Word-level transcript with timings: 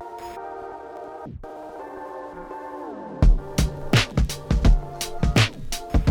soon. 0.00 0.43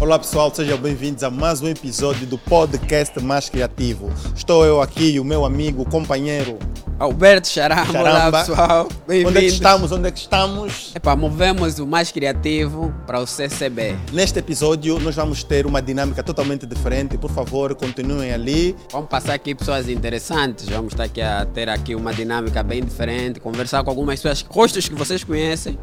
Olá 0.03 0.19
pessoal, 0.19 0.53
sejam 0.53 0.77
bem-vindos 0.77 1.23
a 1.23 1.29
mais 1.29 1.61
um 1.61 1.67
episódio 1.69 2.27
do 2.27 2.37
podcast 2.37 3.17
Mais 3.21 3.47
Criativo. 3.47 4.11
Estou 4.35 4.65
eu 4.65 4.81
aqui 4.81 5.11
e 5.11 5.19
o 5.19 5.23
meu 5.23 5.45
amigo, 5.45 5.85
companheiro 5.85 6.59
Alberto 6.99 7.47
Charamba, 7.47 7.93
Charamba. 7.93 8.27
olá 8.27 8.31
pessoal, 8.31 8.87
bem-vindos. 9.07 9.31
Onde 9.31 9.37
é 9.37 9.41
que 9.47 9.53
estamos? 9.53 9.91
Onde 9.93 10.07
é 10.09 10.11
que 10.11 10.19
estamos? 10.19 10.91
Epa, 10.93 11.15
movemos 11.15 11.79
o 11.79 11.87
Mais 11.87 12.11
Criativo 12.11 12.93
para 13.07 13.21
o 13.21 13.25
CCB. 13.25 13.95
Neste 14.11 14.39
episódio 14.39 14.99
nós 14.99 15.15
vamos 15.15 15.41
ter 15.41 15.65
uma 15.65 15.81
dinâmica 15.81 16.21
totalmente 16.21 16.65
diferente, 16.65 17.17
por 17.17 17.31
favor 17.31 17.73
continuem 17.73 18.33
ali. 18.33 18.75
Vamos 18.91 19.07
passar 19.07 19.35
aqui 19.35 19.55
pessoas 19.55 19.87
interessantes, 19.87 20.67
vamos 20.67 20.91
estar 20.91 21.05
aqui 21.05 21.21
a 21.21 21.45
ter 21.45 21.69
aqui 21.69 21.95
uma 21.95 22.13
dinâmica 22.13 22.61
bem 22.61 22.83
diferente, 22.83 23.39
conversar 23.39 23.81
com 23.85 23.89
algumas 23.89 24.19
pessoas, 24.19 24.45
rostos 24.49 24.89
que 24.89 24.95
vocês 24.95 25.23
conhecem, 25.23 25.79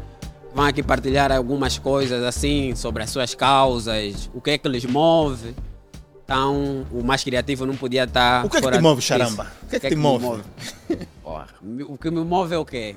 vão 0.53 0.65
aqui 0.65 0.83
partilhar 0.83 1.31
algumas 1.31 1.77
coisas 1.77 2.23
assim 2.23 2.75
sobre 2.75 3.03
as 3.03 3.09
suas 3.09 3.33
causas, 3.33 4.29
o 4.33 4.41
que 4.41 4.51
é 4.51 4.57
que 4.57 4.67
lhes 4.67 4.85
move. 4.85 5.55
Então, 6.23 6.87
o 6.91 7.03
mais 7.03 7.23
criativo 7.23 7.65
não 7.65 7.75
podia 7.75 8.05
estar. 8.05 8.45
O 8.45 8.49
que 8.49 8.57
é 8.57 8.61
que 8.61 8.71
te 8.71 8.79
move, 8.79 9.01
Charamba? 9.01 9.51
O 9.63 9.67
que 9.67 9.75
é 9.75 9.79
que, 9.79 9.89
que, 9.89 9.95
te 9.95 9.99
move? 9.99 10.25
move? 10.25 10.43
o 11.87 11.97
que 11.97 12.09
me 12.09 12.23
move 12.23 12.53
é 12.53 12.57
o 12.57 12.65
quê? 12.65 12.95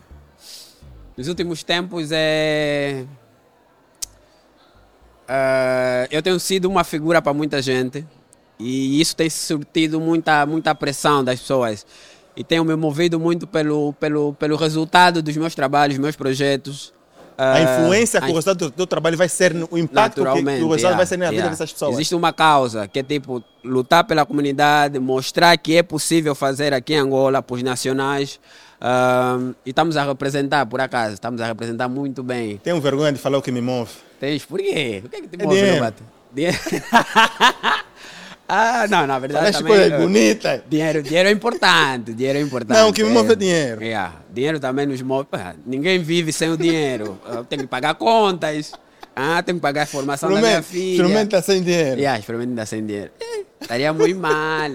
Nos 1.17 1.29
últimos 1.29 1.63
tempos 1.63 2.11
é. 2.13 3.05
Uh, 5.25 6.07
eu 6.11 6.23
tenho 6.23 6.39
sido 6.39 6.67
uma 6.67 6.85
figura 6.85 7.23
para 7.23 7.33
muita 7.33 7.63
gente 7.63 8.07
e 8.59 9.01
isso 9.01 9.17
tem 9.17 9.31
surtido 9.31 9.99
muita, 10.01 10.45
muita 10.47 10.75
pressão 10.75 11.25
das 11.25 11.41
pessoas. 11.41 11.85
E 12.37 12.45
tenho 12.45 12.65
me 12.65 12.77
movido 12.77 13.19
muito 13.19 13.47
pelo, 13.47 13.93
pelo, 13.95 14.35
pelo 14.35 14.57
resultado 14.57 15.23
dos 15.23 15.37
meus 15.37 15.55
trabalhos, 15.55 15.99
meus 15.99 16.17
projetos 16.17 16.94
a 17.37 17.61
influência 17.61 18.21
que 18.21 18.31
o 18.31 18.35
resultado 18.35 18.59
do 18.59 18.71
teu 18.71 18.87
trabalho 18.87 19.17
vai 19.17 19.29
ser, 19.29 19.55
o 19.71 19.77
impacto 19.77 20.25
que, 20.25 20.43
que, 20.43 20.63
o 20.63 20.69
resultado 20.69 20.77
yeah, 20.77 20.97
vai 20.97 21.07
ser 21.07 21.17
na 21.17 21.31
vida 21.31 21.49
dessas 21.49 21.73
pessoas. 21.73 21.95
Existe 21.95 22.15
uma 22.15 22.33
causa 22.33 22.87
que 22.87 22.99
é 22.99 23.03
tipo 23.03 23.43
lutar 23.63 24.05
pela 24.05 24.25
comunidade, 24.25 24.99
mostrar 24.99 25.57
que 25.57 25.77
é 25.77 25.83
possível 25.83 26.35
fazer 26.35 26.73
aqui 26.73 26.95
em 26.95 26.99
Angola 26.99 27.43
para 27.43 27.55
os 27.55 27.63
nacionais. 27.63 28.39
Uh, 28.81 29.55
e 29.65 29.71
estamos 29.71 29.97
a 29.97 30.05
representar, 30.05 30.67
por 30.67 30.81
acaso, 30.81 31.15
estamos 31.15 31.41
a 31.41 31.47
representar 31.47 31.89
muito 31.89 32.23
bem. 32.23 32.59
Tenho 32.59 32.81
vergonha 32.81 33.13
de 33.13 33.19
falar 33.19 33.39
o 33.39 33.43
que 33.43 33.51
me 33.51 33.61
move. 33.61 33.91
Tens, 34.21 34.45
por 34.45 34.59
quê? 34.61 35.03
O 35.05 35.09
que 35.09 35.17
é 35.17 35.21
que 35.23 35.29
te 35.29 35.43
é 35.43 35.45
move, 35.45 35.57
dinheiro. 35.57 35.95
Dinheiro. 36.33 36.59
Ah, 38.49 38.87
não, 38.89 39.07
na 39.07 39.19
verdade. 39.19 39.45
Parece 39.45 39.63
também, 39.63 39.77
coisa 39.77 39.99
bonita. 39.99 40.65
Dinheiro, 40.69 41.03
dinheiro 41.03 41.29
é 41.29 41.33
importante. 41.33 42.13
Dinheiro 42.13 42.39
é 42.39 42.43
importante. 42.43 42.77
Não, 42.79 42.91
o 42.91 42.93
que 42.93 43.03
me 43.03 43.11
move 43.11 43.33
é 43.33 43.37
dinheiro. 43.37 43.83
Yeah, 43.83 44.15
dinheiro 44.33 44.61
também 44.61 44.87
nos 44.87 45.01
move. 45.01 45.27
Ninguém 45.65 45.99
vive 46.01 46.33
sem 46.33 46.51
o 46.51 46.57
dinheiro. 46.57 47.19
Tem 47.49 47.59
que 47.59 47.67
pagar 47.67 47.95
contas. 47.95 48.73
Ah, 49.17 49.43
tem 49.43 49.55
que 49.55 49.61
pagar 49.61 49.83
a 49.83 49.87
formação 49.87 50.31
da 50.33 50.41
minha 50.41 50.63
filha. 50.63 51.03
Experimenta 51.03 51.41
sem 51.41 51.63
dinheiro. 51.63 51.99
Yeah, 51.99 52.19
experimenta 52.19 52.67
sem 52.67 52.85
dinheiro. 52.85 53.11
Estaria 53.61 53.93
muito 53.93 54.19
mal. 54.19 54.71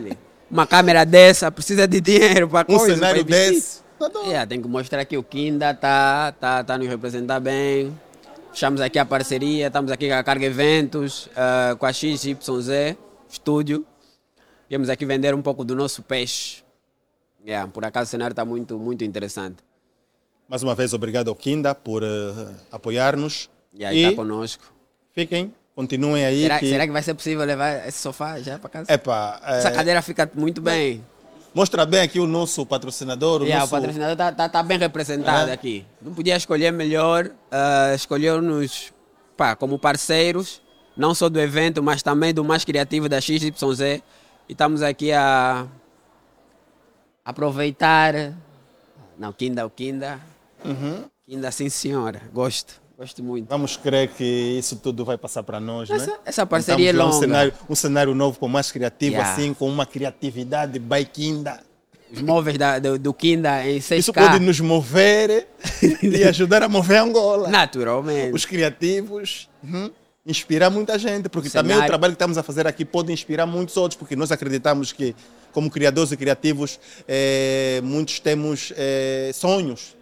Uma 0.49 0.65
câmera 0.65 1.05
dessa 1.05 1.51
precisa 1.51 1.87
de 1.87 2.01
dinheiro 2.01 2.49
para 2.49 2.65
Um 2.71 2.77
coisa, 2.77 2.95
cenário 2.95 3.23
desse. 3.23 3.81
Tá 3.99 4.09
yeah, 4.25 4.47
tem 4.47 4.61
que 4.61 4.67
mostrar 4.67 5.05
que 5.05 5.15
o 5.17 5.21
Kinda 5.21 5.71
está 5.71 6.31
tá, 6.31 6.63
tá 6.63 6.77
nos 6.77 6.87
representar 6.87 7.39
bem. 7.39 7.95
Fechamos 8.51 8.81
aqui 8.81 8.97
a 8.97 9.05
parceria, 9.05 9.67
estamos 9.67 9.91
aqui 9.91 10.07
com 10.07 10.15
a 10.15 10.23
Carga 10.23 10.45
Eventos, 10.45 11.27
uh, 11.27 11.75
com 11.77 11.85
a 11.85 11.93
XYZ 11.93 12.97
estúdio. 13.29 13.85
Viemos 14.67 14.89
aqui 14.89 15.05
vender 15.05 15.33
um 15.33 15.41
pouco 15.41 15.63
do 15.63 15.75
nosso 15.75 16.01
peixe. 16.01 16.63
Yeah, 17.45 17.71
por 17.71 17.85
acaso 17.85 18.07
o 18.07 18.11
cenário 18.11 18.33
está 18.33 18.43
muito, 18.43 18.77
muito 18.77 19.03
interessante. 19.03 19.57
Mais 20.47 20.63
uma 20.63 20.75
vez, 20.75 20.93
obrigado 20.93 21.29
ao 21.29 21.35
Kinda 21.35 21.73
por 21.73 22.03
uh, 22.03 22.55
apoiar-nos. 22.71 23.49
Yeah, 23.73 23.95
e 23.95 24.03
está 24.03 24.15
conosco. 24.15 24.63
Fiquem, 25.13 25.53
continuem 25.75 26.25
aí. 26.25 26.41
Será 26.41 26.59
que... 26.59 26.69
será 26.69 26.85
que 26.85 26.91
vai 26.91 27.03
ser 27.03 27.13
possível 27.13 27.45
levar 27.45 27.87
esse 27.87 27.99
sofá 27.99 28.39
já 28.39 28.59
para 28.59 28.69
casa? 28.69 28.91
Epa, 28.91 29.39
é... 29.43 29.59
Essa 29.59 29.71
cadeira 29.71 30.01
fica 30.01 30.29
muito 30.33 30.61
bem. 30.61 31.03
Mostra 31.53 31.85
bem 31.85 32.01
aqui 32.01 32.19
o 32.19 32.27
nosso 32.27 32.65
patrocinador. 32.65 33.41
O, 33.41 33.45
yeah, 33.45 33.61
nosso... 33.61 33.75
o 33.75 33.77
patrocinador 33.77 34.13
está 34.13 34.31
tá, 34.31 34.49
tá 34.49 34.63
bem 34.63 34.77
representado 34.77 35.49
é. 35.49 35.53
aqui. 35.53 35.85
Não 36.01 36.13
podia 36.13 36.35
escolher 36.35 36.71
melhor. 36.71 37.25
Uh, 37.25 37.95
Escolheu-nos 37.95 38.93
como 39.57 39.79
parceiros 39.79 40.61
não 40.99 41.15
só 41.15 41.29
do 41.29 41.39
evento, 41.39 41.81
mas 41.81 42.03
também 42.03 42.33
do 42.33 42.43
mais 42.43 42.65
criativo 42.65 43.07
da 43.07 43.21
XYZ. 43.21 43.79
E 43.79 44.03
estamos 44.49 44.81
aqui 44.83 45.13
a 45.13 45.65
aproveitar. 47.23 48.33
Não, 49.17 49.31
Kinda, 49.31 49.65
o 49.65 49.69
Kinda. 49.69 50.19
Uhum. 50.63 51.05
Kinda, 51.25 51.51
sim 51.51 51.69
senhora. 51.69 52.21
Gosto. 52.33 52.81
Gosto 52.97 53.23
muito. 53.23 53.47
Vamos 53.47 53.77
crer 53.77 54.09
que 54.09 54.25
isso 54.59 54.75
tudo 54.75 55.05
vai 55.05 55.17
passar 55.17 55.41
para 55.41 55.57
nós, 55.57 55.89
essa, 55.89 56.05
né? 56.05 56.17
Essa 56.25 56.45
parceria 56.45 56.89
então, 56.89 56.99
é 56.99 57.03
longa. 57.05 57.15
Um 57.15 57.19
cenário, 57.21 57.53
um 57.69 57.75
cenário 57.75 58.13
novo, 58.13 58.37
com 58.37 58.49
mais 58.49 58.69
criativo, 58.69 59.13
yeah. 59.13 59.31
assim, 59.31 59.53
com 59.53 59.69
uma 59.69 59.85
criatividade 59.85 60.77
by 60.79 61.05
Kinda. 61.05 61.61
Os 62.11 62.21
móveis 62.21 62.57
da, 62.57 62.77
do, 62.77 62.99
do 62.99 63.13
Kinda 63.13 63.65
em 63.65 63.79
6K. 63.79 63.97
Isso 63.99 64.13
pode 64.13 64.39
nos 64.39 64.59
mover 64.59 65.47
e 66.03 66.23
ajudar 66.25 66.61
a 66.61 66.67
mover 66.67 66.97
Angola. 66.97 67.47
Naturalmente. 67.47 68.35
Os 68.35 68.43
criativos. 68.43 69.47
Uhum 69.63 69.89
inspirar 70.25 70.69
muita 70.69 70.97
gente, 70.97 71.29
porque 71.29 71.49
também 71.49 71.77
o 71.77 71.85
trabalho 71.85 72.13
que 72.13 72.15
estamos 72.15 72.37
a 72.37 72.43
fazer 72.43 72.67
aqui 72.67 72.85
pode 72.85 73.11
inspirar 73.11 73.45
muitos 73.45 73.75
outros, 73.77 73.97
porque 73.97 74.15
nós 74.15 74.31
acreditamos 74.31 74.91
que, 74.91 75.15
como 75.51 75.69
criadores 75.69 76.11
e 76.11 76.17
criativos, 76.17 76.79
é, 77.07 77.81
muitos 77.83 78.19
temos 78.19 78.73
é, 78.75 79.31
sonhos. 79.33 79.97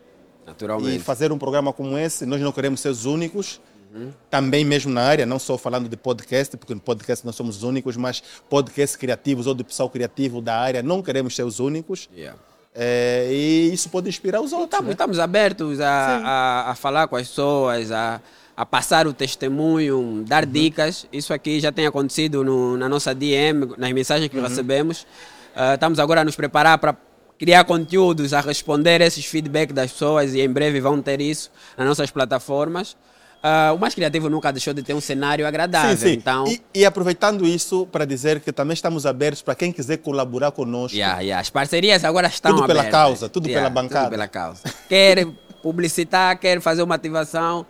Naturalmente. 0.46 0.96
E 0.96 1.00
fazer 1.00 1.32
um 1.32 1.38
programa 1.38 1.74
como 1.74 1.98
esse, 1.98 2.26
nós 2.26 2.42
não 2.42 2.52
queremos 2.52 2.80
ser 2.80 2.90
os 2.90 3.06
únicos, 3.06 3.60
uhum. 3.94 4.12
também 4.30 4.64
mesmo 4.64 4.92
na 4.92 5.02
área, 5.02 5.26
não 5.26 5.38
só 5.38 5.58
falando 5.58 5.90
de 5.90 5.98
podcast, 5.98 6.56
porque 6.56 6.74
no 6.74 6.80
podcast 6.80 7.26
nós 7.26 7.36
somos 7.36 7.58
os 7.58 7.64
únicos, 7.64 7.98
mas 7.98 8.24
podcasts 8.50 8.96
criativos 8.96 9.46
ou 9.46 9.54
de 9.54 9.64
pessoal 9.64 9.90
criativo 9.90 10.42
da 10.42 10.58
área, 10.58 10.82
não 10.82 11.02
queremos 11.02 11.36
ser 11.36 11.44
os 11.44 11.60
únicos. 11.60 12.10
Yeah. 12.16 12.40
É, 12.80 13.28
e 13.32 13.74
isso 13.74 13.90
pode 13.90 14.08
inspirar 14.08 14.40
os 14.40 14.54
outros. 14.54 14.68
Estamos, 14.68 14.86
né? 14.86 14.92
estamos 14.92 15.20
abertos 15.20 15.82
a, 15.82 15.90
a, 15.90 16.72
a, 16.72 16.76
falar 16.76 17.08
com 17.08 17.16
as 17.16 17.28
pessoas, 17.28 17.92
a, 17.92 18.22
a 18.58 18.66
passar 18.66 19.06
o 19.06 19.14
testemunho, 19.14 20.26
dar 20.28 20.44
uhum. 20.44 20.52
dicas. 20.52 21.06
Isso 21.14 21.32
aqui 21.32 21.60
já 21.60 21.72
tem 21.72 21.86
acontecido 21.86 22.44
no, 22.44 22.76
na 22.76 22.90
nossa 22.90 23.14
DM, 23.14 23.76
nas 23.78 23.92
mensagens 23.92 24.32
que 24.32 24.36
uhum. 24.36 24.44
recebemos. 24.44 25.04
Uh, 25.56 25.76
estamos 25.76 26.00
agora 26.00 26.22
a 26.22 26.26
nos 26.26 26.36
preparar 26.36 26.80
para 26.80 26.98
criar 27.38 27.64
conteúdos 27.66 28.34
a 28.34 28.42
responder 28.42 29.00
esses 29.02 29.24
feedback 29.26 29.72
das 29.72 29.92
pessoas 29.92 30.34
e 30.34 30.42
em 30.42 30.50
breve 30.50 30.82
vão 30.82 31.00
ter 31.04 31.22
isso 31.22 31.52
nas 31.78 31.86
nossas 31.86 32.10
plataformas. 32.10 32.98
Uh, 33.38 33.76
o 33.76 33.78
mais 33.78 33.94
criativo 33.94 34.28
nunca 34.28 34.52
deixou 34.52 34.74
de 34.74 34.82
ter 34.82 34.96
um 34.96 35.00
cenário 35.00 35.46
agradável. 35.46 35.96
Sim, 35.96 36.08
sim. 36.08 36.14
Então... 36.14 36.48
E, 36.48 36.60
e, 36.74 36.84
aproveitando 36.84 37.46
isso 37.46 37.86
para 37.92 38.06
dizer 38.06 38.40
que 38.40 38.52
também 38.52 38.74
estamos 38.74 39.06
abertos 39.06 39.44
para 39.44 39.54
quem 39.54 39.72
quiser 39.72 39.98
colaborar 39.98 40.50
conosco. 40.50 40.98
Yeah, 40.98 41.22
yeah. 41.22 41.40
As 41.40 41.52
parcerias 41.52 42.04
agora 42.04 42.26
estão 42.26 42.54
tudo 42.54 42.64
abertas. 42.64 42.86
Tudo 42.86 42.92
pela 42.92 43.04
causa, 43.04 43.30
tudo 43.30 43.48
yeah, 43.48 43.70
pela 43.70 43.84
bancada. 43.84 44.06
Tudo 44.06 44.12
pela 44.14 44.28
causa. 44.28 44.64
Quer 44.90 45.28
publicitar, 45.62 46.40
quer 46.40 46.60
fazer 46.60 46.82
uma 46.82 46.96
ativação, 46.96 47.66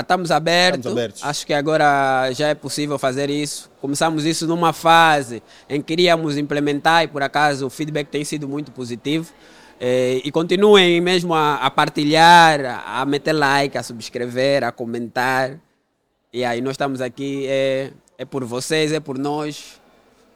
Estamos 0.00 0.30
abertos. 0.30 0.78
estamos 0.78 0.98
abertos. 0.98 1.24
Acho 1.24 1.46
que 1.46 1.52
agora 1.52 2.30
já 2.32 2.48
é 2.48 2.54
possível 2.54 2.98
fazer 2.98 3.30
isso. 3.30 3.70
Começamos 3.80 4.24
isso 4.24 4.46
numa 4.46 4.72
fase 4.72 5.42
em 5.68 5.80
que 5.80 5.88
queríamos 5.88 6.36
implementar 6.36 7.04
e 7.04 7.08
por 7.08 7.22
acaso 7.22 7.66
o 7.66 7.70
feedback 7.70 8.08
tem 8.08 8.24
sido 8.24 8.48
muito 8.48 8.72
positivo. 8.72 9.32
É, 9.80 10.20
e 10.24 10.30
continuem 10.30 11.00
mesmo 11.00 11.34
a, 11.34 11.56
a, 11.56 11.70
partilhar, 11.70 12.84
a 12.86 13.04
meter 13.04 13.32
like, 13.32 13.76
a 13.76 13.82
subscrever, 13.82 14.64
a 14.64 14.72
comentar. 14.72 15.58
E 16.32 16.44
aí 16.44 16.60
nós 16.60 16.72
estamos 16.72 17.00
aqui, 17.00 17.46
é, 17.46 17.90
é 18.16 18.24
por 18.24 18.44
vocês, 18.44 18.92
é 18.92 19.00
por 19.00 19.18
nós, 19.18 19.80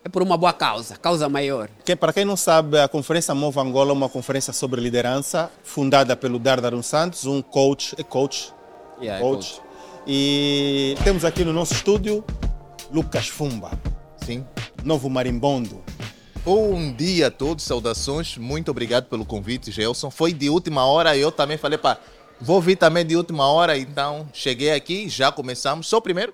é 0.05 0.09
por 0.09 0.23
uma 0.23 0.37
boa 0.37 0.53
causa, 0.53 0.97
causa 0.97 1.29
maior. 1.29 1.69
Que, 1.85 1.97
para 1.97 2.13
quem 2.13 2.25
não 2.25 2.37
sabe, 2.37 2.79
a 2.79 2.89
Conferência 2.89 3.35
Move 3.35 3.59
Angola 3.59 3.91
é 3.91 3.95
uma 3.95 4.09
conferência 4.09 4.53
sobre 4.53 4.81
liderança, 4.81 5.51
fundada 5.63 6.17
pelo 6.17 6.39
Dardarum 6.39 6.83
Santos, 6.83 7.25
um 7.25 7.41
coach, 7.43 7.95
é 7.99 8.03
coach 8.03 8.53
yeah, 9.01 9.23
coach. 9.23 9.57
coach. 9.57 9.69
E 10.07 10.97
temos 11.05 11.25
aqui 11.25 11.45
no 11.45 11.53
nosso 11.53 11.75
estúdio 11.75 12.25
Lucas 12.91 13.29
Fumba. 13.29 13.71
Sim. 14.25 14.45
Novo 14.85 15.09
marimbondo. 15.11 15.83
Bom 16.45 16.93
dia 16.93 17.27
a 17.27 17.31
todos, 17.31 17.65
saudações. 17.65 18.39
Muito 18.39 18.71
obrigado 18.71 19.07
pelo 19.07 19.25
convite, 19.25 19.71
Gelson. 19.71 20.11
Foi 20.11 20.33
de 20.33 20.49
última 20.49 20.87
hora, 20.87 21.17
eu 21.17 21.31
também 21.31 21.59
falei 21.59 21.77
para 21.77 21.99
vou 22.41 22.61
vir 22.61 22.77
também 22.77 23.05
de 23.05 23.17
última 23.17 23.47
hora, 23.49 23.77
então 23.77 24.29
cheguei 24.33 24.71
aqui, 24.71 25.09
já 25.09 25.31
começamos. 25.31 25.89
Sou 25.89 25.99
o 25.99 26.03
primeiro? 26.03 26.33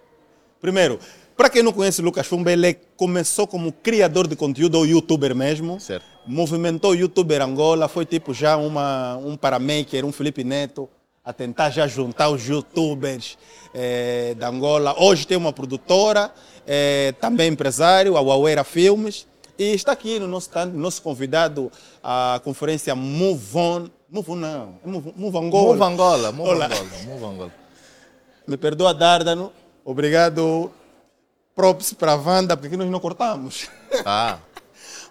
Primeiro, 0.60 0.98
para 1.36 1.50
quem 1.50 1.62
não 1.62 1.72
conhece 1.72 2.00
o 2.00 2.04
Lucas 2.04 2.26
Fumba, 2.26 2.52
ele 2.52 2.74
começou 2.96 3.46
como 3.46 3.72
criador 3.72 4.28
de 4.28 4.36
conteúdo 4.36 4.76
ou 4.76 4.86
youtuber 4.86 5.34
mesmo. 5.34 5.80
Certo. 5.80 6.06
Movimentou 6.26 6.92
o 6.92 6.94
youtuber 6.94 7.42
Angola, 7.42 7.88
foi 7.88 8.06
tipo 8.06 8.32
já 8.32 8.56
uma, 8.56 9.16
um 9.16 9.36
paramaker, 9.36 10.04
um 10.04 10.12
Felipe 10.12 10.44
Neto 10.44 10.88
a 11.24 11.32
tentar 11.32 11.70
já 11.70 11.86
juntar 11.86 12.28
os 12.28 12.46
youtubers 12.46 13.38
é, 13.72 14.34
da 14.34 14.48
Angola. 14.48 14.94
Hoje 15.00 15.26
tem 15.26 15.36
uma 15.36 15.52
produtora, 15.52 16.30
é, 16.66 17.12
também 17.20 17.48
empresário, 17.48 18.16
a 18.16 18.20
Wawera 18.20 18.62
Filmes, 18.62 19.26
E 19.58 19.72
está 19.72 19.92
aqui 19.92 20.18
no 20.18 20.26
nosso 20.26 20.50
nosso 20.74 21.00
convidado 21.00 21.70
à 22.02 22.40
conferência 22.44 22.94
Move 22.94 23.56
On. 23.56 23.88
Move 24.10 24.30
On 24.32 24.36
não, 24.36 24.74
Move, 24.84 25.12
Move 25.16 25.38
Angola. 25.38 25.72
Move 25.72 25.82
Angola, 25.82 26.32
Move 26.32 26.50
Angola, 26.50 26.68
Move 27.06 27.24
Angola. 27.24 27.52
Me 28.46 28.56
perdoa, 28.56 28.92
Dardano. 28.92 29.52
Obrigado. 29.84 30.70
Props 31.54 31.92
para 31.94 32.12
a 32.12 32.16
Wanda, 32.16 32.56
porque 32.56 32.76
nós 32.76 32.90
não 32.90 32.98
cortamos. 32.98 33.68
Ah. 34.04 34.38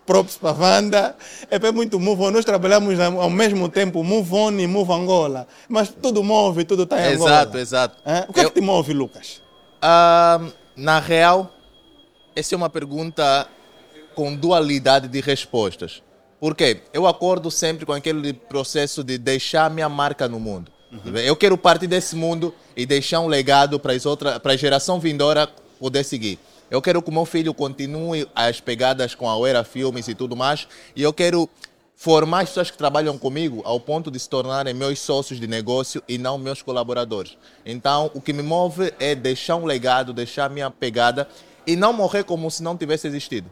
Props 0.05 0.37
para 0.37 0.49
a 0.49 0.53
Wanda. 0.53 1.15
É 1.49 1.71
muito 1.71 1.99
Move. 1.99 2.31
Nós 2.31 2.45
trabalhamos 2.45 2.99
ao 2.99 3.29
mesmo 3.29 3.69
tempo 3.69 4.03
Move 4.03 4.33
On 4.33 4.51
e 4.59 4.67
Move 4.67 4.91
Angola. 4.91 5.47
Mas 5.67 5.89
tudo 5.89 6.23
move, 6.23 6.65
tudo 6.65 6.83
está 6.83 6.99
em 7.01 7.13
Angola. 7.13 7.31
Exato, 7.31 7.57
exato. 7.57 7.97
É? 8.05 8.25
O 8.27 8.33
que 8.33 8.39
Eu... 8.39 8.43
é 8.43 8.45
que 8.47 8.53
te 8.53 8.61
move, 8.61 8.93
Lucas? 8.93 9.41
Uh, 9.77 10.51
na 10.75 10.99
real, 10.99 11.51
essa 12.35 12.55
é 12.55 12.57
uma 12.57 12.69
pergunta 12.69 13.47
com 14.15 14.35
dualidade 14.35 15.07
de 15.07 15.21
respostas. 15.21 16.01
Por 16.39 16.55
quê? 16.55 16.81
Eu 16.93 17.07
acordo 17.07 17.49
sempre 17.49 17.85
com 17.85 17.93
aquele 17.93 18.33
processo 18.33 19.03
de 19.03 19.17
deixar 19.17 19.69
minha 19.69 19.87
marca 19.87 20.27
no 20.27 20.39
mundo. 20.39 20.71
Uhum. 20.91 21.17
Eu 21.17 21.35
quero 21.35 21.57
partir 21.57 21.87
desse 21.87 22.15
mundo 22.15 22.53
e 22.75 22.85
deixar 22.85 23.21
um 23.21 23.27
legado 23.27 23.79
para 23.79 23.93
a 23.93 24.55
geração 24.55 24.99
vindoura 24.99 25.49
poder 25.79 26.03
seguir. 26.03 26.37
Eu 26.73 26.81
quero 26.81 27.03
que 27.03 27.09
o 27.11 27.13
meu 27.13 27.23
filho 27.23 27.53
continue 27.53 28.27
as 28.33 28.59
pegadas 28.59 29.13
com 29.13 29.29
a 29.29 29.37
Oera 29.37 29.63
Filmes 29.63 30.07
e 30.07 30.15
tudo 30.15 30.35
mais. 30.35 30.67
E 30.95 31.03
eu 31.03 31.13
quero 31.13 31.47
formar 31.95 32.39
as 32.39 32.49
pessoas 32.49 32.71
que 32.71 32.77
trabalham 32.79 33.15
comigo 33.15 33.61
ao 33.63 33.79
ponto 33.79 34.09
de 34.09 34.17
se 34.19 34.27
tornarem 34.27 34.73
meus 34.73 34.97
sócios 34.97 35.39
de 35.39 35.45
negócio 35.45 36.01
e 36.07 36.17
não 36.17 36.35
meus 36.35 36.63
colaboradores. 36.63 37.37
Então, 37.63 38.09
o 38.15 38.19
que 38.19 38.33
me 38.33 38.41
move 38.41 38.91
é 38.99 39.13
deixar 39.13 39.55
um 39.55 39.65
legado, 39.65 40.13
deixar 40.13 40.49
minha 40.49 40.71
pegada 40.71 41.27
e 41.67 41.75
não 41.75 41.93
morrer 41.93 42.23
como 42.23 42.49
se 42.49 42.63
não 42.63 42.75
tivesse 42.75 43.05
existido. 43.05 43.51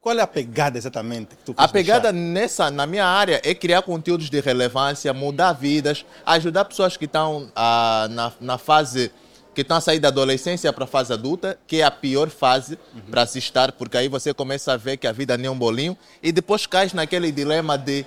Qual 0.00 0.18
é 0.18 0.20
a 0.20 0.26
pegada 0.26 0.76
exatamente 0.76 1.36
que 1.36 1.44
tu 1.44 1.54
A 1.56 1.68
pegada 1.68 2.10
nessa, 2.10 2.72
na 2.72 2.86
minha 2.86 3.06
área 3.06 3.40
é 3.44 3.54
criar 3.54 3.82
conteúdos 3.82 4.28
de 4.28 4.40
relevância, 4.40 5.14
mudar 5.14 5.52
vidas, 5.52 6.04
ajudar 6.26 6.64
pessoas 6.64 6.96
que 6.96 7.04
estão 7.04 7.52
ah, 7.54 8.08
na, 8.10 8.32
na 8.40 8.58
fase 8.58 9.12
que 9.58 9.62
estão 9.62 9.76
a 9.76 9.80
sair 9.80 9.98
da 9.98 10.06
adolescência 10.06 10.72
para 10.72 10.84
a 10.84 10.86
fase 10.86 11.12
adulta, 11.12 11.58
que 11.66 11.80
é 11.80 11.82
a 11.82 11.90
pior 11.90 12.30
fase 12.30 12.78
uhum. 12.94 13.00
para 13.10 13.26
se 13.26 13.40
estar, 13.40 13.72
porque 13.72 13.96
aí 13.96 14.06
você 14.06 14.32
começa 14.32 14.72
a 14.72 14.76
ver 14.76 14.96
que 14.96 15.04
a 15.04 15.10
vida 15.10 15.36
nem 15.36 15.48
é 15.48 15.50
um 15.50 15.58
bolinho 15.58 15.98
e 16.22 16.30
depois 16.30 16.64
cai 16.64 16.88
naquele 16.94 17.32
dilema 17.32 17.76
de 17.76 18.06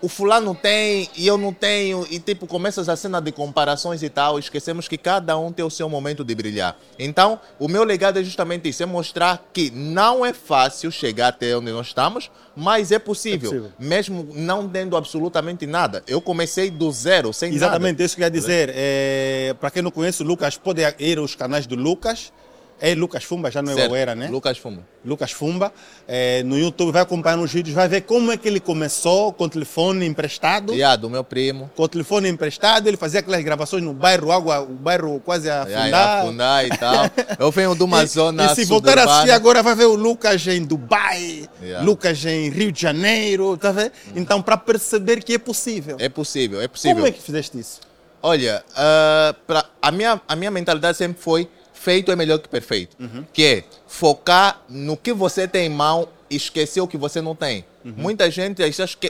o 0.00 0.08
fulano 0.08 0.54
tem 0.54 1.08
e 1.16 1.26
eu 1.26 1.38
não 1.38 1.52
tenho, 1.52 2.06
e 2.10 2.20
tipo, 2.20 2.46
começas 2.46 2.88
a 2.88 2.96
cena 2.96 3.20
de 3.20 3.32
comparações 3.32 4.02
e 4.02 4.08
tal, 4.08 4.38
esquecemos 4.38 4.86
que 4.86 4.98
cada 4.98 5.38
um 5.38 5.50
tem 5.50 5.64
o 5.64 5.70
seu 5.70 5.88
momento 5.88 6.22
de 6.22 6.34
brilhar. 6.34 6.76
Então, 6.98 7.40
o 7.58 7.66
meu 7.66 7.82
legado 7.82 8.18
é 8.18 8.22
justamente 8.24 8.68
isso, 8.68 8.82
é 8.82 8.86
mostrar 8.86 9.42
que 9.52 9.70
não 9.70 10.24
é 10.24 10.32
fácil 10.32 10.90
chegar 10.90 11.28
até 11.28 11.56
onde 11.56 11.72
nós 11.72 11.88
estamos, 11.88 12.30
mas 12.54 12.92
é 12.92 12.98
possível, 12.98 13.50
é 13.50 13.54
possível. 13.54 13.72
mesmo 13.78 14.28
não 14.34 14.68
tendo 14.68 14.96
absolutamente 14.96 15.66
nada. 15.66 16.02
Eu 16.06 16.20
comecei 16.20 16.70
do 16.70 16.90
zero, 16.92 17.32
sem 17.32 17.48
Exatamente, 17.48 17.60
nada. 17.60 17.66
Exatamente, 17.66 18.02
isso 18.04 18.16
que 18.16 18.22
eu 18.22 18.26
ia 18.26 18.30
dizer. 18.30 18.72
É, 18.74 19.54
Para 19.58 19.70
quem 19.70 19.82
não 19.82 19.90
conhece 19.90 20.22
o 20.22 20.26
Lucas, 20.26 20.56
pode 20.56 20.82
ir 20.98 21.18
aos 21.18 21.34
canais 21.34 21.66
do 21.66 21.74
Lucas, 21.74 22.32
é 22.80 22.94
Lucas 22.94 23.24
Fumba, 23.24 23.50
já 23.50 23.62
não 23.62 23.72
é 23.72 23.88
o 23.88 23.94
Era, 23.94 24.14
né? 24.14 24.28
Lucas 24.28 24.58
Fumba. 24.58 24.82
Lucas 25.04 25.32
Fumba. 25.32 25.72
É, 26.06 26.42
no 26.42 26.58
YouTube 26.58 26.92
vai 26.92 27.02
acompanhar 27.02 27.38
os 27.38 27.52
vídeos, 27.52 27.74
vai 27.74 27.88
ver 27.88 28.02
como 28.02 28.30
é 28.32 28.36
que 28.36 28.46
ele 28.46 28.60
começou 28.60 29.32
com 29.32 29.44
o 29.44 29.48
telefone 29.48 30.04
emprestado. 30.04 30.72
Yeah, 30.72 30.96
do 30.96 31.08
meu 31.08 31.24
primo. 31.24 31.70
Com 31.74 31.84
o 31.84 31.88
telefone 31.88 32.28
emprestado, 32.28 32.86
ele 32.86 32.96
fazia 32.96 33.20
aquelas 33.20 33.42
gravações 33.42 33.82
no 33.82 33.94
bairro, 33.94 34.30
água, 34.30 34.60
o 34.60 34.66
bairro 34.66 35.20
quase 35.20 35.48
a 35.48 35.62
afundar. 35.62 35.86
Yeah, 35.86 36.22
afundar 36.22 36.66
e 36.66 36.68
tal. 36.70 37.10
Eu 37.38 37.50
venho 37.50 37.74
de 37.74 37.82
uma 37.82 38.02
e, 38.02 38.06
zona 38.06 38.44
E 38.46 38.54
se 38.54 38.64
voltar 38.64 38.98
a 38.98 39.04
assistir 39.04 39.30
agora, 39.30 39.62
vai 39.62 39.74
ver 39.74 39.86
o 39.86 39.94
Lucas 39.94 40.46
em 40.46 40.62
Dubai, 40.62 41.48
yeah. 41.62 41.84
Lucas 41.84 42.24
em 42.24 42.50
Rio 42.50 42.70
de 42.70 42.82
Janeiro, 42.82 43.56
tá 43.56 43.72
vendo? 43.72 43.92
Então, 44.14 44.42
para 44.42 44.56
perceber 44.56 45.22
que 45.22 45.34
é 45.34 45.38
possível. 45.38 45.96
É 45.98 46.08
possível, 46.08 46.60
é 46.60 46.68
possível. 46.68 46.96
Como 46.96 47.06
é 47.06 47.10
que 47.10 47.22
fizeste 47.22 47.58
isso? 47.58 47.80
Olha, 48.22 48.64
uh, 48.72 49.34
pra, 49.46 49.66
a, 49.80 49.92
minha, 49.92 50.20
a 50.26 50.34
minha 50.34 50.50
mentalidade 50.50 50.98
sempre 50.98 51.22
foi 51.22 51.48
feito 51.86 52.10
é 52.10 52.16
melhor 52.16 52.40
que 52.40 52.48
perfeito. 52.48 52.96
Uhum. 52.98 53.24
Que 53.32 53.44
é 53.44 53.64
focar 53.86 54.60
no 54.68 54.96
que 54.96 55.12
você 55.12 55.46
tem 55.46 55.66
em 55.66 55.68
mão 55.68 56.08
e 56.28 56.34
esquecer 56.34 56.80
o 56.80 56.88
que 56.88 56.96
você 56.96 57.20
não 57.20 57.32
tem. 57.32 57.64
Uhum. 57.84 57.94
Muita 57.96 58.28
gente, 58.28 58.60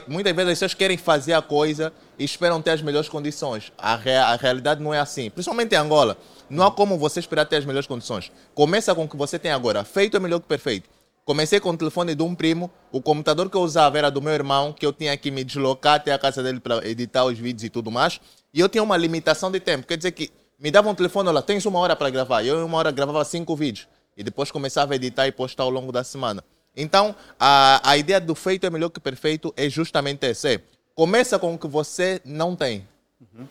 muitas 0.07 0.35
vezes 0.35 0.51
as 0.51 0.59
pessoas 0.59 0.73
querem 0.75 0.95
fazer 0.95 1.33
a 1.33 1.41
coisa 1.41 1.91
e 2.19 2.23
esperam 2.23 2.61
ter 2.61 2.69
as 2.69 2.83
melhores 2.83 3.09
condições. 3.09 3.73
A, 3.79 3.95
rea, 3.95 4.25
a 4.25 4.35
realidade 4.35 4.83
não 4.83 4.93
é 4.93 4.99
assim. 4.99 5.31
Principalmente 5.31 5.73
em 5.73 5.75
Angola. 5.75 6.15
Não 6.47 6.63
há 6.63 6.69
como 6.69 6.99
você 6.99 7.19
esperar 7.19 7.45
ter 7.45 7.55
as 7.55 7.65
melhores 7.65 7.87
condições. 7.87 8.31
Começa 8.53 8.93
com 8.93 9.05
o 9.05 9.09
que 9.09 9.17
você 9.17 9.39
tem 9.39 9.49
agora. 9.49 9.83
Feito 9.83 10.15
é 10.15 10.19
melhor 10.19 10.39
que 10.39 10.47
perfeito. 10.47 10.87
Comecei 11.25 11.59
com 11.59 11.71
o 11.71 11.77
telefone 11.77 12.13
de 12.13 12.21
um 12.21 12.35
primo. 12.35 12.69
O 12.91 13.01
computador 13.01 13.49
que 13.49 13.57
eu 13.57 13.61
usava 13.61 13.97
era 13.97 14.11
do 14.11 14.21
meu 14.21 14.33
irmão, 14.33 14.71
que 14.71 14.85
eu 14.85 14.93
tinha 14.93 15.17
que 15.17 15.31
me 15.31 15.43
deslocar 15.43 15.95
até 15.95 16.13
a 16.13 16.19
casa 16.19 16.43
dele 16.43 16.59
para 16.59 16.87
editar 16.87 17.25
os 17.25 17.39
vídeos 17.39 17.63
e 17.63 17.69
tudo 17.71 17.89
mais. 17.89 18.21
E 18.53 18.59
eu 18.59 18.69
tinha 18.69 18.83
uma 18.83 18.95
limitação 18.95 19.49
de 19.49 19.59
tempo. 19.59 19.87
Quer 19.87 19.97
dizer 19.97 20.11
que 20.11 20.29
me 20.59 20.71
davam 20.71 20.91
um 20.91 20.95
telefone, 20.95 21.29
olha, 21.29 21.41
tens 21.41 21.65
uma 21.65 21.79
hora 21.79 21.95
para 21.95 22.09
gravar. 22.09 22.43
Eu, 22.43 22.59
em 22.59 22.63
uma 22.63 22.77
hora, 22.77 22.91
gravava 22.91 23.23
cinco 23.23 23.55
vídeos. 23.55 23.87
E 24.15 24.23
depois 24.23 24.49
começava 24.49 24.93
a 24.93 24.95
editar 24.95 25.27
e 25.27 25.31
postar 25.31 25.63
ao 25.63 25.69
longo 25.69 25.91
da 25.91 26.03
semana. 26.03 26.43
Então, 26.75 27.15
a, 27.39 27.81
a 27.83 27.97
ideia 27.97 28.19
do 28.19 28.33
feito 28.33 28.65
é 28.65 28.69
melhor 28.69 28.89
que 28.89 28.99
perfeito 28.99 29.53
é 29.55 29.69
justamente 29.69 30.25
essa. 30.25 30.53
É, 30.53 30.61
começa 30.95 31.37
com 31.37 31.53
o 31.53 31.57
que 31.57 31.67
você 31.67 32.21
não 32.25 32.55
tem. 32.55 32.87
Uhum. 33.21 33.47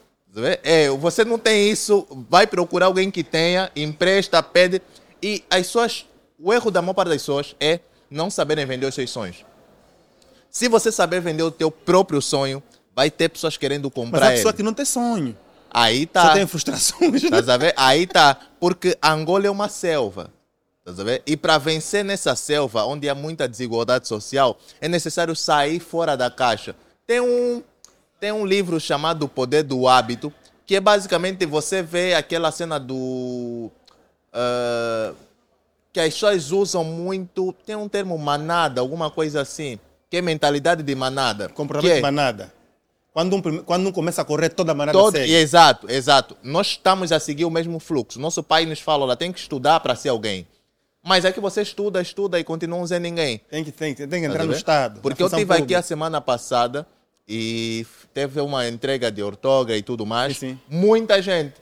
É, 0.63 0.89
você 0.89 1.25
não 1.25 1.39
tem 1.39 1.69
isso, 1.69 2.05
vai 2.29 2.45
procurar 2.45 2.87
alguém 2.87 3.09
que 3.09 3.23
tenha, 3.23 3.71
empresta, 3.75 4.43
pede. 4.43 4.81
E 5.21 5.43
as 5.49 5.67
suas, 5.67 6.05
o 6.37 6.53
erro 6.53 6.69
da 6.69 6.81
maior 6.81 6.93
parte 6.93 7.09
das 7.09 7.21
pessoas 7.21 7.55
é 7.59 7.79
não 8.09 8.29
saberem 8.29 8.65
vender 8.65 8.85
os 8.85 8.93
seus 8.93 9.09
sonhos. 9.09 9.45
Se 10.49 10.67
você 10.67 10.91
saber 10.91 11.21
vender 11.21 11.43
o 11.43 11.51
teu 11.51 11.71
próprio 11.71 12.21
sonho, 12.21 12.61
vai 12.95 13.09
ter 13.09 13.29
pessoas 13.29 13.57
querendo 13.57 13.89
comprar 13.89 14.19
Mas 14.19 14.29
a 14.29 14.31
pessoa 14.33 14.51
ele. 14.51 14.57
que 14.57 14.63
não 14.63 14.73
tem 14.73 14.85
sonho. 14.85 15.37
Aí 15.69 16.05
tá. 16.05 16.27
Só 16.27 16.33
tem 16.33 16.47
frustrações. 16.47 17.23
Né? 17.29 17.41
Tá 17.41 17.53
a 17.53 17.57
ver? 17.57 17.73
Aí 17.77 18.07
tá. 18.07 18.37
Porque 18.59 18.97
Angola 19.03 19.47
é 19.47 19.49
uma 19.49 19.69
selva. 19.69 20.31
Tá 20.83 20.91
a 20.91 21.03
ver? 21.03 21.21
E 21.25 21.35
para 21.35 21.57
vencer 21.57 22.03
nessa 22.03 22.35
selva, 22.35 22.85
onde 22.85 23.09
há 23.09 23.15
muita 23.15 23.47
desigualdade 23.47 24.07
social, 24.07 24.57
é 24.79 24.87
necessário 24.87 25.35
sair 25.35 25.79
fora 25.79 26.15
da 26.15 26.29
caixa. 26.31 26.75
Tem 27.05 27.19
um, 27.19 27.61
tem 28.19 28.31
um 28.31 28.45
livro 28.45 28.79
chamado 28.79 29.23
O 29.23 29.29
Poder 29.29 29.63
do 29.63 29.87
Hábito, 29.87 30.33
que 30.65 30.75
é 30.75 30.79
basicamente 30.79 31.45
você 31.45 31.81
vê 31.81 32.13
aquela 32.13 32.51
cena 32.51 32.79
do. 32.79 33.71
Uh, 34.33 35.15
que 35.93 35.99
as 35.99 36.13
pessoas 36.13 36.51
usam 36.51 36.83
muito. 36.83 37.53
Tem 37.65 37.75
um 37.75 37.87
termo 37.87 38.17
manada, 38.17 38.81
alguma 38.81 39.09
coisa 39.09 39.41
assim. 39.41 39.79
Que 40.09 40.17
é 40.17 40.21
mentalidade 40.21 40.83
de 40.83 40.95
manada. 40.95 41.49
Comportamento 41.49 41.93
de 41.93 41.99
é, 41.99 42.01
manada. 42.01 42.53
Quando 43.17 43.35
um, 43.35 43.63
quando 43.63 43.89
um 43.89 43.91
começa 43.91 44.21
a 44.21 44.25
correr, 44.25 44.49
toda 44.49 44.73
a 44.73 44.75
maneira 44.75 44.95
Todo, 44.95 45.15
segue. 45.17 45.33
Exato, 45.33 45.89
exato. 45.89 46.37
Nós 46.43 46.67
estamos 46.67 47.11
a 47.11 47.19
seguir 47.19 47.45
o 47.45 47.49
mesmo 47.49 47.79
fluxo. 47.79 48.19
Nosso 48.19 48.43
pai 48.43 48.67
nos 48.67 48.79
fala, 48.79 49.05
olha, 49.05 49.15
tem 49.15 49.31
que 49.31 49.39
estudar 49.39 49.79
para 49.79 49.95
ser 49.95 50.09
alguém. 50.09 50.45
Mas 51.03 51.25
é 51.25 51.31
que 51.31 51.39
você 51.39 51.63
estuda, 51.63 51.99
estuda 51.99 52.39
e 52.39 52.43
continua 52.43 52.85
sem 52.85 52.99
ninguém. 52.99 53.41
Tem 53.49 53.63
que, 53.63 53.71
tem, 53.71 53.95
tem 53.95 54.07
que 54.07 54.27
entrar 54.27 54.43
no 54.43 54.53
Estado. 54.53 54.99
Porque 55.01 55.23
eu 55.23 55.25
estive 55.25 55.51
aqui 55.51 55.73
a 55.73 55.81
semana 55.81 56.21
passada 56.21 56.85
e 57.27 57.87
teve 58.13 58.39
uma 58.39 58.67
entrega 58.67 59.11
de 59.11 59.23
ortoga 59.23 59.75
e 59.75 59.81
tudo 59.81 60.05
mais. 60.05 60.37
Sim. 60.37 60.59
Muita 60.69 61.19
gente. 61.19 61.55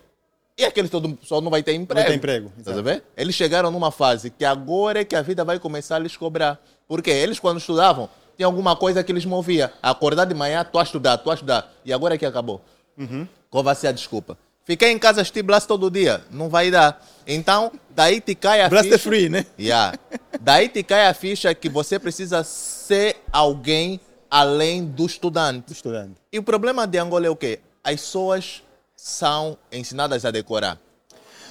E 0.58 0.66
aquele 0.66 0.90
todo 0.90 1.08
pessoal 1.16 1.40
não 1.40 1.50
vai 1.50 1.64
ter 1.64 1.74
emprego. 1.74 2.02
Vai 2.02 2.12
ter 2.12 2.18
emprego. 2.18 2.52
Tá 2.66 2.82
vendo? 2.82 3.02
Eles 3.16 3.34
chegaram 3.34 3.72
numa 3.72 3.92
fase 3.92 4.30
que 4.30 4.44
agora 4.44 5.00
é 5.00 5.06
que 5.06 5.16
a 5.16 5.22
vida 5.22 5.46
vai 5.46 5.58
começar 5.58 5.96
a 5.96 6.00
lhes 6.00 6.18
cobrar. 6.18 6.62
Porque 6.86 7.12
eles, 7.12 7.40
quando 7.40 7.60
estudavam, 7.60 8.10
tinha 8.36 8.46
alguma 8.46 8.76
coisa 8.76 9.04
que 9.04 9.12
eles 9.12 9.26
movia. 9.26 9.74
Acordar 9.82 10.26
de 10.26 10.34
manhã, 10.34 10.64
tu 10.64 10.78
a 10.78 10.84
estudar, 10.84 11.18
tu 11.18 11.32
a 11.32 11.34
estudar. 11.34 11.74
E 11.84 11.94
agora 11.94 12.16
é 12.16 12.18
que 12.18 12.26
acabou. 12.26 12.62
Uhum. 12.98 13.28
Qual 13.50 13.64
vai 13.64 13.76
ser 13.76 13.88
a 13.88 13.92
desculpa? 13.92 14.38
Fiquei 14.66 14.92
em 14.92 14.98
casa 14.98 15.22
assistir 15.22 15.44
Blast 15.44 15.68
todo 15.68 15.92
dia. 15.92 16.24
Não 16.32 16.50
vai 16.50 16.72
dar. 16.72 17.06
Então, 17.28 17.72
daí 17.92 18.20
te 18.20 18.34
cai 18.34 18.62
a 18.62 18.70
Blast 18.70 18.88
é 18.88 18.98
ficha. 18.98 19.08
é 19.08 19.12
free, 19.12 19.30
né? 19.30 19.46
Yeah. 19.60 19.98
Daí 20.42 20.68
te 20.70 20.82
cai 20.82 21.08
a 21.08 21.14
ficha 21.14 21.54
que 21.54 21.70
você 21.70 22.00
precisa 22.00 22.44
ser 22.44 23.18
alguém 23.32 24.00
além 24.30 24.84
do 24.84 25.06
estudante. 25.06 25.68
Do 25.68 25.74
estudante. 25.74 26.16
E 26.32 26.40
o 26.40 26.44
problema 26.44 26.88
de 26.88 26.98
Angola 26.98 27.28
é 27.28 27.30
o 27.30 27.36
quê? 27.36 27.60
As 27.84 28.02
pessoas 28.02 28.64
são 28.96 29.58
ensinadas 29.72 30.26
a 30.26 30.32
decorar. 30.32 30.80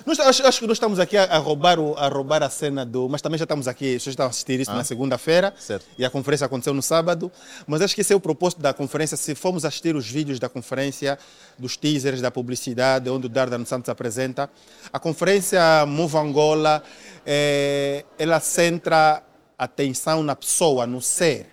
Nós, 0.06 0.20
acho, 0.20 0.46
acho, 0.46 0.60
que 0.60 0.66
nós 0.66 0.76
estamos 0.76 0.98
aqui 0.98 1.16
a, 1.16 1.24
a, 1.24 1.38
roubar 1.38 1.78
o, 1.78 1.94
a 1.96 2.08
roubar 2.08 2.42
a 2.42 2.50
cena 2.50 2.84
do. 2.84 3.08
Mas 3.08 3.22
também 3.22 3.38
já 3.38 3.44
estamos 3.44 3.66
aqui, 3.66 3.98
vocês 3.98 4.08
estão 4.08 4.26
a 4.26 4.28
assistir 4.28 4.60
isso 4.60 4.70
ah. 4.70 4.74
na 4.74 4.84
segunda-feira. 4.84 5.54
E 5.96 6.04
a 6.04 6.10
conferência 6.10 6.44
aconteceu 6.44 6.74
no 6.74 6.82
sábado. 6.82 7.32
Mas 7.66 7.80
acho 7.80 7.94
que 7.94 8.02
esse 8.02 8.12
é 8.12 8.16
o 8.16 8.20
propósito 8.20 8.60
da 8.60 8.74
conferência. 8.74 9.16
Se 9.16 9.34
formos 9.34 9.64
assistir 9.64 9.96
os 9.96 10.06
vídeos 10.06 10.38
da 10.38 10.46
conferência, 10.46 11.18
dos 11.58 11.78
teasers, 11.78 12.20
da 12.20 12.30
publicidade, 12.30 13.08
onde 13.08 13.26
o 13.26 13.28
Dardan 13.30 13.64
Santos 13.64 13.88
apresenta, 13.88 14.50
a 14.92 14.98
conferência 14.98 15.86
Move 15.86 16.18
Angola, 16.18 16.82
é, 17.24 18.04
ela 18.18 18.40
centra 18.40 19.22
a 19.58 19.64
atenção 19.64 20.22
na 20.22 20.36
pessoa, 20.36 20.86
no 20.86 21.00
ser, 21.00 21.46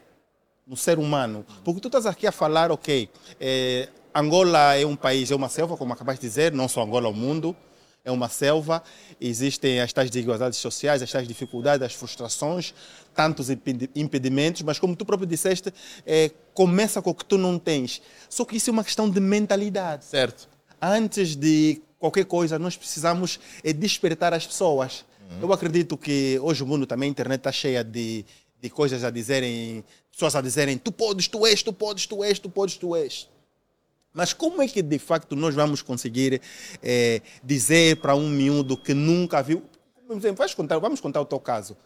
no 0.67 0.75
ser 0.75 0.99
humano. 0.99 1.45
Porque 1.63 1.79
tu 1.79 1.87
estás 1.87 2.05
aqui 2.05 2.27
a 2.27 2.33
falar, 2.33 2.69
ok, 2.69 3.09
é, 3.39 3.87
Angola 4.13 4.75
é 4.75 4.85
um 4.85 4.97
país, 4.97 5.31
é 5.31 5.35
uma 5.35 5.47
selva, 5.47 5.77
como 5.77 5.93
acabaste 5.93 6.19
de 6.19 6.27
dizer, 6.27 6.51
não 6.51 6.67
só 6.67 6.83
Angola, 6.83 7.07
o 7.07 7.13
mundo 7.13 7.55
é 8.03 8.11
uma 8.11 8.29
selva, 8.29 8.83
existem 9.19 9.79
as 9.79 9.93
tais 9.93 10.09
desigualdades 10.09 10.57
sociais, 10.57 11.01
as 11.01 11.11
tais 11.11 11.27
dificuldades, 11.27 11.85
as 11.85 11.93
frustrações, 11.93 12.73
tantos 13.13 13.49
impedimentos, 13.95 14.61
mas 14.63 14.79
como 14.79 14.95
tu 14.95 15.05
próprio 15.05 15.27
disseste, 15.27 15.71
é, 16.05 16.31
começa 16.53 17.01
com 17.01 17.11
o 17.11 17.15
que 17.15 17.25
tu 17.25 17.37
não 17.37 17.59
tens. 17.59 18.01
Só 18.29 18.43
que 18.43 18.57
isso 18.57 18.69
é 18.69 18.73
uma 18.73 18.83
questão 18.83 19.09
de 19.09 19.19
mentalidade. 19.19 20.05
Certo. 20.05 20.49
Antes 20.81 21.35
de 21.35 21.81
qualquer 21.99 22.25
coisa, 22.25 22.57
nós 22.57 22.75
precisamos 22.75 23.39
é, 23.63 23.71
despertar 23.71 24.33
as 24.33 24.47
pessoas. 24.47 25.05
Uhum. 25.29 25.41
Eu 25.43 25.53
acredito 25.53 25.95
que 25.95 26.39
hoje 26.41 26.63
o 26.63 26.67
mundo 26.67 26.87
também, 26.87 27.07
a 27.07 27.11
internet 27.11 27.39
está 27.39 27.51
cheia 27.51 27.83
de, 27.83 28.25
de 28.59 28.69
coisas 28.69 29.03
a 29.03 29.11
dizerem, 29.11 29.83
pessoas 30.11 30.35
a 30.35 30.41
dizerem, 30.41 30.77
tu 30.77 30.91
podes, 30.91 31.27
tu 31.27 31.45
és, 31.45 31.61
tu 31.61 31.71
podes, 31.71 32.07
tu 32.07 32.23
és, 32.23 32.39
tu 32.39 32.49
podes, 32.49 32.77
tu 32.77 32.95
és. 32.95 33.29
Mas 34.13 34.33
como 34.33 34.61
é 34.61 34.67
que 34.67 34.81
de 34.81 34.99
facto 34.99 35.35
nós 35.35 35.55
vamos 35.55 35.81
conseguir 35.81 36.41
é, 36.83 37.21
dizer 37.43 37.97
para 37.97 38.15
um 38.15 38.29
miúdo 38.29 38.75
que 38.75 38.93
nunca 38.93 39.41
viu? 39.41 39.63
Vamos 40.07 40.53
contar, 40.53 40.77
vamos 40.79 40.99
contar 40.99 41.21
o 41.21 41.25
teu 41.25 41.39
caso. 41.39 41.77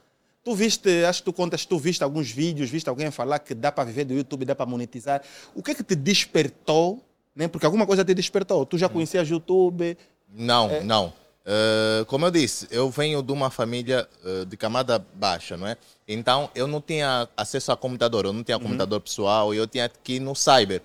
Tu 0.43 0.53
viste, 0.53 1.03
acho 1.05 1.21
que 1.21 1.25
tu 1.25 1.33
contas, 1.33 1.65
tu 1.65 1.77
viste 1.77 2.03
alguns 2.03 2.29
vídeos, 2.29 2.69
viste 2.69 2.87
alguém 2.87 3.09
falar 3.11 3.39
que 3.39 3.53
dá 3.53 3.71
para 3.71 3.83
viver 3.83 4.05
do 4.05 4.13
YouTube, 4.13 4.45
dá 4.45 4.55
para 4.55 4.65
monetizar. 4.65 5.21
O 5.55 5.63
que 5.63 5.71
é 5.71 5.75
que 5.75 5.83
te 5.83 5.95
despertou? 5.95 7.03
Né? 7.35 7.47
Porque 7.47 7.65
alguma 7.65 7.85
coisa 7.85 8.05
te 8.05 8.13
despertou. 8.13 8.65
Tu 8.65 8.77
já 8.77 8.87
conhecias 8.87 9.27
YouTube? 9.27 9.97
Não, 10.31 10.69
é... 10.69 10.83
não. 10.83 11.13
Uh, 11.45 12.03
como 12.05 12.25
eu 12.25 12.31
disse, 12.31 12.67
eu 12.71 12.89
venho 12.89 13.21
de 13.21 13.31
uma 13.31 13.51
família 13.51 14.07
uh, 14.23 14.45
de 14.47 14.57
camada 14.57 15.05
baixa, 15.13 15.55
não 15.55 15.67
é? 15.67 15.77
Então 16.07 16.49
eu 16.55 16.65
não 16.65 16.81
tinha 16.81 17.29
acesso 17.37 17.71
a 17.71 17.77
computador, 17.77 18.25
eu 18.25 18.33
não 18.33 18.43
tinha 18.43 18.57
uhum. 18.57 18.63
computador 18.63 18.99
pessoal, 18.99 19.53
eu 19.53 19.67
tinha 19.67 19.87
que 19.87 20.13
ir 20.13 20.19
no 20.19 20.33
cyber. 20.35 20.81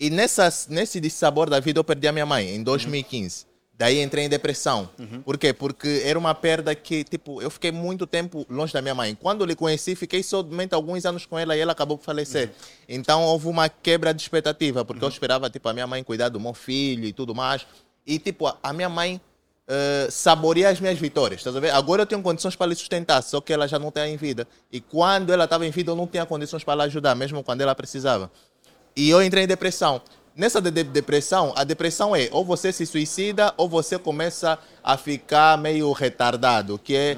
E 0.00 0.08
nessas, 0.08 0.66
nesse 0.66 1.10
sabor 1.10 1.50
da 1.50 1.60
vida 1.60 1.78
eu 1.78 1.84
perdi 1.84 2.08
a 2.08 2.12
minha 2.12 2.24
mãe 2.24 2.48
em 2.56 2.62
2015. 2.62 3.44
Uhum. 3.44 3.50
Daí 3.76 4.02
entrei 4.02 4.24
em 4.24 4.28
depressão. 4.28 4.88
Uhum. 4.98 5.22
Por 5.22 5.38
quê? 5.38 5.52
Porque 5.52 6.02
era 6.04 6.18
uma 6.18 6.34
perda 6.34 6.74
que, 6.74 7.04
tipo, 7.04 7.40
eu 7.40 7.50
fiquei 7.50 7.70
muito 7.70 8.06
tempo 8.06 8.46
longe 8.48 8.72
da 8.72 8.80
minha 8.82 8.94
mãe. 8.94 9.14
Quando 9.14 9.44
lhe 9.44 9.54
conheci, 9.54 9.94
fiquei 9.94 10.22
somente 10.22 10.74
alguns 10.74 11.04
anos 11.04 11.26
com 11.26 11.38
ela 11.38 11.54
e 11.56 11.60
ela 11.60 11.72
acabou 11.72 11.98
por 11.98 12.04
falecer. 12.04 12.48
Uhum. 12.48 12.54
Então 12.88 13.22
houve 13.24 13.46
uma 13.46 13.68
quebra 13.68 14.12
de 14.12 14.22
expectativa, 14.22 14.84
porque 14.84 15.04
eu 15.04 15.08
uhum. 15.08 15.12
esperava, 15.12 15.50
tipo, 15.50 15.68
a 15.68 15.72
minha 15.72 15.86
mãe 15.86 16.02
cuidar 16.02 16.30
do 16.30 16.40
meu 16.40 16.54
filho 16.54 17.04
e 17.04 17.12
tudo 17.12 17.34
mais. 17.34 17.66
E, 18.06 18.18
tipo, 18.18 18.50
a 18.62 18.72
minha 18.72 18.88
mãe 18.88 19.20
uh, 19.70 20.10
saborear 20.10 20.72
as 20.72 20.80
minhas 20.80 20.98
vitórias. 20.98 21.42
Tá 21.42 21.50
Agora 21.72 22.02
eu 22.02 22.06
tenho 22.06 22.22
condições 22.22 22.56
para 22.56 22.66
lhe 22.66 22.74
sustentar, 22.74 23.22
só 23.22 23.40
que 23.40 23.52
ela 23.52 23.68
já 23.68 23.78
não 23.78 23.88
está 23.88 24.06
em 24.08 24.16
vida. 24.16 24.46
E 24.72 24.80
quando 24.80 25.32
ela 25.32 25.44
estava 25.44 25.66
em 25.66 25.70
vida, 25.70 25.92
eu 25.92 25.96
não 25.96 26.06
tinha 26.06 26.26
condições 26.26 26.64
para 26.64 26.74
lhe 26.74 26.82
ajudar, 26.82 27.14
mesmo 27.14 27.42
quando 27.42 27.60
ela 27.60 27.74
precisava. 27.74 28.30
E 28.96 29.08
eu 29.10 29.22
entrei 29.22 29.44
em 29.44 29.46
depressão. 29.46 30.00
Nessa 30.36 30.60
de 30.60 30.70
depressão, 30.70 31.52
a 31.56 31.64
depressão 31.64 32.14
é 32.14 32.28
ou 32.32 32.44
você 32.44 32.72
se 32.72 32.86
suicida 32.86 33.52
ou 33.56 33.68
você 33.68 33.98
começa 33.98 34.58
a 34.82 34.96
ficar 34.96 35.58
meio 35.58 35.90
retardado, 35.92 36.78
que 36.78 36.96
é 36.96 37.16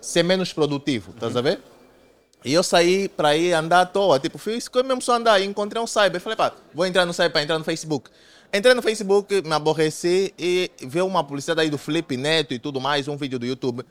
ser 0.00 0.22
menos 0.22 0.52
produtivo, 0.52 1.12
tá 1.12 1.26
uhum. 1.28 1.42
ver? 1.42 1.60
E 2.44 2.52
eu 2.52 2.62
saí 2.62 3.08
para 3.08 3.36
ir 3.36 3.52
andar 3.52 3.82
à 3.82 3.86
toa, 3.86 4.18
tipo, 4.18 4.36
fiz 4.38 4.68
mesmo 4.84 5.00
só 5.00 5.14
andar, 5.14 5.40
e 5.40 5.44
encontrei 5.44 5.80
um 5.82 5.86
cyber, 5.86 6.20
falei, 6.20 6.36
pá, 6.36 6.52
vou 6.74 6.84
entrar 6.84 7.06
no 7.06 7.14
cyber 7.14 7.32
para 7.32 7.42
entrar 7.42 7.58
no 7.58 7.64
Facebook. 7.64 8.10
Entrei 8.52 8.74
no 8.74 8.82
Facebook, 8.82 9.42
me 9.42 9.52
aborreci 9.52 10.32
e 10.38 10.70
vi 10.80 11.00
uma 11.00 11.24
publicidade 11.24 11.62
aí 11.62 11.70
do 11.70 11.78
Felipe 11.78 12.16
Neto 12.16 12.54
e 12.54 12.58
tudo 12.58 12.80
mais, 12.80 13.08
um 13.08 13.16
vídeo 13.16 13.38
do 13.38 13.46
YouTube. 13.46 13.84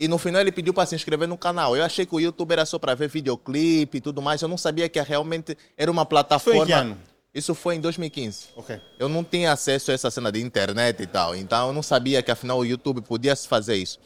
E 0.00 0.08
no 0.08 0.16
final 0.16 0.40
ele 0.40 0.50
pediu 0.50 0.72
para 0.72 0.86
se 0.86 0.94
inscrever 0.94 1.28
no 1.28 1.36
canal. 1.36 1.76
Eu 1.76 1.84
achei 1.84 2.06
que 2.06 2.14
o 2.14 2.18
YouTube 2.18 2.52
era 2.52 2.64
só 2.64 2.78
para 2.78 2.94
ver 2.94 3.06
videoclipe 3.06 3.98
e 3.98 4.00
tudo 4.00 4.22
mais. 4.22 4.40
Eu 4.40 4.48
não 4.48 4.56
sabia 4.56 4.88
que 4.88 4.98
realmente 4.98 5.54
era 5.76 5.90
uma 5.90 6.06
plataforma. 6.06 6.60
Foi 6.60 6.66
que 6.66 6.72
ano? 6.72 6.96
Isso 7.34 7.54
foi 7.54 7.74
em 7.74 7.80
2015. 7.80 8.46
Ok. 8.56 8.80
Eu 8.98 9.10
não 9.10 9.22
tinha 9.22 9.52
acesso 9.52 9.90
a 9.90 9.94
essa 9.94 10.10
cena 10.10 10.32
de 10.32 10.40
internet 10.40 11.02
e 11.02 11.06
tal. 11.06 11.36
Então 11.36 11.68
eu 11.68 11.72
não 11.74 11.82
sabia 11.82 12.22
que 12.22 12.30
afinal 12.30 12.58
o 12.58 12.64
YouTube 12.64 13.02
podia 13.02 13.36
fazer 13.36 13.76
isso. 13.76 14.00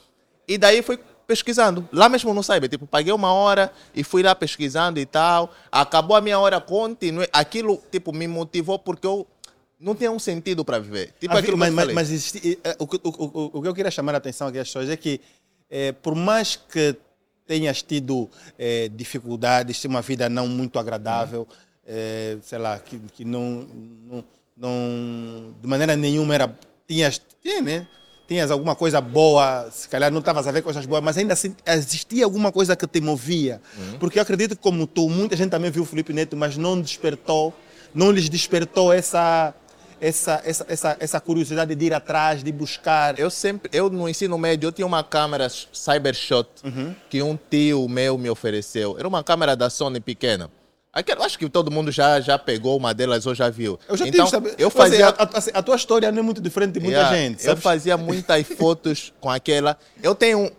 E 0.48 0.58
daí 0.58 0.82
fui 0.82 0.98
pesquisando. 1.28 1.88
Lá 1.92 2.08
mesmo 2.08 2.34
no 2.34 2.42
site. 2.42 2.68
Tipo, 2.68 2.88
paguei 2.88 3.12
uma 3.12 3.32
hora 3.32 3.72
e 3.94 4.02
fui 4.02 4.20
lá 4.20 4.34
pesquisando 4.34 4.98
e 4.98 5.06
tal. 5.06 5.54
Acabou 5.70 6.16
a 6.16 6.20
minha 6.20 6.40
hora, 6.40 6.60
continuei. 6.60 7.28
Aquilo, 7.32 7.80
tipo, 7.92 8.12
me 8.12 8.26
motivou 8.26 8.80
porque 8.80 9.06
eu 9.06 9.26
não 9.78 9.94
tinha 9.94 10.10
um 10.10 10.18
sentido 10.18 10.64
para 10.64 10.78
viver. 10.78 11.14
Tipo, 11.20 11.36
aquilo 11.36 11.56
mas, 11.56 11.72
mas, 11.72 11.92
mas 11.92 12.10
existe, 12.10 12.58
eh, 12.64 12.76
o, 12.78 12.84
o, 12.84 12.88
o, 13.04 13.58
o, 13.58 13.62
que 13.62 13.68
eu 13.68 13.74
queria 13.74 13.90
chamar 13.90 14.14
a 14.14 14.18
atenção 14.18 14.48
aqui 14.48 14.58
às 14.58 14.68
pessoas 14.68 14.88
é 14.88 14.96
que 14.96 15.20
é, 15.70 15.92
por 15.92 16.14
mais 16.14 16.56
que 16.56 16.96
tenhas 17.46 17.82
tido 17.82 18.28
é, 18.58 18.88
dificuldades, 18.88 19.84
uma 19.84 20.02
vida 20.02 20.28
não 20.28 20.48
muito 20.48 20.78
agradável, 20.78 21.46
é, 21.86 22.38
sei 22.42 22.58
lá, 22.58 22.78
que, 22.78 22.98
que 23.12 23.24
não, 23.24 23.66
não, 24.06 24.24
não, 24.56 25.54
de 25.60 25.68
maneira 25.68 25.94
nenhuma 25.96 26.34
era, 26.34 26.58
tinhas, 26.86 27.20
tinha, 27.42 27.60
né? 27.60 27.86
tinhas 28.26 28.50
alguma 28.50 28.74
coisa 28.74 29.00
boa, 29.00 29.68
se 29.70 29.88
calhar 29.88 30.10
não 30.10 30.20
estavas 30.20 30.46
a 30.46 30.52
ver 30.52 30.62
coisas 30.62 30.86
boas, 30.86 31.02
mas 31.02 31.18
ainda 31.18 31.34
assim 31.34 31.54
existia 31.66 32.24
alguma 32.24 32.50
coisa 32.50 32.74
que 32.74 32.86
te 32.86 33.00
movia. 33.00 33.60
Uhum. 33.76 33.98
Porque 33.98 34.18
eu 34.18 34.22
acredito 34.22 34.56
que, 34.56 34.62
como 34.62 34.86
tu, 34.86 35.08
muita 35.08 35.36
gente 35.36 35.50
também 35.50 35.70
viu 35.70 35.82
o 35.82 35.86
Felipe 35.86 36.12
Neto, 36.12 36.36
mas 36.36 36.56
não 36.56 36.80
despertou, 36.80 37.52
não 37.94 38.10
lhes 38.10 38.28
despertou 38.28 38.92
essa 38.92 39.54
essa, 40.04 40.42
essa, 40.44 40.66
essa, 40.68 40.96
essa 41.00 41.20
curiosidade 41.20 41.74
de 41.74 41.86
ir 41.86 41.94
atrás, 41.94 42.44
de 42.44 42.52
buscar? 42.52 43.18
Eu 43.18 43.30
sempre, 43.30 43.70
eu 43.72 43.88
no 43.88 44.06
ensino 44.06 44.36
médio, 44.36 44.68
eu 44.68 44.72
tinha 44.72 44.86
uma 44.86 45.02
câmera 45.02 45.48
Cybershot 45.48 46.46
uhum. 46.62 46.94
que 47.08 47.22
um 47.22 47.38
tio 47.50 47.88
meu 47.88 48.18
me 48.18 48.28
ofereceu. 48.28 48.96
Era 48.98 49.08
uma 49.08 49.24
câmera 49.24 49.56
da 49.56 49.70
Sony 49.70 50.00
pequena. 50.00 50.50
Aquela, 50.92 51.24
acho 51.24 51.38
que 51.38 51.48
todo 51.48 51.70
mundo 51.70 51.90
já, 51.90 52.20
já 52.20 52.38
pegou 52.38 52.76
uma 52.76 52.92
delas 52.92 53.26
ou 53.26 53.34
já 53.34 53.48
viu. 53.48 53.80
Eu 53.88 53.96
já 53.96 54.06
então, 54.06 54.26
tive, 54.26 54.54
eu 54.58 54.70
fazia... 54.70 55.08
a, 55.08 55.24
a, 55.24 55.58
a, 55.58 55.62
tua 55.62 55.74
história 55.74 56.12
não 56.12 56.18
é 56.20 56.22
muito 56.22 56.40
diferente 56.40 56.74
de 56.74 56.80
muita 56.80 56.98
yeah, 56.98 57.16
gente. 57.16 57.42
Sabes? 57.42 57.56
Eu 57.56 57.56
fazia 57.56 57.96
muitas 57.96 58.46
fotos 58.58 59.12
com 59.20 59.30
aquela. 59.30 59.76
Eu 60.02 60.14
tenho 60.14 60.52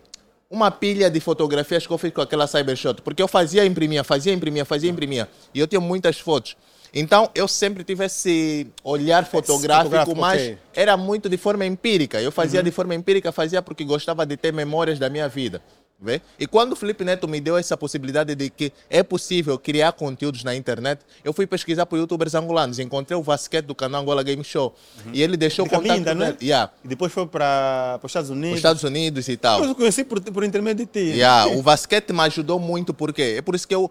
uma 0.50 0.70
pilha 0.70 1.08
de 1.08 1.20
fotografias 1.20 1.86
que 1.86 1.92
eu 1.92 1.98
fiz 1.98 2.12
com 2.12 2.20
aquela 2.20 2.46
Cybershot, 2.46 3.00
porque 3.00 3.22
eu 3.22 3.28
fazia 3.28 3.64
imprimia, 3.64 4.02
fazia 4.02 4.32
imprimia, 4.32 4.64
fazia 4.64 4.90
imprimia. 4.90 5.28
E 5.54 5.60
eu 5.60 5.66
tinha 5.66 5.80
muitas 5.80 6.18
fotos. 6.18 6.56
Então, 6.98 7.30
eu 7.34 7.46
sempre 7.46 7.84
tive 7.84 8.06
esse 8.06 8.66
olhar 8.82 9.26
fotográfico, 9.26 9.90
fotográfico 9.90 10.18
mas 10.18 10.40
okay. 10.40 10.58
era 10.74 10.96
muito 10.96 11.28
de 11.28 11.36
forma 11.36 11.66
empírica. 11.66 12.22
Eu 12.22 12.32
fazia 12.32 12.60
uhum. 12.60 12.64
de 12.64 12.70
forma 12.70 12.94
empírica, 12.94 13.30
fazia 13.30 13.60
porque 13.60 13.84
gostava 13.84 14.24
de 14.24 14.34
ter 14.34 14.50
memórias 14.50 14.98
da 14.98 15.10
minha 15.10 15.28
vida. 15.28 15.60
Vê? 16.00 16.22
E 16.38 16.46
quando 16.46 16.72
o 16.72 16.76
Felipe 16.76 17.04
Neto 17.04 17.28
me 17.28 17.38
deu 17.38 17.56
essa 17.56 17.76
possibilidade 17.76 18.34
de 18.34 18.50
que 18.50 18.70
é 18.88 19.02
possível 19.02 19.58
criar 19.58 19.92
conteúdos 19.92 20.42
na 20.42 20.54
internet, 20.54 21.00
eu 21.22 21.34
fui 21.34 21.46
pesquisar 21.46 21.84
por 21.84 21.98
youtubers 21.98 22.34
angolanos. 22.34 22.78
Encontrei 22.78 23.18
o 23.18 23.22
Vasquete 23.22 23.66
do 23.66 23.74
canal 23.74 24.02
Angola 24.02 24.22
Game 24.22 24.44
Show. 24.44 24.74
Uhum. 25.04 25.12
E 25.12 25.22
ele 25.22 25.36
deixou 25.36 25.66
o 25.66 25.68
contato 25.68 25.90
ainda, 25.90 26.14
né? 26.14 26.36
Yeah. 26.40 26.70
E 26.82 26.88
depois 26.88 27.12
foi 27.12 27.26
para 27.26 27.98
os 28.02 28.10
Estados 28.10 28.30
Unidos. 28.30 28.52
Os 28.52 28.58
Estados 28.58 28.82
Unidos 28.82 29.28
e 29.28 29.36
tal. 29.36 29.64
Eu 29.64 29.74
conheci 29.74 30.04
por, 30.04 30.20
por 30.20 30.44
intermédio 30.44 30.86
de 30.86 30.92
ti. 30.92 31.16
Yeah. 31.16 31.50
o 31.56 31.62
Vasquete 31.62 32.12
me 32.12 32.20
ajudou 32.22 32.58
muito, 32.58 32.92
porque 32.92 33.36
é 33.38 33.42
por 33.42 33.54
isso 33.54 33.66
que 33.66 33.74
eu 33.74 33.90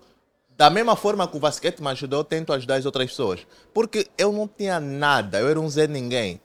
da 0.58 0.70
mesma 0.70 0.96
forma 0.96 1.28
que 1.28 1.36
o 1.36 1.40
basquete 1.40 1.82
me 1.82 1.90
ajudou, 1.90 2.22
eu 2.22 2.24
tento 2.24 2.54
ajudar 2.54 2.76
as 2.76 2.86
outras 2.86 3.10
pessoas. 3.10 3.46
Porque 3.74 4.08
eu 4.18 4.32
não 4.32 4.48
tinha 4.48 4.80
nada, 4.80 5.40
eu 5.40 5.50
era 5.50 5.60
um 5.60 5.70
Zé 5.70 5.88
Ninguém. 5.88 6.40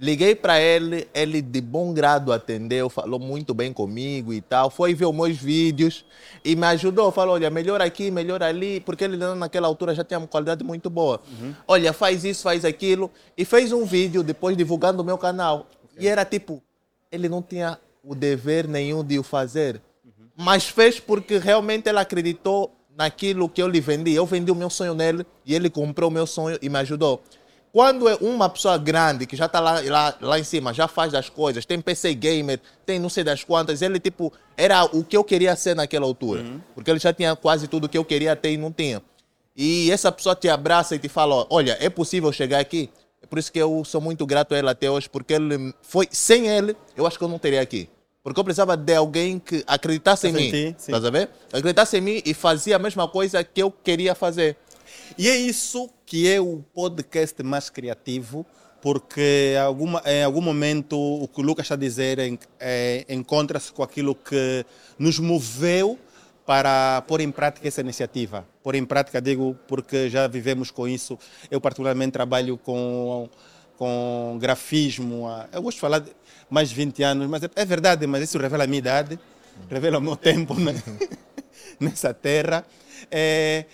Liguei 0.00 0.36
para 0.36 0.60
ele, 0.60 1.08
ele 1.12 1.42
de 1.42 1.60
bom 1.60 1.92
grado 1.92 2.32
atendeu, 2.32 2.88
falou 2.88 3.18
muito 3.18 3.52
bem 3.52 3.72
comigo 3.72 4.32
e 4.32 4.40
tal. 4.40 4.70
Foi 4.70 4.94
ver 4.94 5.06
os 5.06 5.14
meus 5.14 5.36
vídeos 5.36 6.04
e 6.44 6.54
me 6.54 6.66
ajudou. 6.68 7.10
Falou: 7.10 7.34
olha, 7.34 7.50
melhor 7.50 7.82
aqui, 7.82 8.08
melhor 8.08 8.40
ali, 8.40 8.78
porque 8.78 9.02
ele 9.02 9.16
naquela 9.16 9.66
altura 9.66 9.96
já 9.96 10.04
tinha 10.04 10.18
uma 10.18 10.28
qualidade 10.28 10.62
muito 10.62 10.88
boa. 10.88 11.20
Uhum. 11.28 11.52
Olha, 11.66 11.92
faz 11.92 12.22
isso, 12.22 12.44
faz 12.44 12.64
aquilo. 12.64 13.10
E 13.36 13.44
fez 13.44 13.72
um 13.72 13.84
vídeo 13.84 14.22
depois 14.22 14.56
divulgando 14.56 15.02
o 15.02 15.04
meu 15.04 15.18
canal. 15.18 15.66
Okay. 15.90 16.04
E 16.04 16.08
era 16.08 16.24
tipo: 16.24 16.62
ele 17.10 17.28
não 17.28 17.42
tinha 17.42 17.76
o 18.04 18.14
dever 18.14 18.68
nenhum 18.68 19.02
de 19.02 19.18
o 19.18 19.24
fazer, 19.24 19.82
uhum. 20.04 20.28
mas 20.36 20.68
fez 20.68 21.00
porque 21.00 21.38
realmente 21.38 21.88
ele 21.88 21.98
acreditou 21.98 22.77
naquilo 22.98 23.48
que 23.48 23.62
eu 23.62 23.68
lhe 23.68 23.80
vendi. 23.80 24.12
Eu 24.12 24.26
vendi 24.26 24.50
o 24.50 24.56
meu 24.56 24.68
sonho 24.68 24.92
nele 24.92 25.24
e 25.46 25.54
ele 25.54 25.70
comprou 25.70 26.10
o 26.10 26.12
meu 26.12 26.26
sonho 26.26 26.58
e 26.60 26.68
me 26.68 26.78
ajudou. 26.80 27.22
Quando 27.72 28.08
é 28.08 28.16
uma 28.16 28.48
pessoa 28.48 28.76
grande 28.76 29.24
que 29.24 29.36
já 29.36 29.46
está 29.46 29.60
lá, 29.60 29.80
lá, 29.80 30.16
lá 30.20 30.38
em 30.38 30.42
cima, 30.42 30.74
já 30.74 30.88
faz 30.88 31.14
as 31.14 31.28
coisas, 31.28 31.64
tem 31.64 31.80
PC 31.80 32.12
gamer, 32.14 32.58
tem 32.84 32.98
não 32.98 33.08
sei 33.08 33.22
das 33.22 33.44
quantas, 33.44 33.82
ele 33.82 34.00
tipo, 34.00 34.32
era 34.56 34.84
o 34.84 35.04
que 35.04 35.16
eu 35.16 35.22
queria 35.22 35.54
ser 35.54 35.76
naquela 35.76 36.06
altura. 36.06 36.40
Uhum. 36.40 36.60
Porque 36.74 36.90
ele 36.90 36.98
já 36.98 37.12
tinha 37.12 37.36
quase 37.36 37.68
tudo 37.68 37.88
que 37.88 37.96
eu 37.96 38.04
queria 38.04 38.34
ter 38.34 38.52
e 38.52 38.56
não 38.56 38.72
tinha. 38.72 39.00
E 39.54 39.90
essa 39.92 40.10
pessoa 40.10 40.34
te 40.34 40.48
abraça 40.48 40.96
e 40.96 40.98
te 40.98 41.08
fala: 41.08 41.46
olha, 41.50 41.76
é 41.80 41.88
possível 41.88 42.32
chegar 42.32 42.58
aqui. 42.58 42.90
É 43.22 43.26
por 43.26 43.38
isso 43.38 43.52
que 43.52 43.58
eu 43.58 43.84
sou 43.84 44.00
muito 44.00 44.26
grato 44.26 44.54
a 44.54 44.58
ele 44.58 44.70
até 44.70 44.90
hoje, 44.90 45.08
porque 45.08 45.34
ele 45.34 45.74
foi, 45.82 46.08
sem 46.10 46.48
ele, 46.48 46.74
eu 46.96 47.06
acho 47.06 47.18
que 47.18 47.24
eu 47.24 47.28
não 47.28 47.38
teria 47.38 47.60
aqui. 47.60 47.88
Porque 48.28 48.40
eu 48.40 48.44
precisava 48.44 48.76
de 48.76 48.94
alguém 48.94 49.38
que 49.38 49.64
acreditasse 49.66 50.28
em 50.28 50.32
mim. 50.32 50.74
Sim. 50.78 50.92
Tá? 50.92 50.98
Acreditasse 51.52 51.96
em 51.96 52.00
mim 52.00 52.22
e 52.24 52.34
fazia 52.34 52.76
a 52.76 52.78
mesma 52.78 53.08
coisa 53.08 53.42
que 53.42 53.62
eu 53.62 53.70
queria 53.70 54.14
fazer. 54.14 54.56
E 55.16 55.28
é 55.28 55.36
isso 55.36 55.88
que 56.04 56.30
é 56.30 56.40
o 56.40 56.62
podcast 56.74 57.42
mais 57.42 57.70
criativo, 57.70 58.46
porque 58.80 59.54
alguma, 59.60 60.02
em 60.06 60.22
algum 60.22 60.40
momento 60.40 60.96
o 60.96 61.28
que 61.28 61.40
o 61.40 61.44
Lucas 61.44 61.64
está 61.64 61.74
a 61.74 61.78
dizer 61.78 62.18
é, 62.60 63.04
encontra-se 63.08 63.72
com 63.72 63.82
aquilo 63.82 64.14
que 64.14 64.64
nos 64.98 65.18
moveu 65.18 65.98
para 66.46 67.02
pôr 67.06 67.20
em 67.20 67.30
prática 67.30 67.68
essa 67.68 67.82
iniciativa. 67.82 68.46
Pôr 68.62 68.74
em 68.74 68.84
prática, 68.84 69.20
digo, 69.20 69.54
porque 69.66 70.08
já 70.08 70.26
vivemos 70.26 70.70
com 70.70 70.88
isso. 70.88 71.18
Eu, 71.50 71.60
particularmente, 71.60 72.12
trabalho 72.12 72.56
com 72.56 73.28
com 73.78 74.36
grafismo. 74.40 75.26
Eu 75.52 75.62
gosto 75.62 75.76
de 75.76 75.80
falar 75.80 76.00
de 76.00 76.10
mais 76.50 76.68
de 76.70 76.74
20 76.74 77.02
anos, 77.02 77.28
mas 77.28 77.42
é, 77.42 77.50
é 77.54 77.64
verdade, 77.64 78.06
mas 78.06 78.24
isso 78.24 78.38
revela 78.38 78.64
a 78.64 78.66
minha 78.66 78.78
idade, 78.78 79.18
revela 79.70 79.98
o 79.98 80.00
meu 80.00 80.16
tempo 80.16 80.54
né? 80.54 80.74
nessa 81.78 82.12
terra. 82.12 82.66
É, 83.10 83.64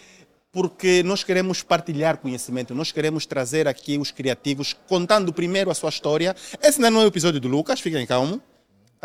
porque 0.53 1.03
nós 1.03 1.25
queremos 1.25 1.63
partilhar 1.63 2.19
conhecimento, 2.19 2.75
nós 2.75 2.93
queremos 2.93 3.27
trazer 3.27 3.67
aqui 3.67 3.99
os 3.99 4.13
criativos 4.13 4.77
contando 4.87 5.33
primeiro 5.33 5.71
a 5.71 5.75
sua 5.75 5.89
história. 5.89 6.37
Esse 6.63 6.81
não 6.81 7.01
é 7.01 7.05
o 7.05 7.09
episódio 7.09 7.41
do 7.41 7.49
Lucas, 7.49 7.81
fiquem. 7.81 8.03
Estamos 8.03 8.41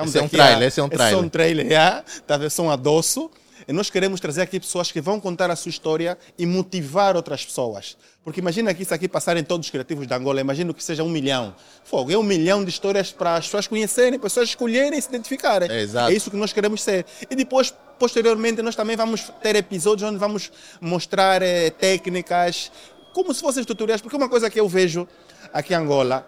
esse 0.05 0.17
é 0.19 0.21
um 0.21 0.27
trailer, 0.27 0.61
a, 0.61 0.65
esse 0.65 0.79
é 0.79 0.83
um 0.83 0.89
trailer. 0.89 1.07
Esse 1.07 1.15
é 1.15 1.25
um 1.25 1.29
trailer, 1.29 1.69
já, 1.69 2.03
tá, 2.27 2.37
versão 2.37 2.69
adoço. 2.69 3.31
E 3.69 3.71
nós 3.71 3.87
queremos 3.87 4.19
trazer 4.19 4.41
aqui 4.41 4.59
pessoas 4.59 4.91
que 4.91 4.99
vão 4.99 5.19
contar 5.19 5.51
a 5.51 5.55
sua 5.55 5.69
história 5.69 6.17
e 6.39 6.43
motivar 6.43 7.15
outras 7.15 7.45
pessoas. 7.45 7.95
Porque 8.23 8.39
imagina 8.39 8.73
que 8.73 8.81
isso 8.81 8.95
aqui 8.95 9.07
passarem 9.07 9.43
todos 9.43 9.67
os 9.67 9.69
criativos 9.69 10.07
da 10.07 10.15
Angola, 10.15 10.41
imagina 10.41 10.73
que 10.73 10.83
seja 10.83 11.03
um 11.03 11.09
milhão. 11.09 11.53
Fogo, 11.83 12.11
é 12.11 12.17
um 12.17 12.23
milhão 12.23 12.63
de 12.63 12.71
histórias 12.71 13.11
para 13.11 13.35
as 13.35 13.45
pessoas 13.45 13.67
conhecerem, 13.67 14.17
pessoas 14.17 14.49
escolherem 14.49 14.97
e 14.97 15.01
se 15.03 15.09
identificarem. 15.09 15.69
É, 15.69 15.83
é 15.83 16.11
isso 16.11 16.31
que 16.31 16.35
nós 16.35 16.51
queremos 16.51 16.81
ser. 16.81 17.05
E 17.29 17.35
depois, 17.35 17.71
posteriormente, 17.99 18.59
nós 18.63 18.75
também 18.75 18.97
vamos 18.97 19.31
ter 19.39 19.55
episódios 19.55 20.09
onde 20.09 20.17
vamos 20.17 20.51
mostrar 20.81 21.43
eh, 21.43 21.69
técnicas, 21.69 22.71
como 23.13 23.31
se 23.35 23.41
fossem 23.41 23.63
tutoriais, 23.63 24.01
porque 24.01 24.17
uma 24.17 24.29
coisa 24.29 24.49
que 24.49 24.59
eu 24.59 24.67
vejo 24.67 25.07
aqui 25.53 25.73
em 25.73 25.77
Angola 25.77 26.27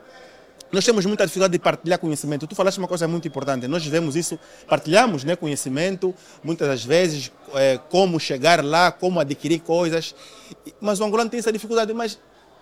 nós 0.71 0.85
temos 0.85 1.05
muita 1.05 1.25
dificuldade 1.25 1.51
de 1.51 1.59
partilhar 1.59 1.99
conhecimento. 1.99 2.47
Tu 2.47 2.55
falaste 2.55 2.77
uma 2.77 2.87
coisa 2.87 3.07
muito 3.07 3.27
importante. 3.27 3.67
Nós 3.67 3.85
vemos 3.85 4.15
isso, 4.15 4.39
partilhamos 4.67 5.23
né, 5.23 5.35
conhecimento, 5.35 6.15
muitas 6.43 6.67
das 6.67 6.83
vezes, 6.83 7.31
é, 7.53 7.79
como 7.89 8.19
chegar 8.19 8.63
lá, 8.63 8.91
como 8.91 9.19
adquirir 9.19 9.59
coisas. 9.59 10.15
Mas 10.79 10.99
o 10.99 11.03
angolano 11.03 11.29
tem 11.29 11.39
essa 11.39 11.51
dificuldade. 11.51 11.93
Mas 11.93 12.17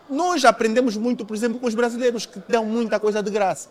nós 0.09 0.43
aprendemos 0.43 0.97
muito, 0.97 1.23
por 1.23 1.35
exemplo, 1.35 1.59
com 1.59 1.67
os 1.67 1.75
brasileiros, 1.75 2.25
que 2.25 2.41
dão 2.47 2.65
muita 2.65 2.99
coisa 2.99 3.21
de 3.21 3.29
graça. 3.29 3.69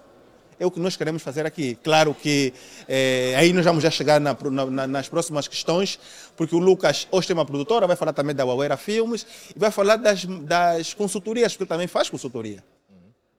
É 0.61 0.67
o 0.67 0.71
que 0.71 0.81
nós 0.81 0.97
queremos 0.97 1.23
fazer 1.23 1.47
aqui. 1.47 1.77
Claro 1.83 2.15
que 2.15 2.53
é, 2.89 3.35
aí 3.37 3.53
nós 3.53 3.65
vamos 3.65 3.83
já 3.83 3.91
chegar 3.91 4.21
na, 4.21 4.37
na, 4.71 4.87
nas 4.87 5.09
próximas 5.09 5.47
questões, 5.47 5.99
porque 6.37 6.55
o 6.55 6.59
Lucas 6.59 7.07
hoje 7.11 7.29
tem 7.29 7.35
uma 7.35 7.45
produtora, 7.45 7.87
vai 7.87 7.97
falar 7.97 8.13
também 8.13 8.35
da 8.35 8.45
Wawera 8.45 8.77
Filmes 8.77 9.25
e 9.55 9.59
vai 9.59 9.71
falar 9.71 9.97
das, 9.97 10.25
das 10.25 10.95
consultorias, 10.95 11.53
porque 11.53 11.63
ele 11.65 11.69
também 11.69 11.87
faz 11.87 12.11
consultoria. 12.11 12.63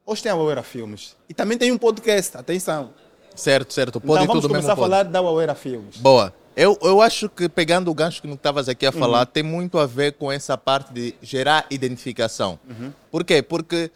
Hoje 0.09 0.23
tem 0.23 0.31
a 0.31 0.35
Wawera 0.35 0.63
Filmes. 0.63 1.15
E 1.29 1.35
também 1.35 1.55
tem 1.55 1.71
um 1.71 1.77
podcast, 1.77 2.35
atenção. 2.35 2.89
Certo, 3.35 3.71
certo. 3.71 4.01
Pode 4.01 4.23
então, 4.23 4.25
vamos 4.25 4.41
tudo 4.41 4.51
começar 4.51 4.73
a 4.73 4.75
falar 4.75 5.03
da 5.03 5.21
Wawera 5.21 5.53
Filmes. 5.53 5.97
Boa. 5.97 6.33
Eu, 6.55 6.75
eu 6.81 6.99
acho 6.99 7.29
que, 7.29 7.47
pegando 7.47 7.91
o 7.91 7.93
gancho 7.93 8.19
que 8.19 8.27
não 8.27 8.33
estavas 8.33 8.67
aqui 8.67 8.87
a 8.87 8.91
falar, 8.91 9.19
uhum. 9.19 9.25
tem 9.31 9.43
muito 9.43 9.77
a 9.77 9.85
ver 9.85 10.13
com 10.13 10.31
essa 10.31 10.57
parte 10.57 10.91
de 10.91 11.13
gerar 11.21 11.67
identificação. 11.69 12.59
Uhum. 12.67 12.91
Por 13.11 13.23
quê? 13.23 13.43
Porque 13.43 13.91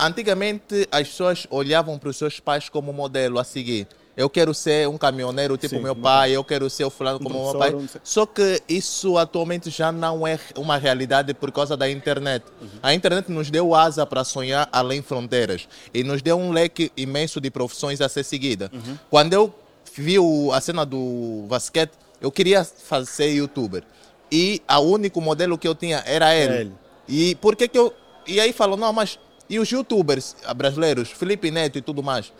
antigamente 0.00 0.88
as 0.90 1.06
pessoas 1.06 1.46
olhavam 1.48 1.96
para 1.96 2.08
os 2.08 2.16
seus 2.16 2.40
pais 2.40 2.68
como 2.68 2.92
modelo 2.92 3.38
a 3.38 3.44
seguir 3.44 3.86
eu 4.16 4.28
quero 4.28 4.52
ser 4.52 4.88
um 4.88 4.98
caminhoneiro 4.98 5.56
tipo 5.56 5.76
Sim, 5.76 5.82
meu 5.82 5.96
pai, 5.96 6.32
eu 6.32 6.44
quero 6.44 6.68
ser 6.68 6.84
o 6.84 6.90
fulano 6.90 7.18
como 7.18 7.44
meu 7.44 7.58
pai. 7.58 7.74
Só 8.04 8.26
que 8.26 8.62
isso 8.68 9.16
atualmente 9.16 9.70
já 9.70 9.90
não 9.90 10.26
é 10.26 10.38
uma 10.56 10.76
realidade 10.76 11.32
por 11.32 11.50
causa 11.50 11.76
da 11.76 11.90
internet. 11.90 12.44
Uhum. 12.60 12.68
A 12.82 12.94
internet 12.94 13.30
nos 13.30 13.50
deu 13.50 13.74
asa 13.74 14.04
para 14.04 14.22
sonhar 14.24 14.68
além 14.70 15.00
fronteiras 15.00 15.66
e 15.94 16.04
nos 16.04 16.20
deu 16.20 16.36
um 16.36 16.52
leque 16.52 16.92
imenso 16.96 17.40
de 17.40 17.50
profissões 17.50 18.00
a 18.00 18.08
ser 18.08 18.24
seguida. 18.24 18.70
Uhum. 18.72 18.98
Quando 19.08 19.32
eu 19.32 19.54
vi 19.94 20.16
a 20.52 20.60
cena 20.60 20.84
do 20.84 21.46
basquete, 21.48 21.92
eu 22.20 22.30
queria 22.30 22.64
ser 22.64 23.32
youtuber. 23.32 23.82
E 24.30 24.62
o 24.68 24.80
único 24.80 25.20
modelo 25.20 25.56
que 25.56 25.66
eu 25.66 25.74
tinha 25.74 26.02
era 26.06 26.34
ele. 26.34 26.54
Ele. 26.54 26.72
E 27.08 27.34
por 27.36 27.56
que 27.56 27.66
que 27.66 27.78
eu... 27.78 27.92
E 28.26 28.40
aí 28.40 28.52
falou, 28.52 28.76
não, 28.76 28.92
mas... 28.92 29.18
E 29.50 29.58
os 29.58 29.68
youtubers 29.68 30.36
brasileiros, 30.56 31.10
Felipe 31.10 31.50
Neto 31.50 31.76
e 31.76 31.82
tudo 31.82 32.02
mais? 32.02 32.32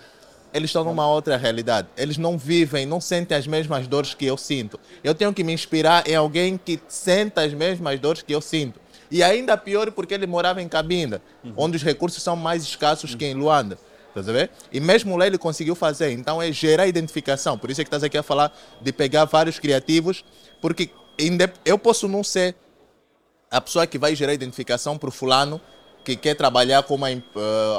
Eles 0.53 0.69
estão 0.69 0.85
numa 0.85 1.07
outra 1.09 1.37
realidade. 1.37 1.89
Eles 1.97 2.19
não 2.19 2.37
vivem, 2.37 2.85
não 2.85 3.01
sentem 3.01 3.37
as 3.37 3.47
mesmas 3.47 3.87
dores 3.87 4.15
que 4.15 4.27
eu 4.27 4.37
sinto. 4.37 4.79
Eu 5.03 5.15
tenho 5.15 5.33
que 5.33 5.43
me 5.43 5.53
inspirar 5.53 6.07
em 6.07 6.15
alguém 6.15 6.59
que 6.59 6.79
sente 6.89 7.41
as 7.41 7.55
mesmas 7.55 7.99
dores 7.99 8.23
que 8.23 8.33
eu 8.33 8.41
sinto. 8.41 8.79
E 9.11 9.23
ainda 9.23 9.57
pior 9.57 9.91
porque 9.91 10.15
ele 10.15 10.27
morava 10.27 10.61
em 10.63 10.69
Cabinda, 10.69 11.23
uhum. 11.43 11.53
onde 11.57 11.77
os 11.77 11.83
recursos 11.83 12.23
são 12.23 12.37
mais 12.37 12.63
escassos 12.63 13.13
uhum. 13.13 13.19
que 13.19 13.27
em 13.27 13.35
Luanda. 13.35 13.79
Tá 14.15 14.21
ver? 14.21 14.51
E 14.71 14.79
mesmo 14.79 15.17
lá 15.17 15.27
ele 15.27 15.39
conseguiu 15.39 15.75
fazer. 15.75 16.13
Então 16.13 16.41
é 16.41 16.53
gerar 16.53 16.87
identificação. 16.87 17.57
Por 17.57 17.71
isso 17.71 17.81
é 17.81 17.85
que 17.85 17.89
estás 17.89 18.05
aqui 18.05 18.19
a 18.19 18.23
falar 18.23 18.55
de 18.81 18.93
pegar 18.93 19.25
vários 19.25 19.59
criativos, 19.59 20.23
porque 20.61 20.91
eu 21.65 21.79
posso 21.79 22.07
não 22.09 22.23
ser 22.23 22.55
a 23.51 23.61
pessoa 23.61 23.87
que 23.87 23.99
vai 23.99 24.15
gerar 24.15 24.35
identificação 24.35 24.99
para 24.99 25.09
o 25.09 25.13
fulano 25.13 25.61
que 26.05 26.17
quer 26.17 26.35
trabalhar 26.35 26.83
com 26.83 26.97
uh, 26.97 27.09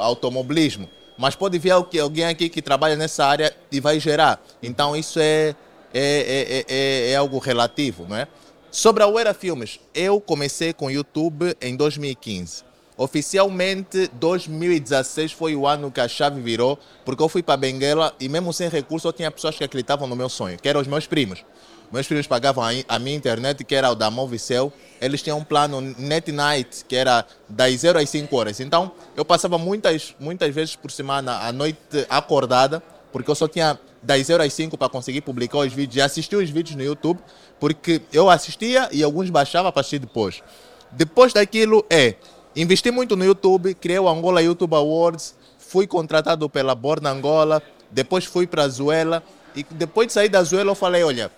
automobilismo 0.00 0.88
mas 1.16 1.34
pode 1.34 1.58
vir 1.58 1.70
alguém 1.70 2.24
aqui 2.24 2.48
que 2.48 2.60
trabalha 2.60 2.96
nessa 2.96 3.24
área 3.24 3.54
e 3.70 3.80
vai 3.80 4.00
gerar. 4.00 4.42
Então 4.62 4.96
isso 4.96 5.18
é, 5.20 5.54
é, 5.92 6.64
é, 6.68 7.10
é 7.10 7.16
algo 7.16 7.38
relativo, 7.38 8.06
não 8.08 8.16
é? 8.16 8.26
Sobre 8.70 9.04
a 9.04 9.06
Uera 9.06 9.32
Filmes, 9.32 9.78
eu 9.94 10.20
comecei 10.20 10.72
com 10.72 10.86
o 10.86 10.90
YouTube 10.90 11.56
em 11.60 11.76
2015. 11.76 12.64
Oficialmente, 12.96 14.08
2016 14.14 15.32
foi 15.32 15.54
o 15.56 15.66
ano 15.66 15.90
que 15.90 16.00
a 16.00 16.08
chave 16.08 16.40
virou, 16.40 16.78
porque 17.04 17.22
eu 17.22 17.28
fui 17.28 17.42
para 17.42 17.56
Benguela 17.56 18.14
e 18.18 18.28
mesmo 18.28 18.52
sem 18.52 18.68
recurso 18.68 19.08
eu 19.08 19.12
tinha 19.12 19.30
pessoas 19.30 19.56
que 19.56 19.64
acreditavam 19.64 20.08
no 20.08 20.16
meu 20.16 20.28
sonho, 20.28 20.58
que 20.58 20.68
eram 20.68 20.80
os 20.80 20.86
meus 20.86 21.06
primos. 21.06 21.44
Meus 21.92 22.06
filhos 22.06 22.26
pagavam 22.26 22.64
a 22.88 22.98
minha 22.98 23.16
internet, 23.16 23.64
que 23.64 23.74
era 23.74 23.90
o 23.90 23.94
da 23.94 24.10
Movicel. 24.10 24.72
Eles 25.00 25.22
tinham 25.22 25.38
um 25.38 25.44
plano 25.44 25.80
Net 25.80 26.32
Night, 26.32 26.84
que 26.88 26.96
era 26.96 27.24
das 27.48 27.72
0 27.80 27.98
às 27.98 28.10
5 28.10 28.36
horas. 28.36 28.60
Então, 28.60 28.92
eu 29.16 29.24
passava 29.24 29.58
muitas, 29.58 30.14
muitas 30.18 30.52
vezes 30.54 30.74
por 30.74 30.90
semana, 30.90 31.46
à 31.46 31.52
noite 31.52 31.78
acordada, 32.08 32.82
porque 33.12 33.30
eu 33.30 33.34
só 33.34 33.46
tinha 33.46 33.78
das 34.02 34.26
0 34.26 34.42
às 34.42 34.52
5 34.52 34.76
para 34.76 34.88
conseguir 34.88 35.20
publicar 35.20 35.58
os 35.58 35.72
vídeos 35.72 35.96
e 35.96 36.00
assistir 36.00 36.36
os 36.36 36.50
vídeos 36.50 36.76
no 36.76 36.82
YouTube, 36.82 37.20
porque 37.60 38.02
eu 38.12 38.28
assistia 38.28 38.88
e 38.90 39.02
alguns 39.02 39.30
baixava 39.30 39.70
para 39.70 39.80
assistir 39.80 40.00
depois. 40.00 40.42
Depois 40.90 41.32
daquilo, 41.32 41.84
é, 41.88 42.16
investi 42.56 42.90
muito 42.90 43.16
no 43.16 43.24
YouTube, 43.24 43.74
criei 43.74 43.98
o 43.98 44.08
Angola 44.08 44.42
YouTube 44.42 44.74
Awards, 44.74 45.34
fui 45.58 45.86
contratado 45.86 46.48
pela 46.48 46.74
Borna 46.74 47.10
Angola, 47.10 47.62
depois 47.90 48.24
fui 48.24 48.46
para 48.46 48.64
a 48.64 48.68
Zuela, 48.68 49.22
e 49.56 49.64
depois 49.70 50.08
de 50.08 50.12
sair 50.12 50.28
da 50.28 50.42
Zuela 50.42 50.70
eu 50.70 50.74
falei, 50.74 51.02
olha, 51.02 51.30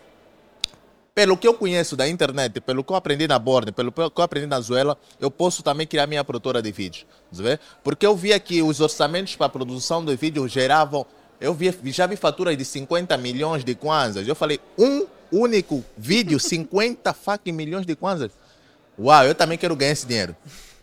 pelo 1.16 1.34
que 1.34 1.48
eu 1.48 1.54
conheço 1.54 1.96
da 1.96 2.06
internet, 2.06 2.60
pelo 2.60 2.84
que 2.84 2.92
eu 2.92 2.96
aprendi 2.96 3.26
na 3.26 3.38
Borne, 3.38 3.72
pelo 3.72 3.90
que 3.90 4.00
eu 4.02 4.22
aprendi 4.22 4.46
na 4.46 4.60
Zuela, 4.60 4.98
eu 5.18 5.30
posso 5.30 5.62
também 5.62 5.86
criar 5.86 6.06
minha 6.06 6.22
produtora 6.22 6.60
de 6.60 6.70
vídeos. 6.70 7.06
Porque 7.82 8.06
eu 8.06 8.14
via 8.14 8.38
que 8.38 8.60
os 8.60 8.80
orçamentos 8.80 9.34
para 9.34 9.46
a 9.46 9.48
produção 9.48 10.04
de 10.04 10.14
vídeos 10.14 10.52
geravam. 10.52 11.06
Eu 11.40 11.54
via, 11.54 11.74
já 11.84 12.06
vi 12.06 12.16
faturas 12.16 12.54
de 12.54 12.66
50 12.66 13.16
milhões 13.16 13.64
de 13.64 13.74
kwanzas. 13.74 14.28
Eu 14.28 14.36
falei, 14.36 14.60
um 14.76 15.06
único 15.32 15.82
vídeo, 15.96 16.38
50 16.38 17.14
fucking 17.14 17.52
milhões 17.52 17.86
de 17.86 17.96
kwanzas. 17.96 18.30
Uau, 18.98 19.24
eu 19.24 19.34
também 19.34 19.56
quero 19.56 19.74
ganhar 19.74 19.92
esse 19.92 20.06
dinheiro. 20.06 20.36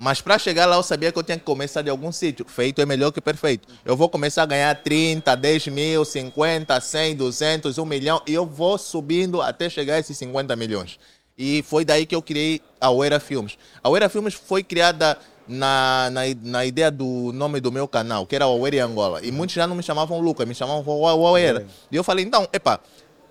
Mas 0.03 0.19
para 0.19 0.37
chegar 0.37 0.65
lá 0.65 0.75
eu 0.75 0.83
sabia 0.83 1.13
que 1.13 1.17
eu 1.17 1.23
tinha 1.23 1.37
que 1.37 1.45
começar 1.45 1.81
de 1.81 1.89
algum 1.89 2.11
sítio. 2.11 2.45
Feito 2.45 2.81
é 2.81 2.85
melhor 2.85 3.09
que 3.13 3.21
perfeito. 3.21 3.69
Eu 3.85 3.95
vou 3.95 4.09
começar 4.09 4.43
a 4.43 4.45
ganhar 4.45 4.75
30, 4.75 5.33
10 5.33 5.67
mil, 5.67 6.03
50, 6.03 6.81
100, 6.81 7.15
200, 7.15 7.77
1 7.77 7.85
milhão 7.85 8.21
e 8.27 8.33
eu 8.33 8.45
vou 8.45 8.77
subindo 8.77 9.41
até 9.41 9.69
chegar 9.69 9.93
a 9.95 9.99
esses 9.99 10.17
50 10.17 10.57
milhões. 10.57 10.99
E 11.37 11.63
foi 11.63 11.85
daí 11.85 12.05
que 12.05 12.13
eu 12.13 12.21
criei 12.21 12.59
a 12.81 12.91
Oera 12.91 13.17
Filmes. 13.17 13.57
A 13.81 13.89
Oera 13.89 14.09
Filmes 14.09 14.33
foi 14.33 14.61
criada 14.61 15.17
na, 15.47 16.09
na, 16.11 16.21
na 16.41 16.65
ideia 16.65 16.91
do 16.91 17.31
nome 17.33 17.61
do 17.61 17.71
meu 17.71 17.87
canal, 17.87 18.25
que 18.25 18.35
era 18.35 18.45
Oera 18.45 18.85
Angola. 18.85 19.25
E 19.25 19.31
muitos 19.31 19.55
já 19.55 19.65
não 19.65 19.75
me 19.75 19.83
chamavam 19.83 20.19
Lucas, 20.19 20.45
me 20.45 20.53
chamavam 20.53 20.99
Oera. 20.99 21.65
E 21.89 21.95
eu 21.95 22.03
falei, 22.03 22.25
então, 22.25 22.45
epa, 22.51 22.81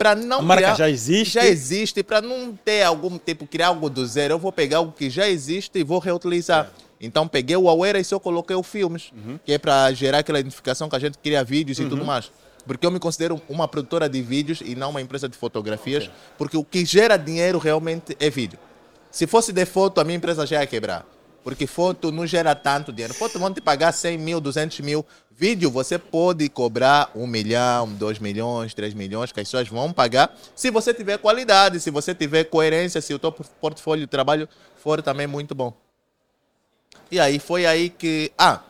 para 0.03 0.17
não 0.17 0.41
a 0.41 0.43
marca 0.43 0.63
criar, 0.63 0.77
já 0.77 0.91
existe. 0.91 1.35
Já 1.35 1.47
existe, 1.47 2.03
para 2.03 2.21
não 2.21 2.55
ter 2.57 2.83
algum 2.83 3.17
tipo, 3.19 3.47
criar 3.47 3.69
algo 3.69 3.89
do 3.89 4.05
zero, 4.05 4.35
eu 4.35 4.39
vou 4.39 4.51
pegar 4.51 4.79
algo 4.79 4.93
que 4.93 5.09
já 5.09 5.29
existe 5.29 5.79
e 5.79 5.85
vou 5.85 6.01
reutilizar. 6.01 6.67
É. 6.67 6.83
Então 7.01 7.29
peguei 7.29 7.57
o 7.57 7.69
Aware 7.69 8.01
e 8.01 8.05
só 8.05 8.19
coloquei 8.19 8.57
o 8.57 8.63
filmes, 8.63 9.13
uhum. 9.13 9.39
que 9.45 9.53
é 9.53 9.59
para 9.59 9.93
gerar 9.93 10.19
aquela 10.19 10.41
identificação 10.41 10.89
que 10.89 10.97
a 10.97 10.99
gente 10.99 11.19
cria 11.19 11.45
vídeos 11.45 11.79
uhum. 11.79 11.87
e 11.87 11.89
tudo 11.89 12.01
uhum. 12.01 12.07
mais. 12.07 12.33
Porque 12.67 12.85
eu 12.85 12.91
me 12.91 12.99
considero 12.99 13.41
uma 13.49 13.67
produtora 13.69 14.09
de 14.09 14.21
vídeos 14.23 14.61
e 14.65 14.75
não 14.75 14.91
uma 14.91 15.01
empresa 15.01 15.29
de 15.29 15.37
fotografias, 15.37 16.05
okay. 16.05 16.17
porque 16.39 16.57
o 16.57 16.65
que 16.65 16.85
gera 16.85 17.17
dinheiro 17.17 17.59
realmente 17.59 18.17
é 18.19 18.31
vídeo. 18.31 18.59
Se 19.11 19.27
fosse 19.27 19.53
de 19.53 19.65
foto, 19.67 20.01
a 20.01 20.05
minha 20.05 20.17
empresa 20.17 20.47
já 20.47 20.61
ia 20.61 20.67
quebrar. 20.67 21.07
Porque 21.43 21.67
foto 21.67 22.13
não 22.13 22.27
gera 22.27 22.55
tanto 22.55 22.93
dinheiro. 22.93 23.15
Foto 23.15 23.39
vão 23.39 23.53
te 23.53 23.61
pagar 23.61 23.93
100 23.93 24.19
mil, 24.19 24.41
200 24.41 24.81
mil. 24.81 25.05
Vídeo 25.31 25.71
você 25.71 25.99
pode 25.99 26.49
cobrar 26.49 27.11
1 27.15 27.27
milhão, 27.27 27.89
2 27.95 28.19
milhões, 28.19 28.75
3 28.75 28.95
milhões, 28.95 29.33
que 29.33 29.41
as 29.41 29.49
pessoas 29.49 29.69
vão 29.69 29.93
pagar. 29.93 30.37
Se 30.55 30.71
você 30.71 30.95
tiver 30.95 31.19
qualidade, 31.19 31.81
se 31.81 31.91
você 31.91 32.15
tiver 32.15 32.45
coerência, 32.45 33.01
se 33.01 33.13
o 33.13 33.19
teu 33.19 33.33
portfólio 33.33 34.05
de 34.05 34.11
trabalho 34.11 34.49
for 34.77 35.03
também 35.03 35.27
muito 35.27 35.55
bom. 35.55 35.73
E 37.11 37.19
aí 37.19 37.39
foi 37.39 37.67
aí 37.67 37.91
que. 37.91 38.31
Ah, 38.39 38.61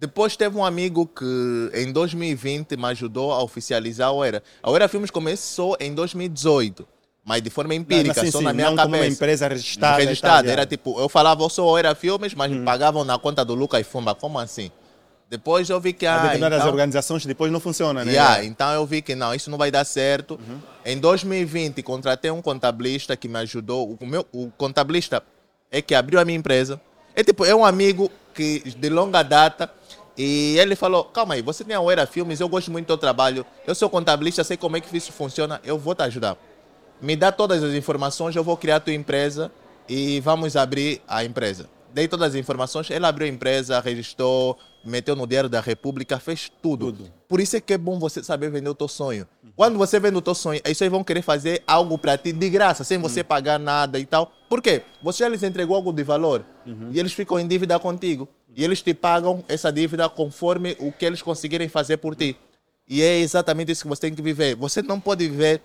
depois 0.00 0.36
teve 0.36 0.56
um 0.56 0.64
amigo 0.64 1.06
que 1.06 1.70
em 1.74 1.92
2020 1.92 2.76
me 2.76 2.86
ajudou 2.86 3.32
a 3.32 3.42
oficializar 3.42 4.08
a 4.08 4.12
Oera. 4.12 4.42
A 4.62 4.70
Oera 4.70 4.88
Filmes 4.88 5.10
começou 5.10 5.76
em 5.80 5.94
2018 5.94 6.97
mas 7.28 7.42
de 7.42 7.50
forma 7.50 7.74
empírica, 7.74 8.22
não, 8.22 8.32
só 8.32 8.38
sim, 8.38 8.44
na 8.44 8.54
minha 8.54 8.70
não 8.70 8.76
cabeça. 8.76 8.96
Como 8.96 9.02
uma 9.02 9.12
empresa 9.12 9.48
registrada. 9.48 9.96
Registrada, 9.98 10.50
era 10.50 10.64
tipo, 10.64 10.98
eu 10.98 11.10
falava, 11.10 11.42
eu 11.42 11.50
sou 11.50 11.76
Era 11.76 11.94
Filmes, 11.94 12.34
mas 12.34 12.50
hum. 12.50 12.60
me 12.60 12.64
pagavam 12.64 13.04
na 13.04 13.18
conta 13.18 13.44
do 13.44 13.54
Lucas 13.54 13.86
Fumba. 13.86 14.14
Como 14.14 14.38
assim? 14.38 14.70
Depois 15.28 15.68
eu 15.68 15.78
vi 15.78 15.92
que... 15.92 16.06
Ah, 16.06 16.22
determinadas 16.22 16.60
então, 16.60 16.70
organizações 16.70 17.26
depois 17.26 17.52
não 17.52 17.60
funciona, 17.60 18.02
né? 18.02 18.12
Yeah, 18.12 18.44
então 18.46 18.72
eu 18.72 18.86
vi 18.86 19.02
que 19.02 19.14
não, 19.14 19.34
isso 19.34 19.50
não 19.50 19.58
vai 19.58 19.70
dar 19.70 19.84
certo. 19.84 20.40
Uhum. 20.40 20.58
Em 20.86 20.98
2020, 20.98 21.82
contratei 21.82 22.30
um 22.30 22.40
contabilista 22.40 23.14
que 23.14 23.28
me 23.28 23.38
ajudou. 23.40 23.94
O, 24.00 24.06
meu, 24.06 24.24
o 24.32 24.50
contabilista 24.56 25.22
é 25.70 25.82
que 25.82 25.94
abriu 25.94 26.18
a 26.18 26.24
minha 26.24 26.38
empresa. 26.38 26.80
É 27.14 27.22
tipo, 27.22 27.44
é 27.44 27.54
um 27.54 27.62
amigo 27.62 28.10
que 28.34 28.60
de 28.74 28.88
longa 28.88 29.22
data 29.22 29.70
e 30.16 30.56
ele 30.58 30.74
falou: 30.74 31.04
Calma 31.04 31.34
aí, 31.34 31.42
você 31.42 31.62
tem 31.62 31.76
a 31.76 31.80
Oera 31.80 32.06
Filmes, 32.06 32.40
eu 32.40 32.48
gosto 32.48 32.70
muito 32.70 32.86
do 32.86 32.88
teu 32.88 32.96
trabalho, 32.96 33.44
eu 33.66 33.74
sou 33.74 33.90
contabilista, 33.90 34.42
sei 34.42 34.56
como 34.56 34.78
é 34.78 34.80
que 34.80 34.96
isso 34.96 35.12
funciona, 35.12 35.60
eu 35.62 35.78
vou 35.78 35.94
te 35.94 36.02
ajudar. 36.04 36.38
Me 37.00 37.14
dá 37.14 37.30
todas 37.30 37.62
as 37.62 37.74
informações, 37.74 38.34
eu 38.34 38.42
vou 38.42 38.56
criar 38.56 38.76
a 38.76 38.80
tua 38.80 38.92
empresa 38.92 39.52
e 39.88 40.20
vamos 40.20 40.56
abrir 40.56 41.00
a 41.06 41.24
empresa. 41.24 41.68
Dei 41.92 42.06
todas 42.06 42.30
as 42.30 42.34
informações, 42.34 42.90
ele 42.90 43.06
abriu 43.06 43.26
a 43.26 43.30
empresa, 43.30 43.80
registrou, 43.80 44.58
meteu 44.84 45.16
no 45.16 45.26
Diário 45.26 45.48
da 45.48 45.60
República, 45.60 46.18
fez 46.18 46.50
tudo. 46.62 46.92
tudo. 46.92 47.12
Por 47.28 47.40
isso 47.40 47.56
é 47.56 47.60
que 47.60 47.72
é 47.72 47.78
bom 47.78 47.98
você 47.98 48.22
saber 48.22 48.50
vender 48.50 48.68
o 48.68 48.74
teu 48.74 48.88
sonho. 48.88 49.26
Quando 49.56 49.78
você 49.78 49.98
vende 49.98 50.16
o 50.16 50.20
teu 50.20 50.34
sonho, 50.34 50.60
aí 50.64 50.74
vocês 50.74 50.90
vão 50.90 51.02
querer 51.02 51.22
fazer 51.22 51.62
algo 51.66 51.98
para 51.98 52.16
ti 52.18 52.32
de 52.32 52.50
graça, 52.50 52.84
sem 52.84 52.98
você 52.98 53.20
uhum. 53.20 53.26
pagar 53.26 53.58
nada 53.58 53.98
e 53.98 54.06
tal. 54.06 54.30
Por 54.48 54.62
quê? 54.62 54.82
Você 55.02 55.24
já 55.24 55.28
lhes 55.28 55.42
entregou 55.42 55.74
algo 55.76 55.92
de 55.92 56.02
valor 56.02 56.44
uhum. 56.66 56.90
e 56.92 56.98
eles 57.00 57.12
ficam 57.12 57.40
em 57.40 57.46
dívida 57.46 57.78
contigo 57.78 58.28
e 58.54 58.64
eles 58.64 58.82
te 58.82 58.94
pagam 58.94 59.42
essa 59.48 59.72
dívida 59.72 60.08
conforme 60.08 60.76
o 60.78 60.92
que 60.92 61.04
eles 61.04 61.22
conseguirem 61.22 61.68
fazer 61.68 61.96
por 61.96 62.14
ti. 62.14 62.36
E 62.88 63.02
é 63.02 63.18
exatamente 63.18 63.72
isso 63.72 63.82
que 63.82 63.88
você 63.88 64.02
tem 64.02 64.14
que 64.14 64.22
viver. 64.22 64.54
Você 64.56 64.80
não 64.82 65.00
pode 65.00 65.28
viver 65.28 65.60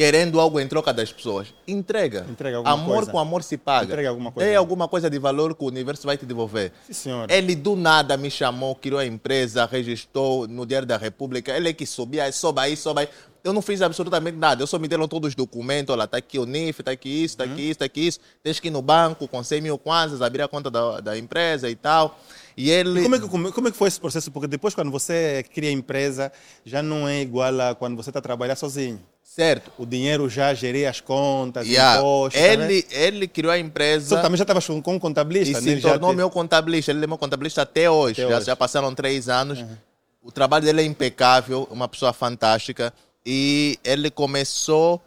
querendo 0.00 0.40
algo 0.40 0.58
em 0.58 0.66
troca 0.66 0.94
das 0.94 1.12
pessoas. 1.12 1.52
Entrega. 1.68 2.24
Entrega 2.26 2.56
alguma 2.56 2.72
amor 2.72 2.96
coisa. 2.96 3.10
com 3.12 3.18
amor 3.18 3.42
se 3.42 3.58
paga. 3.58 3.84
Entrega 3.84 4.08
alguma 4.08 4.32
coisa. 4.32 4.48
É 4.48 4.56
alguma 4.56 4.88
coisa 4.88 5.10
de 5.10 5.18
valor 5.18 5.54
que 5.54 5.62
o 5.62 5.66
universo 5.66 6.06
vai 6.06 6.16
te 6.16 6.24
devolver. 6.24 6.72
Sim, 6.86 6.92
senhor. 6.94 7.30
Ele 7.30 7.54
do 7.54 7.76
nada 7.76 8.16
me 8.16 8.30
chamou, 8.30 8.74
criou 8.74 8.98
a 8.98 9.04
empresa, 9.04 9.66
registrou 9.66 10.48
no 10.48 10.64
Diário 10.64 10.88
da 10.88 10.96
República. 10.96 11.54
Ele 11.54 11.68
é 11.68 11.72
que 11.74 11.84
subia, 11.84 12.32
sobe 12.32 12.60
aí, 12.62 12.78
sobe 12.78 13.02
aí. 13.02 13.08
Eu 13.42 13.52
não 13.52 13.62
fiz 13.62 13.80
absolutamente 13.82 14.36
nada. 14.36 14.62
Eu 14.62 14.66
só 14.66 14.78
me 14.78 14.86
deram 14.86 15.08
todos 15.08 15.28
os 15.28 15.34
documentos. 15.34 15.92
Olha, 15.92 16.04
está 16.04 16.18
aqui 16.18 16.38
o 16.38 16.46
NIF, 16.46 16.80
está 16.80 16.90
aqui 16.90 17.24
isso, 17.24 17.36
uhum. 17.40 17.52
aqui 17.52 17.62
isso, 17.62 17.70
está 17.70 17.84
aqui 17.84 18.06
isso. 18.06 18.20
Tens 18.42 18.60
que 18.60 18.68
ir 18.68 18.70
no 18.70 18.82
banco 18.82 19.26
com 19.26 19.42
100 19.42 19.60
mil 19.60 19.78
kwanzas, 19.78 20.22
abrir 20.22 20.42
a 20.42 20.48
conta 20.48 20.70
da, 20.70 21.00
da 21.00 21.18
empresa 21.18 21.70
e 21.70 21.74
tal. 21.74 22.18
E 22.56 22.70
ele... 22.70 23.00
E 23.00 23.02
como, 23.04 23.16
é 23.16 23.20
que, 23.20 23.52
como 23.52 23.68
é 23.68 23.70
que 23.70 23.76
foi 23.76 23.88
esse 23.88 24.00
processo? 24.00 24.30
Porque 24.30 24.46
depois, 24.46 24.74
quando 24.74 24.90
você 24.90 25.44
cria 25.54 25.70
a 25.70 25.72
empresa, 25.72 26.30
já 26.64 26.82
não 26.82 27.08
é 27.08 27.22
igual 27.22 27.60
a 27.60 27.74
quando 27.74 27.96
você 27.96 28.10
está 28.10 28.18
a 28.18 28.22
trabalhar 28.22 28.56
sozinho. 28.56 29.00
Certo. 29.22 29.70
O 29.78 29.86
dinheiro 29.86 30.28
já 30.28 30.52
geria 30.52 30.90
as 30.90 31.00
contas, 31.00 31.66
yeah. 31.66 31.98
impostos. 31.98 32.40
Tá 32.40 32.46
ele, 32.46 32.84
ele 32.90 33.28
criou 33.28 33.52
a 33.52 33.58
empresa. 33.58 34.16
Você 34.16 34.22
também 34.22 34.36
já 34.36 34.42
estava 34.42 34.60
com 34.60 34.94
um 34.94 34.98
contabilista, 34.98 35.58
e 35.62 35.64
né? 35.66 35.76
se 35.76 35.80
tornou 35.80 36.10
te... 36.10 36.16
meu 36.16 36.28
contabilista. 36.28 36.90
Ele 36.90 37.04
é 37.04 37.06
meu 37.06 37.16
contabilista 37.16 37.62
até 37.62 37.88
hoje. 37.88 38.20
Até 38.20 38.30
já, 38.30 38.36
hoje. 38.36 38.46
já 38.46 38.56
passaram 38.56 38.92
três 38.92 39.28
anos. 39.28 39.60
Uhum. 39.60 39.76
O 40.22 40.32
trabalho 40.32 40.64
dele 40.64 40.82
é 40.82 40.84
impecável, 40.84 41.66
uma 41.70 41.88
pessoa 41.88 42.12
fantástica 42.12 42.92
e 43.24 43.78
ele 43.84 44.10
começou 44.10 45.00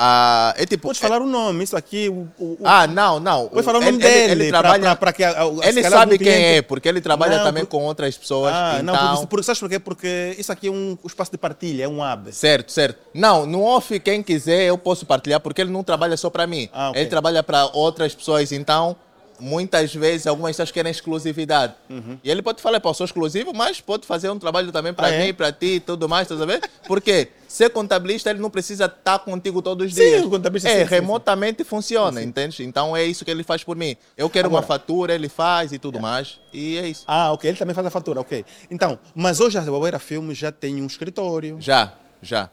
a. 0.00 0.54
É 0.56 0.64
tipo, 0.64 0.88
Pode 0.88 0.98
falar 0.98 1.20
o 1.20 1.26
nome, 1.26 1.62
isso 1.62 1.76
aqui. 1.76 2.08
O, 2.08 2.26
o, 2.38 2.58
ah, 2.64 2.86
não, 2.86 3.20
não. 3.20 3.48
Pode 3.48 3.62
falar 3.62 3.78
o 3.78 3.82
nome 3.82 3.96
ele, 3.96 4.02
dele. 4.02 4.32
Ele, 4.32 4.42
ele 4.44 4.48
trabalha. 4.48 4.96
Pra, 4.96 4.96
pra 4.96 5.12
que, 5.12 5.22
ele 5.22 5.82
sabe 5.84 6.16
quem 6.16 6.26
cliente... 6.26 6.42
é, 6.42 6.62
porque 6.62 6.88
ele 6.88 7.00
trabalha 7.02 7.36
não, 7.36 7.44
também 7.44 7.64
por... 7.64 7.72
com 7.72 7.84
outras 7.84 8.16
pessoas. 8.16 8.52
Ah, 8.54 8.78
então... 8.80 8.94
não, 8.94 9.26
porque, 9.26 9.26
porque, 9.26 9.44
sabe 9.44 9.58
por 9.58 9.68
quê? 9.68 9.78
Porque 9.78 10.36
isso 10.38 10.50
aqui 10.50 10.68
é 10.68 10.70
um, 10.70 10.96
um 11.02 11.06
espaço 11.06 11.30
de 11.30 11.36
partilha, 11.36 11.84
é 11.84 11.88
um 11.88 12.02
hub. 12.02 12.32
Certo, 12.32 12.72
certo. 12.72 12.98
Não, 13.12 13.44
no 13.44 13.62
off, 13.62 14.00
quem 14.00 14.22
quiser, 14.22 14.62
eu 14.64 14.78
posso 14.78 15.04
partilhar, 15.04 15.40
porque 15.40 15.60
ele 15.60 15.70
não 15.70 15.84
trabalha 15.84 16.16
só 16.16 16.30
para 16.30 16.46
mim. 16.46 16.68
Ah, 16.72 16.90
okay. 16.90 17.02
Ele 17.02 17.10
trabalha 17.10 17.42
para 17.42 17.66
outras 17.66 18.14
pessoas, 18.14 18.52
então 18.52 18.96
muitas 19.40 19.94
vezes 19.94 20.26
algumas 20.26 20.52
pessoas 20.52 20.70
querem 20.70 20.90
exclusividade. 20.90 21.74
Uhum. 21.88 22.18
E 22.22 22.30
ele 22.30 22.42
pode 22.42 22.62
falar, 22.62 22.80
pô, 22.80 22.92
sou 22.94 23.04
exclusivo, 23.04 23.52
mas 23.54 23.80
pode 23.80 24.06
fazer 24.06 24.30
um 24.30 24.38
trabalho 24.38 24.70
também 24.70 24.92
para 24.92 25.08
ah, 25.08 25.18
mim, 25.18 25.28
é? 25.28 25.32
para 25.32 25.52
ti 25.52 25.74
e 25.76 25.80
tudo 25.80 26.08
mais, 26.08 26.28
tá 26.28 26.36
sabendo? 26.36 26.68
Porque 26.86 27.28
ser 27.48 27.70
contabilista, 27.70 28.30
ele 28.30 28.38
não 28.38 28.50
precisa 28.50 28.84
estar 28.86 29.18
contigo 29.20 29.60
todos 29.60 29.86
os 29.86 29.94
dias. 29.94 30.20
Sim, 30.20 30.26
o 30.26 30.30
contabilista 30.30 30.68
É, 30.68 30.84
sim, 30.84 30.90
remotamente 30.90 31.58
sim. 31.58 31.68
funciona, 31.68 32.20
sim. 32.20 32.26
entende? 32.26 32.64
Então 32.64 32.96
é 32.96 33.04
isso 33.04 33.24
que 33.24 33.30
ele 33.30 33.42
faz 33.42 33.64
por 33.64 33.76
mim. 33.76 33.96
Eu 34.16 34.30
quero 34.30 34.46
Agora, 34.46 34.62
uma 34.62 34.66
fatura, 34.66 35.14
ele 35.14 35.28
faz 35.28 35.72
e 35.72 35.78
tudo 35.78 35.98
é. 35.98 36.00
mais. 36.00 36.38
E 36.52 36.78
é 36.78 36.88
isso. 36.88 37.04
Ah, 37.06 37.32
ok. 37.32 37.50
Ele 37.50 37.58
também 37.58 37.74
faz 37.74 37.86
a 37.86 37.90
fatura, 37.90 38.20
ok. 38.20 38.44
Então, 38.70 38.98
mas 39.14 39.40
hoje 39.40 39.58
a 39.58 39.62
Bobeira 39.62 39.98
Filmes 39.98 40.38
já 40.38 40.52
tem 40.52 40.80
um 40.80 40.86
escritório. 40.86 41.56
Já, 41.60 41.92
já. 42.22 42.50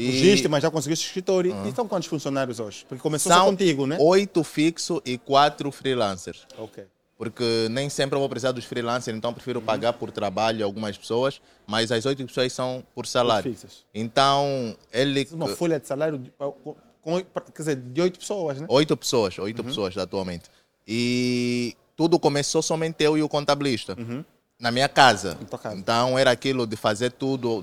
E... 0.00 0.06
Fugiste, 0.06 0.48
mas 0.48 0.62
já 0.62 0.70
conseguiste 0.70 1.06
escritório. 1.06 1.52
Uhum. 1.52 1.68
E 1.68 1.72
são 1.72 1.86
quantos 1.86 2.08
funcionários 2.08 2.58
hoje? 2.58 2.86
Porque 2.88 3.02
começou 3.02 3.30
são 3.30 3.44
só 3.44 3.50
contigo, 3.50 3.86
né? 3.86 3.98
Oito 4.00 4.42
fixos 4.42 5.00
e 5.04 5.18
quatro 5.18 5.70
freelancers. 5.70 6.46
Ok. 6.56 6.84
Porque 7.18 7.68
nem 7.70 7.90
sempre 7.90 8.16
eu 8.16 8.20
vou 8.20 8.28
precisar 8.30 8.52
dos 8.52 8.64
freelancers, 8.64 9.14
então 9.14 9.34
prefiro 9.34 9.60
uhum. 9.60 9.66
pagar 9.66 9.92
por 9.92 10.10
trabalho 10.10 10.64
algumas 10.64 10.96
pessoas, 10.96 11.38
mas 11.66 11.92
as 11.92 12.06
oito 12.06 12.24
pessoas 12.24 12.50
são 12.50 12.82
por 12.94 13.06
salário. 13.06 13.54
Então, 13.94 14.74
ele. 14.90 15.28
Uma 15.32 15.48
folha 15.48 15.78
de 15.78 15.86
salário 15.86 16.16
de, 16.16 16.32
com, 17.02 17.20
quer 17.20 17.58
dizer, 17.58 17.76
de 17.76 18.00
oito 18.00 18.18
pessoas, 18.18 18.58
né? 18.58 18.66
Oito 18.70 18.96
pessoas, 18.96 19.38
oito 19.38 19.58
uhum. 19.58 19.68
pessoas 19.68 19.98
atualmente. 19.98 20.44
E 20.88 21.76
tudo 21.94 22.18
começou 22.18 22.62
somente 22.62 23.04
eu 23.04 23.18
e 23.18 23.22
o 23.22 23.28
contabilista. 23.28 23.94
Uhum. 23.98 24.24
Na 24.58 24.70
minha 24.70 24.88
casa. 24.88 25.38
casa. 25.62 25.76
Então 25.76 26.18
era 26.18 26.30
aquilo 26.30 26.66
de 26.66 26.76
fazer 26.76 27.12
tudo 27.12 27.62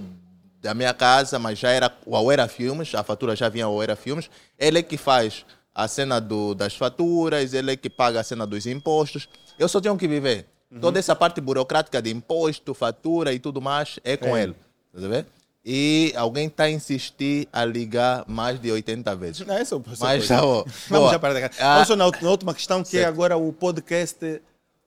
da 0.61 0.73
minha 0.73 0.93
casa, 0.93 1.37
mas 1.39 1.59
já 1.59 1.69
era 1.69 1.91
o 2.05 2.15
Auera 2.15 2.47
Filmes, 2.47 2.93
a 2.95 3.03
fatura 3.03 3.35
já 3.35 3.49
vinha 3.49 3.65
Auera 3.65 3.95
Filmes. 3.95 4.29
Ele 4.57 4.79
é 4.79 4.83
que 4.83 4.97
faz 4.97 5.45
a 5.73 5.87
cena 5.87 6.19
do, 6.19 6.55
das 6.55 6.75
faturas, 6.75 7.53
ele 7.53 7.71
é 7.71 7.75
que 7.75 7.89
paga 7.89 8.19
a 8.19 8.23
cena 8.23 8.47
dos 8.47 8.65
impostos. 8.65 9.29
Eu 9.59 9.67
só 9.67 9.79
tenho 9.79 9.97
que 9.97 10.07
viver. 10.07 10.47
Uhum. 10.71 10.79
Toda 10.79 10.99
essa 10.99 11.15
parte 11.15 11.39
burocrática 11.39 12.01
de 12.01 12.09
imposto, 12.09 12.73
fatura 12.73 13.33
e 13.33 13.39
tudo 13.39 13.61
mais 13.61 13.99
é 14.03 14.17
com 14.17 14.35
é. 14.35 14.43
ele. 14.43 14.53
Tá 14.93 15.07
vendo? 15.07 15.27
E 15.69 16.13
alguém 16.15 16.47
está 16.47 16.63
a 16.63 16.69
insistir 16.69 17.47
a 17.51 17.65
ligar 17.65 18.23
mais 18.25 18.59
de 18.59 18.71
80 18.71 19.15
vezes. 19.17 19.45
Não, 19.45 19.53
é 19.53 19.65
só, 19.65 19.81
Mas 19.99 20.25
já, 20.25 20.43
ó, 20.43 20.63
Vamos 20.87 21.11
já 21.11 21.19
para 21.19 21.49
cá. 21.49 21.55
Ah, 21.59 21.83
Vamos 21.83 22.21
na, 22.21 22.29
última 22.29 22.53
questão, 22.53 22.81
que 22.81 22.97
é 22.97 23.01
certo. 23.01 23.05
é 23.05 23.07
agora 23.07 23.37
o 23.37 23.51
podcast 23.51 24.41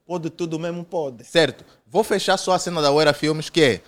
pode 0.07 0.31
tudo 0.31 0.59
mesmo 0.59 0.83
pode. 0.83 1.23
Certo. 1.25 1.65
Vou 1.87 2.03
fechar 2.03 2.37
só 2.37 2.53
a 2.53 2.59
cena 2.59 2.81
da 2.81 2.89
Auera 2.89 3.13
Filmes, 3.13 3.51
que 3.51 3.63
é 3.63 3.81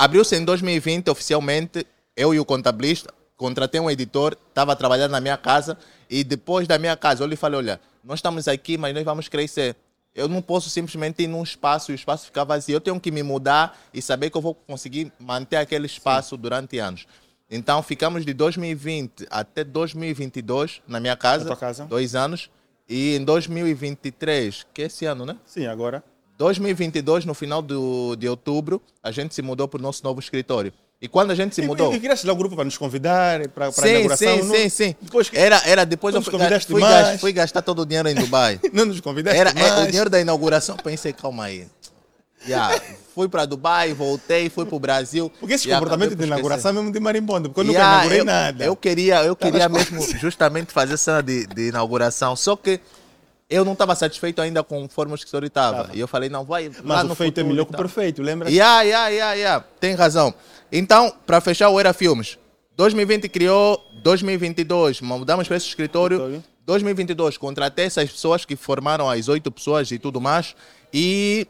Abriu-se 0.00 0.34
em 0.34 0.42
2020 0.42 1.10
oficialmente, 1.10 1.86
eu 2.16 2.32
e 2.32 2.40
o 2.40 2.44
contabilista, 2.46 3.12
contratei 3.36 3.78
um 3.78 3.90
editor, 3.90 4.34
estava 4.48 4.74
trabalhando 4.74 5.10
na 5.10 5.20
minha 5.20 5.36
casa 5.36 5.76
e 6.08 6.24
depois 6.24 6.66
da 6.66 6.78
minha 6.78 6.96
casa 6.96 7.22
eu 7.22 7.28
lhe 7.28 7.36
falei, 7.36 7.58
olha, 7.58 7.80
nós 8.02 8.20
estamos 8.20 8.48
aqui, 8.48 8.78
mas 8.78 8.94
nós 8.94 9.04
vamos 9.04 9.28
crescer. 9.28 9.76
Eu 10.14 10.26
não 10.26 10.40
posso 10.40 10.70
simplesmente 10.70 11.22
ir 11.22 11.26
num 11.26 11.42
espaço 11.42 11.90
e 11.90 11.92
o 11.92 11.94
espaço 11.94 12.24
ficar 12.24 12.44
vazio. 12.44 12.76
Eu 12.76 12.80
tenho 12.80 12.98
que 12.98 13.10
me 13.10 13.22
mudar 13.22 13.78
e 13.92 14.00
saber 14.00 14.30
que 14.30 14.38
eu 14.38 14.40
vou 14.40 14.54
conseguir 14.54 15.12
manter 15.18 15.56
aquele 15.56 15.84
espaço 15.84 16.34
Sim. 16.34 16.40
durante 16.40 16.78
anos. 16.78 17.06
Então 17.50 17.82
ficamos 17.82 18.24
de 18.24 18.32
2020 18.32 19.26
até 19.30 19.62
2022 19.64 20.80
na 20.88 20.98
minha 20.98 21.14
casa, 21.14 21.54
casa, 21.54 21.84
dois 21.84 22.14
anos. 22.14 22.50
E 22.88 23.16
em 23.16 23.22
2023, 23.22 24.66
que 24.72 24.80
é 24.80 24.86
esse 24.86 25.04
ano, 25.04 25.26
né? 25.26 25.36
Sim, 25.44 25.66
agora. 25.66 26.02
2022, 26.40 27.26
no 27.26 27.34
final 27.34 27.60
do, 27.60 28.16
de 28.16 28.26
outubro, 28.26 28.80
a 29.02 29.10
gente 29.10 29.34
se 29.34 29.42
mudou 29.42 29.68
para 29.68 29.78
o 29.78 29.82
nosso 29.82 30.02
novo 30.02 30.20
escritório. 30.20 30.72
E 30.98 31.06
quando 31.06 31.32
a 31.32 31.34
gente 31.34 31.54
se 31.54 31.60
mudou. 31.60 31.92
E, 31.92 31.96
e 31.96 32.00
criaste 32.00 32.26
lá 32.26 32.32
o 32.32 32.36
grupo 32.36 32.54
para 32.54 32.64
nos 32.64 32.78
convidar, 32.78 33.46
para 33.48 33.66
a 33.66 33.88
inauguração? 33.88 34.38
Sim, 34.38 34.42
não? 34.44 34.54
sim, 34.54 34.68
sim. 34.70 34.96
Depois, 35.02 35.30
era, 35.34 35.60
era 35.66 35.84
depois 35.84 36.14
eu 36.14 36.22
fui, 36.22 36.38
gastar, 36.38 37.18
fui, 37.18 37.32
gastar 37.34 37.60
todo 37.60 37.82
o 37.82 37.86
dinheiro 37.86 38.08
em 38.08 38.14
Dubai. 38.14 38.58
não 38.72 38.86
nos 38.86 39.00
convidaste 39.00 39.38
era, 39.38 39.52
mais. 39.52 39.66
É, 39.66 39.82
o 39.82 39.86
dinheiro 39.88 40.08
da 40.08 40.18
inauguração, 40.18 40.78
pensei, 40.78 41.12
calma 41.12 41.44
aí. 41.44 41.68
Yeah. 42.48 42.80
fui 43.14 43.28
para 43.28 43.44
Dubai, 43.44 43.92
voltei, 43.92 44.48
fui 44.48 44.64
para 44.64 44.76
o 44.76 44.80
Brasil. 44.80 45.30
Porque 45.38 45.56
esse 45.56 45.68
comportamento 45.68 46.16
de 46.16 46.24
inauguração 46.24 46.70
é 46.70 46.74
mesmo 46.74 46.90
de 46.90 47.00
marimbondo, 47.00 47.50
porque 47.50 47.68
eu 47.68 47.74
yeah, 47.74 47.84
nunca 47.84 47.96
inaugurei 47.98 48.20
eu, 48.20 48.24
nada. 48.24 48.64
Eu 48.64 48.76
queria, 48.76 49.24
eu 49.24 49.36
queria 49.36 49.68
mesmo 49.68 50.00
justamente 50.18 50.72
fazer 50.72 50.96
cena 50.96 51.22
de, 51.22 51.46
de 51.48 51.68
inauguração, 51.68 52.34
só 52.34 52.56
que 52.56 52.80
eu 53.50 53.64
não 53.64 53.72
estava 53.72 53.96
satisfeito 53.96 54.40
ainda 54.40 54.62
com 54.62 54.88
que 54.88 55.02
o 55.02 55.18
senhor 55.28 55.44
estava. 55.44 55.90
E 55.92 55.98
eu 55.98 56.06
falei, 56.06 56.28
não, 56.28 56.44
vai. 56.44 56.70
Mas 56.84 57.10
o 57.10 57.14
feito 57.16 57.40
é 57.40 57.42
melhor 57.42 57.66
que 57.66 57.74
o 57.74 57.76
perfeito, 57.76 58.22
lembra? 58.22 58.48
Yeah, 58.48 58.82
yeah, 58.82 59.08
yeah, 59.08 59.34
yeah. 59.34 59.64
Tem 59.80 59.94
razão. 59.94 60.32
Então, 60.70 61.12
para 61.26 61.40
fechar 61.40 61.68
o 61.68 61.80
Era 61.80 61.92
Filmes, 61.92 62.38
2020 62.76 63.28
criou, 63.28 63.84
2022 64.02 65.00
mudamos 65.00 65.48
para 65.48 65.56
esse 65.56 65.66
escritório. 65.66 66.16
escritório. 66.16 66.44
2022 66.64 67.36
contratei 67.36 67.86
essas 67.86 68.08
pessoas 68.10 68.44
que 68.44 68.54
formaram 68.54 69.10
as 69.10 69.26
oito 69.26 69.50
pessoas 69.50 69.90
e 69.90 69.98
tudo 69.98 70.20
mais. 70.20 70.54
E 70.94 71.48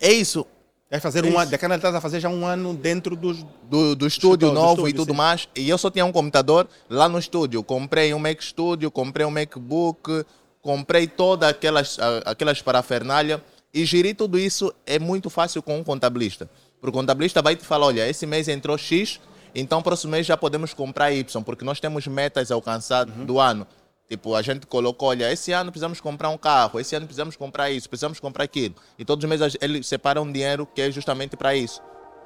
é 0.00 0.10
isso. 0.10 0.46
Vai 0.90 1.00
fazer 1.00 1.26
é 1.26 1.28
um 1.28 1.38
ano, 1.38 1.50
da 1.50 1.58
Canal 1.58 1.78
a 1.82 2.00
fazer 2.00 2.20
já 2.20 2.28
um 2.28 2.46
ano 2.46 2.72
dentro 2.72 3.16
dos, 3.16 3.44
do, 3.64 3.94
do 3.94 4.06
estúdio 4.06 4.52
novo 4.52 4.82
do 4.82 4.88
estúdio, 4.88 4.88
e 4.88 4.94
tudo 4.94 5.10
sim. 5.12 5.16
mais. 5.16 5.48
E 5.54 5.68
eu 5.68 5.76
só 5.76 5.90
tinha 5.90 6.04
um 6.04 6.12
computador 6.12 6.68
lá 6.88 7.08
no 7.08 7.18
estúdio. 7.18 7.62
Comprei 7.62 8.14
um 8.14 8.18
Mac 8.18 8.40
Studio, 8.40 8.90
comprei 8.90 9.26
um 9.26 9.30
MacBook, 9.30 10.24
comprei 10.66 11.06
todas 11.06 11.48
aquelas, 11.48 11.96
aquelas 12.24 12.60
parafernália 12.60 13.40
e 13.72 13.84
gerir 13.84 14.16
tudo 14.16 14.36
isso 14.36 14.74
é 14.84 14.98
muito 14.98 15.30
fácil 15.30 15.62
com 15.62 15.78
um 15.78 15.84
contabilista. 15.84 16.50
Porque 16.80 16.90
o 16.90 17.00
contabilista 17.00 17.40
vai 17.40 17.54
te 17.54 17.64
falar, 17.64 17.86
olha, 17.86 18.08
esse 18.08 18.26
mês 18.26 18.48
entrou 18.48 18.76
X, 18.76 19.20
então 19.54 19.80
próximo 19.80 20.10
mês 20.10 20.26
já 20.26 20.36
podemos 20.36 20.74
comprar 20.74 21.12
Y, 21.12 21.42
porque 21.44 21.64
nós 21.64 21.78
temos 21.78 22.04
metas 22.08 22.50
a 22.50 22.54
alcançar 22.56 23.08
uhum. 23.08 23.24
do 23.24 23.38
ano. 23.38 23.64
Tipo, 24.08 24.34
a 24.34 24.42
gente 24.42 24.66
colocou, 24.66 25.08
olha, 25.08 25.32
esse 25.32 25.52
ano 25.52 25.70
precisamos 25.70 26.00
comprar 26.00 26.30
um 26.30 26.38
carro, 26.38 26.80
esse 26.80 26.96
ano 26.96 27.06
precisamos 27.06 27.36
comprar 27.36 27.70
isso, 27.70 27.88
precisamos 27.88 28.18
comprar 28.18 28.44
aquilo. 28.44 28.74
E 28.98 29.04
todos 29.04 29.24
os 29.24 29.30
meses 29.30 29.56
eles 29.60 29.86
separam 29.86 30.22
um 30.22 30.32
dinheiro 30.32 30.66
que 30.74 30.82
é 30.82 30.90
justamente 30.90 31.36
para 31.36 31.54
isso. 31.54 31.80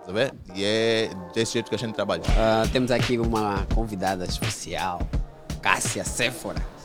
Tá 0.06 0.12
vendo? 0.12 0.34
E 0.54 0.64
é 0.64 1.10
desse 1.34 1.52
jeito 1.52 1.68
que 1.68 1.74
a 1.74 1.78
gente 1.78 1.94
trabalha. 1.94 2.22
Uh, 2.22 2.68
temos 2.72 2.90
aqui 2.90 3.18
uma 3.18 3.66
convidada 3.74 4.24
especial, 4.24 5.00
Cássia 5.60 6.04
Séfora. 6.04 6.79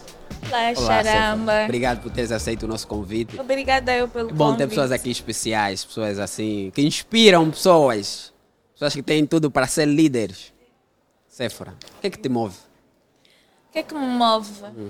Olá, 0.47 0.73
Olá 0.77 1.03
Charamba. 1.03 1.63
Obrigado 1.63 2.01
por 2.01 2.11
teres 2.11 2.31
aceito 2.31 2.63
o 2.63 2.67
nosso 2.67 2.87
convite. 2.87 3.39
Obrigada 3.39 3.93
eu 3.93 4.07
pelo 4.07 4.29
é 4.29 4.33
bom 4.33 4.45
convite. 4.45 4.57
ter 4.59 4.67
pessoas 4.67 4.91
aqui 4.91 5.09
especiais, 5.09 5.83
pessoas 5.83 6.19
assim, 6.19 6.71
que 6.73 6.81
inspiram 6.81 7.49
pessoas. 7.49 8.33
Pessoas 8.73 8.93
que 8.93 9.01
têm 9.01 9.25
tudo 9.25 9.49
para 9.49 9.67
ser 9.67 9.85
líderes. 9.85 10.53
Séfora, 11.27 11.73
o 11.97 12.01
que 12.01 12.07
é 12.07 12.09
que 12.09 12.19
te 12.19 12.29
move? 12.29 12.57
O 13.69 13.71
que 13.71 13.79
é 13.79 13.83
que 13.83 13.93
me 13.93 14.05
move? 14.05 14.63
Hum. 14.77 14.89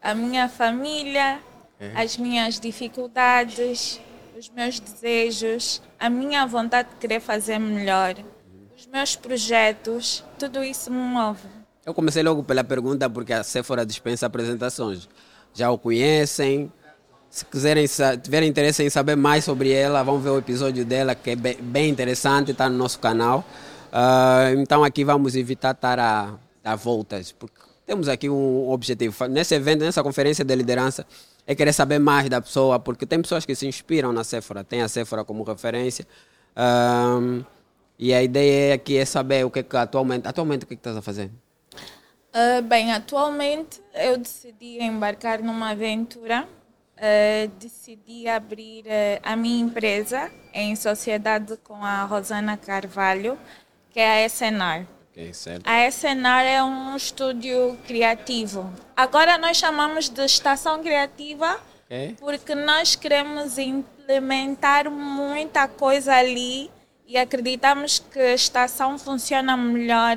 A 0.00 0.14
minha 0.14 0.48
família, 0.48 1.40
é. 1.80 1.92
as 1.94 2.16
minhas 2.16 2.60
dificuldades, 2.60 4.00
os 4.36 4.48
meus 4.48 4.78
desejos, 4.78 5.80
a 5.98 6.10
minha 6.10 6.46
vontade 6.46 6.90
de 6.90 6.96
querer 6.96 7.20
fazer 7.20 7.58
melhor, 7.58 8.16
os 8.76 8.86
meus 8.86 9.16
projetos, 9.16 10.24
tudo 10.38 10.62
isso 10.62 10.90
me 10.90 10.98
move. 10.98 11.61
Eu 11.84 11.92
comecei 11.92 12.22
logo 12.22 12.44
pela 12.44 12.62
pergunta 12.62 13.10
porque 13.10 13.32
a 13.32 13.42
Sephora 13.42 13.84
dispensa 13.84 14.26
apresentações. 14.26 15.08
Já 15.52 15.70
o 15.70 15.76
conhecem? 15.76 16.72
Se 17.28 17.44
quiserem 17.44 17.86
tiverem 18.22 18.48
interesse 18.48 18.84
em 18.84 18.90
saber 18.90 19.16
mais 19.16 19.44
sobre 19.44 19.72
ela, 19.72 20.02
vão 20.02 20.20
ver 20.20 20.30
o 20.30 20.38
episódio 20.38 20.84
dela 20.84 21.14
que 21.14 21.30
é 21.30 21.36
bem 21.36 21.88
interessante, 21.88 22.52
está 22.52 22.68
no 22.68 22.76
nosso 22.76 23.00
canal. 23.00 23.44
Uh, 23.92 24.60
então 24.60 24.84
aqui 24.84 25.02
vamos 25.02 25.34
evitar 25.34 25.72
estar 25.72 25.98
a 25.98 26.34
dar 26.62 26.76
voltas, 26.76 27.32
porque 27.32 27.56
temos 27.84 28.08
aqui 28.08 28.28
um 28.28 28.70
objetivo. 28.70 29.26
Nesse 29.28 29.54
evento, 29.54 29.80
nessa 29.80 30.02
conferência 30.02 30.44
de 30.44 30.54
liderança, 30.54 31.04
é 31.46 31.54
querer 31.54 31.72
saber 31.72 31.98
mais 31.98 32.28
da 32.28 32.40
pessoa, 32.40 32.78
porque 32.78 33.04
tem 33.04 33.20
pessoas 33.20 33.44
que 33.44 33.54
se 33.54 33.66
inspiram 33.66 34.12
na 34.12 34.22
Sephora, 34.22 34.62
tem 34.62 34.82
a 34.82 34.88
Sephora 34.88 35.24
como 35.24 35.42
referência. 35.42 36.06
Um, 36.56 37.42
e 37.98 38.14
a 38.14 38.22
ideia 38.22 38.74
aqui 38.74 38.96
é 38.96 39.04
saber 39.04 39.44
o 39.44 39.50
que, 39.50 39.60
é 39.60 39.62
que 39.62 39.76
atualmente, 39.76 40.28
atualmente 40.28 40.64
o 40.64 40.66
que, 40.66 40.74
é 40.74 40.76
que 40.76 40.80
estás 40.80 40.96
a 40.96 41.02
fazer? 41.02 41.30
Uh, 42.34 42.62
bem, 42.62 42.92
atualmente 42.92 43.82
eu 43.92 44.16
decidi 44.16 44.82
embarcar 44.82 45.42
numa 45.42 45.72
aventura, 45.72 46.48
uh, 46.96 47.48
decidi 47.58 48.26
abrir 48.26 48.86
uh, 48.86 49.20
a 49.22 49.36
minha 49.36 49.62
empresa 49.62 50.30
em 50.54 50.74
sociedade 50.74 51.58
com 51.58 51.84
a 51.84 52.04
Rosana 52.04 52.56
Carvalho, 52.56 53.38
que 53.90 54.00
é 54.00 54.24
a 54.24 54.26
SNR. 54.26 54.86
Okay. 55.10 55.30
A 55.64 55.86
SNR 55.90 56.46
é 56.46 56.64
um 56.64 56.96
estúdio 56.96 57.76
criativo. 57.86 58.72
Agora 58.96 59.36
nós 59.36 59.58
chamamos 59.58 60.08
de 60.08 60.24
estação 60.24 60.82
criativa 60.82 61.60
okay. 61.84 62.16
porque 62.18 62.54
nós 62.54 62.96
queremos 62.96 63.58
implementar 63.58 64.90
muita 64.90 65.68
coisa 65.68 66.14
ali 66.14 66.70
e 67.06 67.18
acreditamos 67.18 67.98
que 67.98 68.18
a 68.18 68.32
estação 68.32 68.98
funciona 68.98 69.54
melhor 69.54 70.16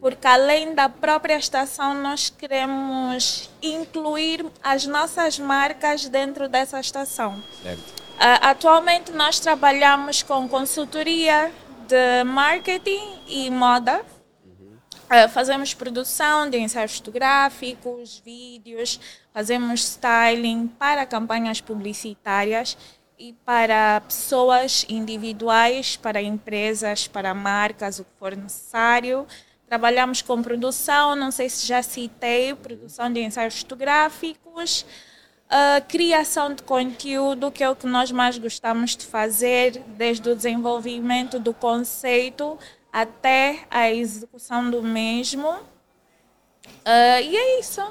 porque 0.00 0.26
além 0.26 0.74
da 0.74 0.88
própria 0.88 1.36
estação, 1.36 1.94
nós 1.94 2.30
queremos 2.30 3.50
incluir 3.60 4.46
as 4.62 4.86
nossas 4.86 5.38
marcas 5.38 6.08
dentro 6.08 6.48
dessa 6.48 6.78
estação. 6.78 7.42
Certo. 7.62 7.80
Uh, 7.80 8.38
atualmente, 8.42 9.12
nós 9.12 9.38
trabalhamos 9.38 10.22
com 10.22 10.48
consultoria 10.48 11.52
de 11.86 12.24
marketing 12.24 13.20
e 13.28 13.50
moda. 13.50 14.02
Uh, 15.04 15.28
fazemos 15.30 15.72
produção 15.72 16.50
de 16.50 16.58
ensaios 16.58 16.96
fotográficos, 16.98 18.20
vídeos, 18.24 19.00
fazemos 19.32 19.80
styling 19.80 20.66
para 20.66 21.06
campanhas 21.06 21.60
publicitárias 21.60 22.76
e 23.18 23.32
para 23.44 24.00
pessoas 24.02 24.84
individuais, 24.88 25.96
para 25.96 26.22
empresas, 26.22 27.08
para 27.08 27.34
marcas, 27.34 27.98
o 27.98 28.04
que 28.04 28.10
for 28.18 28.36
necessário. 28.36 29.26
Trabalhamos 29.68 30.22
com 30.22 30.42
produção, 30.42 31.14
não 31.14 31.30
sei 31.30 31.48
se 31.50 31.66
já 31.66 31.82
citei, 31.82 32.54
produção 32.54 33.12
de 33.12 33.20
ensaios 33.20 33.58
fotográficos, 33.58 34.86
uh, 35.48 35.86
criação 35.86 36.54
de 36.54 36.62
conteúdo, 36.62 37.50
que 37.50 37.62
é 37.62 37.68
o 37.68 37.76
que 37.76 37.86
nós 37.86 38.10
mais 38.10 38.38
gostamos 38.38 38.96
de 38.96 39.04
fazer, 39.04 39.82
desde 39.88 40.30
o 40.30 40.34
desenvolvimento 40.34 41.38
do 41.38 41.52
conceito 41.52 42.58
até 42.92 43.66
a 43.70 43.92
execução 43.92 44.70
do 44.70 44.82
mesmo. 44.82 45.48
Uh, 45.48 47.20
e 47.22 47.36
é 47.36 47.60
isso. 47.60 47.82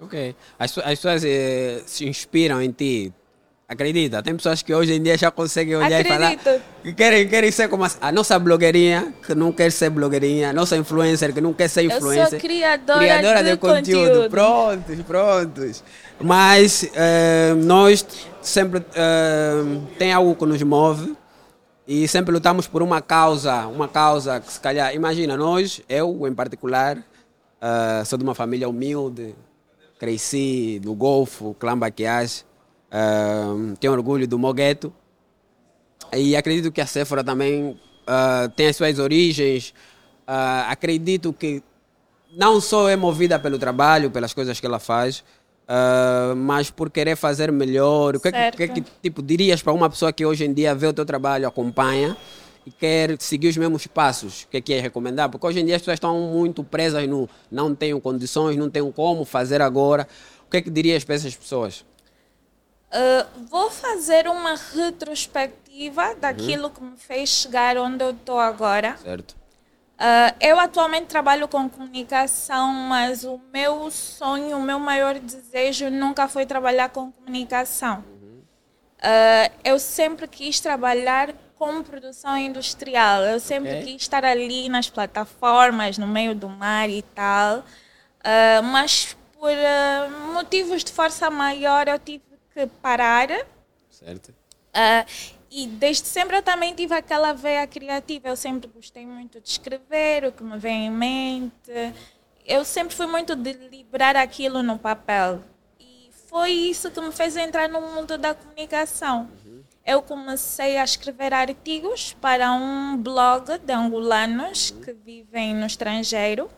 Ok. 0.00 0.34
As, 0.58 0.78
as 0.78 0.84
pessoas 0.84 1.24
eh, 1.24 1.82
se 1.86 2.08
inspiram 2.08 2.60
em 2.60 2.72
ti 2.72 3.12
Acredita, 3.70 4.20
tem 4.20 4.34
pessoas 4.34 4.62
que 4.62 4.74
hoje 4.74 4.94
em 4.94 5.00
dia 5.00 5.16
já 5.16 5.30
conseguem 5.30 5.76
olhar 5.76 6.00
Acredito. 6.00 6.40
e 6.40 6.42
falar 6.42 6.60
que 6.82 6.92
querem, 6.92 7.28
querem 7.28 7.52
ser 7.52 7.68
como 7.68 7.84
a, 7.84 7.90
a, 8.00 8.10
nossa 8.10 8.36
blogueirinha, 8.36 9.14
que 9.24 9.32
não 9.32 9.52
quer 9.52 9.70
ser 9.70 9.90
blogueirinha, 9.90 10.50
a 10.50 10.52
nossa 10.52 10.76
influencer, 10.76 11.32
que 11.32 11.40
não 11.40 11.52
quer 11.52 11.68
ser 11.68 11.84
influencer. 11.84 12.24
Eu 12.24 12.30
sou 12.30 12.40
criadora, 12.40 12.98
criadora 12.98 13.44
de, 13.44 13.50
de 13.52 13.56
conteúdo. 13.58 14.08
conteúdo. 14.08 14.30
Prontos, 14.30 15.02
prontos. 15.02 15.84
Mas 16.20 16.90
eh, 16.96 17.54
nós 17.58 18.04
sempre 18.42 18.84
eh, 18.92 19.62
tem 19.96 20.12
algo 20.12 20.34
que 20.34 20.46
nos 20.46 20.60
move 20.64 21.14
e 21.86 22.08
sempre 22.08 22.32
lutamos 22.32 22.66
por 22.66 22.82
uma 22.82 23.00
causa, 23.00 23.68
uma 23.68 23.86
causa 23.86 24.40
que 24.40 24.52
se 24.52 24.58
calhar, 24.58 24.92
imagina, 24.96 25.36
nós, 25.36 25.80
eu 25.88 26.26
em 26.26 26.34
particular, 26.34 26.98
eh, 27.60 28.02
sou 28.04 28.18
de 28.18 28.24
uma 28.24 28.34
família 28.34 28.68
humilde, 28.68 29.32
cresci 29.96 30.82
no 30.84 30.92
Golfo, 30.92 31.54
clã 31.56 31.78
Baquiage, 31.78 32.49
Uh, 32.90 33.76
tenho 33.76 33.92
orgulho 33.92 34.26
do 34.26 34.38
Mogueto. 34.38 34.92
E 36.12 36.34
acredito 36.34 36.72
que 36.72 36.80
a 36.80 36.86
Sephora 36.86 37.22
também 37.22 37.70
uh, 37.70 38.48
tem 38.56 38.68
as 38.68 38.76
suas 38.76 38.98
origens. 38.98 39.72
Uh, 40.26 40.66
acredito 40.68 41.32
que 41.32 41.62
não 42.36 42.60
só 42.60 42.88
é 42.88 42.96
movida 42.96 43.38
pelo 43.38 43.58
trabalho, 43.58 44.10
pelas 44.10 44.32
coisas 44.32 44.58
que 44.58 44.66
ela 44.66 44.78
faz, 44.78 45.24
uh, 45.68 46.34
mas 46.36 46.70
por 46.70 46.90
querer 46.90 47.16
fazer 47.16 47.50
melhor. 47.52 48.16
O 48.16 48.20
que, 48.20 48.28
é 48.28 48.50
que, 48.50 48.68
que, 48.68 48.84
tipo, 49.02 49.22
dirias 49.22 49.62
para 49.62 49.72
uma 49.72 49.88
pessoa 49.88 50.12
que 50.12 50.24
hoje 50.24 50.44
em 50.44 50.52
dia 50.52 50.74
vê 50.74 50.86
o 50.86 50.92
teu 50.92 51.04
trabalho, 51.04 51.46
acompanha 51.46 52.16
e 52.66 52.70
quer 52.70 53.16
seguir 53.20 53.48
os 53.48 53.56
mesmos 53.56 53.86
passos? 53.86 54.42
O 54.42 54.48
que 54.48 54.56
é 54.56 54.60
que 54.60 54.72
é 54.72 54.80
recomendar? 54.80 55.28
Porque 55.28 55.46
hoje 55.46 55.60
em 55.60 55.64
dia 55.64 55.76
as 55.76 55.82
pessoas 55.82 55.96
estão 55.96 56.18
muito 56.32 56.62
presas 56.64 57.08
no 57.08 57.28
não 57.50 57.74
tenho 57.74 58.00
condições, 58.00 58.56
não 58.56 58.70
tenho 58.70 58.90
como 58.92 59.24
fazer 59.24 59.62
agora. 59.62 60.06
O 60.46 60.50
que 60.50 60.56
é 60.56 60.60
que 60.62 60.70
dirias 60.70 61.04
para 61.04 61.14
essas 61.14 61.36
pessoas? 61.36 61.84
Uh, 62.90 63.44
vou 63.48 63.70
fazer 63.70 64.26
uma 64.26 64.56
retrospectiva 64.56 66.16
daquilo 66.16 66.64
uhum. 66.64 66.70
que 66.70 66.82
me 66.82 66.96
fez 66.96 67.28
chegar 67.28 67.76
onde 67.78 68.02
eu 68.02 68.10
estou 68.10 68.40
agora. 68.40 68.96
Certo. 68.96 69.30
Uh, 69.30 70.34
eu 70.40 70.58
atualmente 70.58 71.06
trabalho 71.06 71.46
com 71.46 71.68
comunicação, 71.68 72.72
mas 72.72 73.22
o 73.22 73.40
meu 73.52 73.88
sonho, 73.92 74.58
o 74.58 74.62
meu 74.62 74.80
maior 74.80 75.20
desejo 75.20 75.88
nunca 75.88 76.26
foi 76.26 76.44
trabalhar 76.44 76.88
com 76.88 77.12
comunicação. 77.12 78.04
Uhum. 78.08 78.42
Uh, 78.98 79.52
eu 79.62 79.78
sempre 79.78 80.26
quis 80.26 80.58
trabalhar 80.58 81.32
com 81.56 81.84
produção 81.84 82.36
industrial. 82.36 83.22
Eu 83.22 83.38
sempre 83.38 83.70
okay. 83.70 83.82
quis 83.84 84.02
estar 84.02 84.24
ali 84.24 84.68
nas 84.68 84.90
plataformas, 84.90 85.96
no 85.96 86.08
meio 86.08 86.34
do 86.34 86.48
mar 86.48 86.90
e 86.90 87.02
tal. 87.02 87.62
mas 88.72 89.16
por 89.38 89.52
motivos 90.32 90.82
de 90.82 90.92
força 90.92 91.30
maior 91.30 91.86
eu 91.86 91.98
tive 91.98 92.29
que 92.68 92.74
parar. 92.80 93.28
Certo. 93.90 94.28
Uh, 94.28 95.40
e 95.50 95.66
desde 95.66 96.06
sempre 96.06 96.36
eu 96.36 96.42
também 96.42 96.74
tive 96.74 96.94
aquela 96.94 97.32
veia 97.32 97.66
criativa. 97.66 98.28
Eu 98.28 98.36
sempre 98.36 98.70
gostei 98.72 99.04
muito 99.04 99.40
de 99.40 99.48
escrever 99.48 100.24
o 100.24 100.32
que 100.32 100.44
me 100.44 100.56
vem 100.58 100.86
em 100.86 100.90
mente. 100.90 101.94
Eu 102.46 102.64
sempre 102.64 102.94
fui 102.94 103.06
muito 103.06 103.34
de 103.34 103.52
liberar 103.52 104.16
aquilo 104.16 104.62
no 104.62 104.78
papel. 104.78 105.42
E 105.78 106.10
foi 106.28 106.50
isso 106.52 106.90
que 106.90 107.00
me 107.00 107.10
fez 107.10 107.36
entrar 107.36 107.68
no 107.68 107.80
mundo 107.80 108.16
da 108.16 108.32
comunicação. 108.32 109.28
Uhum. 109.44 109.62
Eu 109.84 110.02
comecei 110.02 110.76
a 110.76 110.84
escrever 110.84 111.34
artigos 111.34 112.12
para 112.20 112.52
um 112.52 112.96
blog 112.96 113.58
de 113.58 113.72
angolanos 113.72 114.70
uhum. 114.70 114.82
que 114.82 114.92
vivem 114.92 115.54
no 115.54 115.66
estrangeiro. 115.66 116.48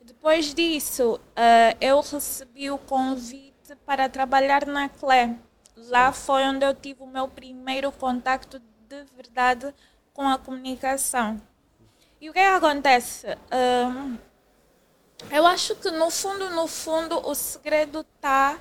Depois 0.00 0.54
disso, 0.54 1.14
uh, 1.14 1.76
eu 1.80 2.00
recebi 2.00 2.70
o 2.70 2.78
convite 2.78 3.74
para 3.84 4.08
trabalhar 4.08 4.64
na 4.66 4.88
CLE. 4.88 5.36
Lá 5.76 6.12
foi 6.12 6.42
onde 6.44 6.64
eu 6.64 6.74
tive 6.74 7.02
o 7.02 7.06
meu 7.06 7.28
primeiro 7.28 7.92
contato 7.92 8.58
de 8.88 9.04
verdade 9.14 9.74
com 10.14 10.26
a 10.26 10.38
comunicação. 10.38 11.40
E 12.20 12.30
o 12.30 12.32
que, 12.32 12.38
é 12.38 12.48
que 12.48 12.64
acontece? 12.64 13.26
Um, 13.52 14.16
eu 15.30 15.46
acho 15.46 15.74
que 15.76 15.90
no 15.90 16.10
fundo, 16.10 16.50
no 16.50 16.66
fundo, 16.66 17.20
o 17.28 17.34
segredo 17.34 18.00
está 18.16 18.58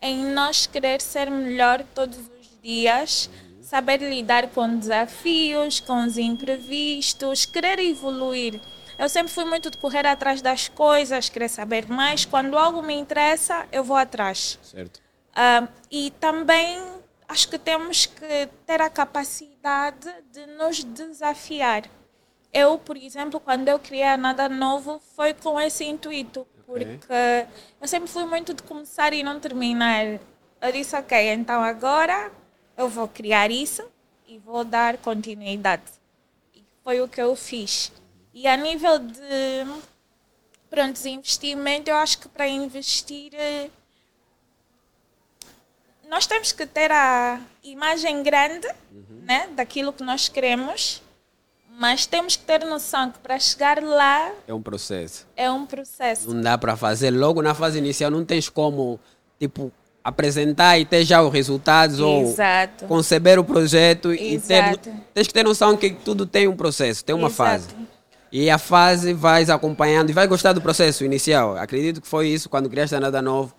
em 0.00 0.32
nós 0.32 0.66
querer 0.66 1.00
ser 1.00 1.30
melhor 1.30 1.82
todos 1.94 2.18
os 2.18 2.60
dias, 2.62 3.30
saber 3.62 3.98
lidar 3.98 4.48
com 4.48 4.78
desafios, 4.78 5.80
com 5.80 6.04
os 6.04 6.18
imprevistos, 6.18 7.46
querer 7.46 7.78
evoluir. 7.78 8.60
Eu 8.98 9.08
sempre 9.08 9.32
fui 9.32 9.44
muito 9.44 9.70
de 9.70 9.78
correr 9.78 10.06
atrás 10.06 10.42
das 10.42 10.68
coisas, 10.68 11.28
querer 11.28 11.48
saber 11.48 11.88
mais. 11.88 12.24
Quando 12.24 12.58
algo 12.58 12.82
me 12.82 12.94
interessa, 12.94 13.66
eu 13.70 13.84
vou 13.84 13.96
atrás. 13.96 14.58
Certo. 14.62 15.07
Uh, 15.38 15.68
e 15.88 16.10
também 16.18 16.82
acho 17.28 17.48
que 17.48 17.58
temos 17.58 18.06
que 18.06 18.48
ter 18.66 18.82
a 18.82 18.90
capacidade 18.90 20.12
de 20.32 20.46
nos 20.46 20.82
desafiar. 20.82 21.84
Eu, 22.52 22.76
por 22.76 22.96
exemplo, 22.96 23.38
quando 23.38 23.68
eu 23.68 23.78
criei 23.78 24.16
Nada 24.16 24.48
Novo, 24.48 25.00
foi 25.14 25.32
com 25.34 25.60
esse 25.60 25.84
intuito, 25.84 26.44
porque 26.66 26.84
okay. 26.84 27.46
eu 27.80 27.86
sempre 27.86 28.08
fui 28.08 28.24
muito 28.24 28.52
de 28.52 28.64
começar 28.64 29.12
e 29.12 29.22
não 29.22 29.38
terminar. 29.38 30.18
Eu 30.60 30.72
disse, 30.72 30.96
ok, 30.96 31.16
então 31.32 31.62
agora 31.62 32.32
eu 32.76 32.88
vou 32.88 33.06
criar 33.06 33.48
isso 33.48 33.84
e 34.26 34.38
vou 34.38 34.64
dar 34.64 34.96
continuidade. 34.96 35.84
E 36.52 36.64
foi 36.82 37.00
o 37.00 37.06
que 37.06 37.20
eu 37.20 37.36
fiz. 37.36 37.92
E 38.34 38.48
a 38.48 38.56
nível 38.56 38.98
de 38.98 39.20
pronto, 40.68 40.98
investimento, 41.06 41.90
eu 41.90 41.96
acho 41.96 42.18
que 42.18 42.28
para 42.28 42.48
investir 42.48 43.32
eh, 43.34 43.70
nós 46.08 46.26
temos 46.26 46.52
que 46.52 46.66
ter 46.66 46.90
a 46.90 47.38
imagem 47.62 48.22
grande 48.22 48.66
uhum. 48.92 49.20
né, 49.26 49.48
daquilo 49.54 49.92
que 49.92 50.02
nós 50.02 50.28
queremos, 50.28 51.02
mas 51.78 52.06
temos 52.06 52.34
que 52.34 52.44
ter 52.44 52.64
noção 52.64 53.10
que 53.10 53.18
para 53.18 53.38
chegar 53.38 53.82
lá. 53.82 54.32
É 54.46 54.54
um 54.54 54.62
processo. 54.62 55.26
É 55.36 55.50
um 55.50 55.66
processo. 55.66 56.32
Não 56.32 56.40
dá 56.40 56.56
para 56.56 56.76
fazer 56.76 57.10
logo 57.10 57.42
na 57.42 57.54
fase 57.54 57.78
inicial, 57.78 58.10
não 58.10 58.24
tens 58.24 58.48
como, 58.48 58.98
tipo, 59.38 59.70
apresentar 60.02 60.78
e 60.78 60.86
ter 60.86 61.04
já 61.04 61.22
os 61.22 61.32
resultados 61.32 61.98
Exato. 61.98 62.84
ou 62.84 62.88
conceber 62.88 63.38
o 63.38 63.44
projeto 63.44 64.10
Exato. 64.10 64.24
e 64.24 64.78
ter, 64.78 64.92
tens 65.12 65.26
que 65.26 65.34
ter 65.34 65.44
noção 65.44 65.76
que 65.76 65.90
tudo 65.90 66.24
tem 66.24 66.48
um 66.48 66.56
processo, 66.56 67.04
tem 67.04 67.14
uma 67.14 67.28
Exato. 67.28 67.36
fase. 67.36 67.68
E 68.32 68.50
a 68.50 68.58
fase 68.58 69.12
vais 69.12 69.48
acompanhando 69.50 70.10
e 70.10 70.12
vai 70.12 70.26
gostar 70.26 70.52
do 70.52 70.60
processo 70.60 71.04
inicial. 71.04 71.56
Acredito 71.56 72.00
que 72.00 72.08
foi 72.08 72.28
isso 72.28 72.48
quando 72.48 72.68
criaste 72.68 72.98
nada 72.98 73.22
novo 73.22 73.54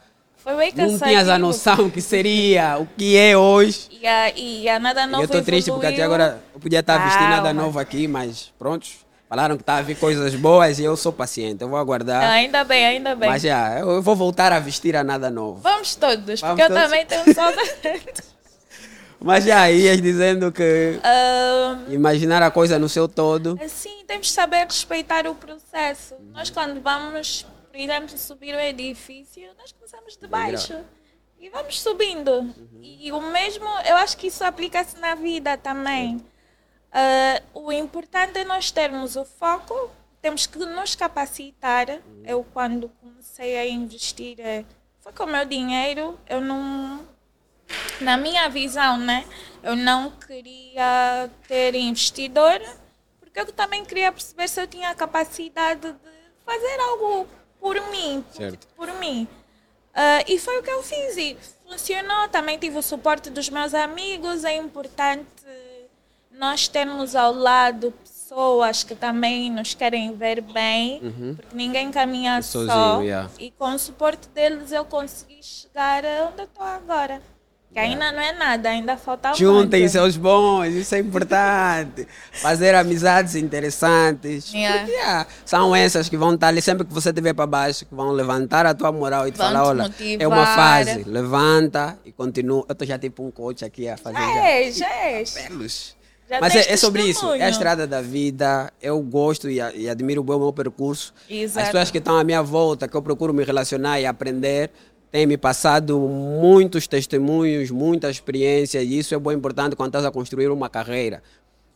foi 0.49 0.57
bem 0.57 0.71
cansativo. 0.71 0.99
Não 0.99 1.07
tinhas 1.07 1.29
a 1.29 1.37
noção 1.37 1.89
que 1.89 2.01
seria 2.01 2.77
o 2.79 2.87
que 2.97 3.15
é 3.15 3.37
hoje. 3.37 3.87
E 3.91 4.07
a, 4.07 4.29
e 4.35 4.69
a 4.69 4.79
nada 4.79 5.05
novo 5.05 5.21
Eu 5.21 5.25
estou 5.25 5.41
triste 5.41 5.69
porque 5.71 5.85
até 5.85 6.01
agora 6.01 6.41
eu 6.53 6.59
podia 6.59 6.79
estar 6.79 6.97
vestindo 6.97 7.29
nada 7.29 7.53
novo 7.53 7.77
aqui, 7.79 8.07
mas 8.07 8.51
pronto. 8.57 8.87
Falaram 9.27 9.55
que 9.55 9.61
está 9.61 9.77
a 9.77 9.81
vir 9.83 9.95
coisas 9.95 10.33
boas 10.33 10.79
e 10.79 10.83
eu 10.83 10.97
sou 10.97 11.13
paciente. 11.13 11.61
Eu 11.61 11.69
vou 11.69 11.77
aguardar. 11.77 12.23
Ainda 12.31 12.63
bem, 12.63 12.83
ainda 12.83 13.15
bem. 13.15 13.29
Mas 13.29 13.43
já, 13.43 13.77
eu 13.77 14.01
vou 14.01 14.15
voltar 14.15 14.51
a 14.51 14.59
vestir 14.59 14.95
a 14.95 15.03
nada 15.03 15.29
novo. 15.29 15.59
Vamos 15.61 15.93
todos, 15.93 16.41
Vamos 16.41 16.41
porque 16.41 16.63
todos? 16.63 16.77
eu 16.77 16.83
também 16.83 17.05
tenho 17.05 17.35
saudade. 17.35 18.01
Mas 19.21 19.43
já 19.43 19.69
ias 19.69 20.01
dizendo 20.01 20.49
que 20.51 20.97
um, 21.03 21.93
imaginar 21.93 22.41
a 22.41 22.49
coisa 22.49 22.79
no 22.79 22.87
seu 22.87 23.07
todo. 23.07 23.59
Sim, 23.67 24.03
temos 24.07 24.27
que 24.27 24.33
saber 24.33 24.65
respeitar 24.65 25.27
o 25.27 25.35
processo. 25.35 26.15
Nós 26.33 26.49
quando 26.49 26.81
vamos 26.81 27.45
iremos 27.83 28.11
subir 28.19 28.53
o 28.55 28.59
edifício, 28.59 29.53
nós 29.57 29.71
começamos 29.71 30.17
de 30.17 30.27
baixo. 30.27 30.83
E 31.39 31.49
vamos 31.49 31.79
subindo. 31.79 32.31
Uhum. 32.31 32.79
E 32.81 33.11
o 33.13 33.21
mesmo, 33.21 33.65
eu 33.85 33.95
acho 33.95 34.17
que 34.17 34.27
isso 34.27 34.43
aplica-se 34.43 34.99
na 34.99 35.15
vida 35.15 35.57
também. 35.57 36.17
Uh, 36.89 37.59
o 37.61 37.71
importante 37.71 38.39
é 38.39 38.43
nós 38.43 38.71
termos 38.71 39.15
o 39.15 39.23
foco, 39.23 39.89
temos 40.21 40.45
que 40.45 40.57
nos 40.59 40.95
capacitar. 40.95 41.89
Uhum. 41.89 42.23
Eu, 42.25 42.45
quando 42.51 42.89
comecei 43.01 43.57
a 43.57 43.65
investir, 43.65 44.37
eh, 44.39 44.65
foi 44.99 45.13
com 45.13 45.23
o 45.23 45.27
meu 45.27 45.45
dinheiro, 45.45 46.19
eu 46.27 46.41
não. 46.41 47.07
Na 48.01 48.17
minha 48.17 48.49
visão, 48.49 48.97
né? 48.97 49.25
Eu 49.61 49.75
não 49.75 50.11
queria 50.11 51.29
ter 51.47 51.75
investidor, 51.75 52.59
porque 53.19 53.39
eu 53.39 53.45
também 53.53 53.85
queria 53.85 54.11
perceber 54.11 54.47
se 54.49 54.59
eu 54.59 54.67
tinha 54.67 54.89
a 54.89 54.95
capacidade 54.95 55.81
de 55.81 55.95
fazer 56.43 56.79
algo 56.79 57.27
por 57.59 57.75
mim, 57.91 58.23
certo. 58.31 58.67
por, 58.75 58.91
mim. 58.93 59.27
Uh, 59.93 60.23
e 60.27 60.39
foi 60.39 60.59
o 60.59 60.63
que 60.63 60.71
eu 60.71 60.81
fiz 60.81 61.17
e 61.17 61.37
funcionou. 61.67 62.27
Também 62.29 62.57
tive 62.57 62.77
o 62.77 62.81
suporte 62.81 63.29
dos 63.29 63.49
meus 63.49 63.73
amigos. 63.73 64.43
É 64.43 64.55
importante 64.55 65.27
nós 66.31 66.67
termos 66.67 67.15
ao 67.15 67.33
lado 67.33 67.93
pessoas 68.03 68.83
que 68.83 68.95
também 68.95 69.51
nos 69.51 69.73
querem 69.73 70.15
ver 70.15 70.39
bem, 70.41 71.01
uhum. 71.01 71.35
porque 71.35 71.55
ninguém 71.55 71.91
caminha 71.91 72.41
Sozinho, 72.41 72.71
só. 72.71 73.01
Yeah. 73.01 73.29
E 73.39 73.51
com 73.51 73.73
o 73.73 73.79
suporte 73.79 74.29
deles 74.29 74.71
eu 74.71 74.85
consegui 74.85 75.43
chegar 75.43 76.03
onde 76.27 76.41
eu 76.41 76.45
estou 76.45 76.65
agora. 76.65 77.21
Que 77.71 77.77
ainda 77.77 78.11
não 78.11 78.19
é 78.19 78.33
nada, 78.33 78.69
ainda 78.69 78.97
falta 78.97 79.33
Juntem 79.35 79.81
muito. 79.81 79.91
seus 79.91 80.17
bons, 80.17 80.69
isso 80.69 80.95
é 80.95 80.99
importante. 80.99 82.07
Fazer 82.31 82.73
amizades 82.73 83.35
interessantes. 83.35 84.51
Yeah. 84.51 84.79
Porque, 84.79 84.91
yeah, 84.91 85.27
são 85.45 85.75
essas 85.75 86.09
que 86.09 86.17
vão 86.17 86.33
estar 86.33 86.47
ali 86.47 86.63
sempre 86.63 86.85
que 86.85 86.91
você 86.91 87.09
estiver 87.09 87.33
para 87.33 87.45
baixo, 87.45 87.85
que 87.85 87.93
vão 87.93 88.11
levantar 88.11 88.65
a 88.65 88.73
tua 88.73 88.91
moral 88.91 89.27
e 89.27 89.31
te 89.31 89.37
vão 89.37 89.47
falar: 89.47 89.67
olha, 89.67 89.83
motivar. 89.83 90.17
é 90.19 90.27
uma 90.27 90.45
fase, 90.47 91.03
levanta 91.03 91.99
e 92.03 92.11
continua. 92.11 92.65
Eu 92.67 92.73
estou 92.73 92.87
já 92.87 92.97
tipo 92.97 93.23
um 93.23 93.29
coach 93.29 93.63
aqui 93.63 93.87
a 93.87 93.95
fazer. 93.97 94.17
Já, 94.17 94.33
já. 94.33 94.47
é, 94.47 94.71
já 94.71 94.89
é. 94.89 95.23
Pelos. 95.47 95.99
Já 96.27 96.39
Mas 96.39 96.55
é, 96.55 96.73
é, 96.73 96.77
sobre 96.77 97.03
isso, 97.03 97.33
é 97.33 97.43
a 97.43 97.49
estrada 97.49 97.87
da 97.87 98.01
vida. 98.01 98.71
Eu 98.79 99.01
gosto 99.01 99.49
e, 99.49 99.57
e 99.75 99.89
admiro 99.89 100.21
o 100.21 100.25
meu 100.25 100.53
percurso. 100.53 101.11
Exato. 101.27 101.59
As 101.59 101.71
pessoas 101.71 101.91
que 101.91 101.97
estão 101.97 102.17
à 102.17 102.23
minha 102.23 102.43
volta, 102.43 102.87
que 102.87 102.95
eu 102.95 103.01
procuro 103.01 103.33
me 103.33 103.43
relacionar 103.43 103.99
e 103.99 104.05
aprender 104.05 104.69
tem 105.11 105.25
me 105.25 105.37
passado 105.37 105.99
muitos 105.99 106.87
testemunhos, 106.87 107.71
muita 107.71 108.09
experiência, 108.09 108.81
e 108.81 108.97
isso 108.97 109.13
é 109.15 109.17
bom 109.17 109.31
importante 109.31 109.75
quando 109.75 109.89
estás 109.89 110.05
a 110.05 110.11
construir 110.11 110.49
uma 110.49 110.69
carreira. 110.69 111.23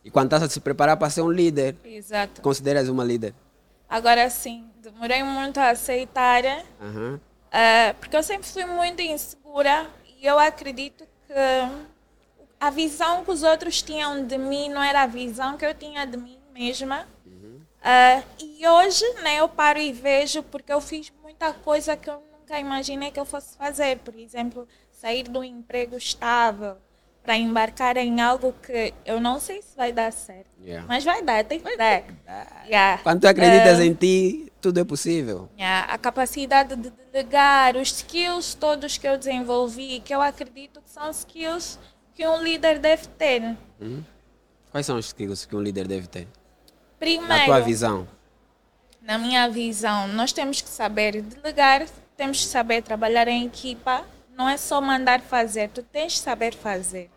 E 0.04 0.10
quando 0.10 0.26
estás 0.26 0.42
a 0.42 0.48
se 0.48 0.60
preparar 0.60 0.96
para 0.96 1.10
ser 1.10 1.22
um 1.22 1.30
líder. 1.30 1.76
Exato. 1.84 2.42
Consideras 2.42 2.88
uma 2.88 3.02
líder? 3.02 3.34
Agora 3.88 4.28
sim, 4.30 4.64
demorei 4.82 5.22
muito 5.22 5.58
a 5.58 5.70
aceitar, 5.70 6.42
uhum. 6.80 7.14
uh, 7.14 7.94
porque 8.00 8.16
eu 8.16 8.22
sempre 8.22 8.46
fui 8.46 8.64
muito 8.64 9.00
insegura 9.00 9.86
e 10.20 10.26
eu 10.26 10.38
acredito 10.38 11.04
que 11.26 11.32
a 12.60 12.70
visão 12.70 13.24
que 13.24 13.30
os 13.30 13.42
outros 13.42 13.82
tinham 13.82 14.26
de 14.26 14.38
mim 14.38 14.68
não 14.68 14.82
era 14.82 15.02
a 15.02 15.06
visão 15.06 15.56
que 15.56 15.64
eu 15.64 15.74
tinha 15.74 16.06
de 16.06 16.16
mim 16.16 16.38
mesma. 16.52 17.06
Uhum. 17.26 17.60
Uh, 17.80 18.24
e 18.40 18.66
hoje 18.66 19.04
né, 19.22 19.40
eu 19.40 19.48
paro 19.48 19.78
e 19.78 19.92
vejo 19.92 20.42
porque 20.44 20.72
eu 20.72 20.80
fiz 20.80 21.12
muita 21.22 21.52
coisa 21.52 21.96
que 21.96 22.08
eu 22.08 22.22
nunca 22.44 22.60
imaginei 22.60 23.10
que 23.10 23.18
eu 23.18 23.24
fosse 23.24 23.56
fazer. 23.56 23.98
Por 23.98 24.14
exemplo, 24.14 24.68
sair 24.90 25.24
do 25.24 25.42
emprego 25.42 25.96
estável 25.96 26.76
para 27.22 27.36
embarcar 27.38 27.96
em 27.96 28.20
algo 28.20 28.54
que 28.62 28.92
eu 29.06 29.18
não 29.18 29.40
sei 29.40 29.62
se 29.62 29.74
vai 29.74 29.92
dar 29.92 30.12
certo. 30.12 30.50
Yeah. 30.62 30.86
Mas 30.86 31.04
vai 31.04 31.22
dar, 31.22 31.42
tem 31.42 31.58
que 31.58 31.76
dar. 31.76 32.04
Yeah. 32.66 33.02
Quando 33.02 33.22
tu 33.22 33.26
acreditas 33.26 33.78
uh, 33.78 33.82
em 33.82 33.94
ti, 33.94 34.52
tudo 34.60 34.78
é 34.80 34.84
possível. 34.84 35.48
Yeah. 35.56 35.90
A 35.90 35.96
capacidade 35.96 36.76
de 36.76 36.90
delegar, 36.90 37.76
os 37.76 37.88
skills 37.88 38.54
todos 38.54 38.98
que 38.98 39.08
eu 39.08 39.16
desenvolvi, 39.16 40.00
que 40.00 40.14
eu 40.14 40.20
acredito 40.20 40.82
que 40.82 40.90
são 40.90 41.10
skills 41.10 41.78
que 42.14 42.26
um 42.28 42.42
líder 42.42 42.78
deve 42.78 43.06
ter. 43.08 43.56
Uhum. 43.80 44.04
Quais 44.70 44.84
são 44.84 44.98
os 44.98 45.06
skills 45.06 45.46
que 45.46 45.56
um 45.56 45.62
líder 45.62 45.88
deve 45.88 46.06
ter? 46.06 46.28
Primeiro, 46.98 47.26
na 47.26 47.44
tua 47.46 47.60
visão. 47.60 48.06
Na 49.00 49.18
minha 49.18 49.48
visão, 49.48 50.08
nós 50.08 50.32
temos 50.32 50.60
que 50.60 50.68
saber 50.68 51.22
delegar, 51.22 51.86
temos 52.16 52.40
que 52.40 52.46
saber 52.46 52.82
trabalhar 52.82 53.28
em 53.28 53.46
equipa. 53.46 54.04
Não 54.36 54.48
é 54.48 54.56
só 54.56 54.80
mandar 54.80 55.20
fazer, 55.20 55.68
tu 55.70 55.82
tens 55.82 56.14
que 56.14 56.20
saber 56.20 56.54
fazer. 56.54 57.10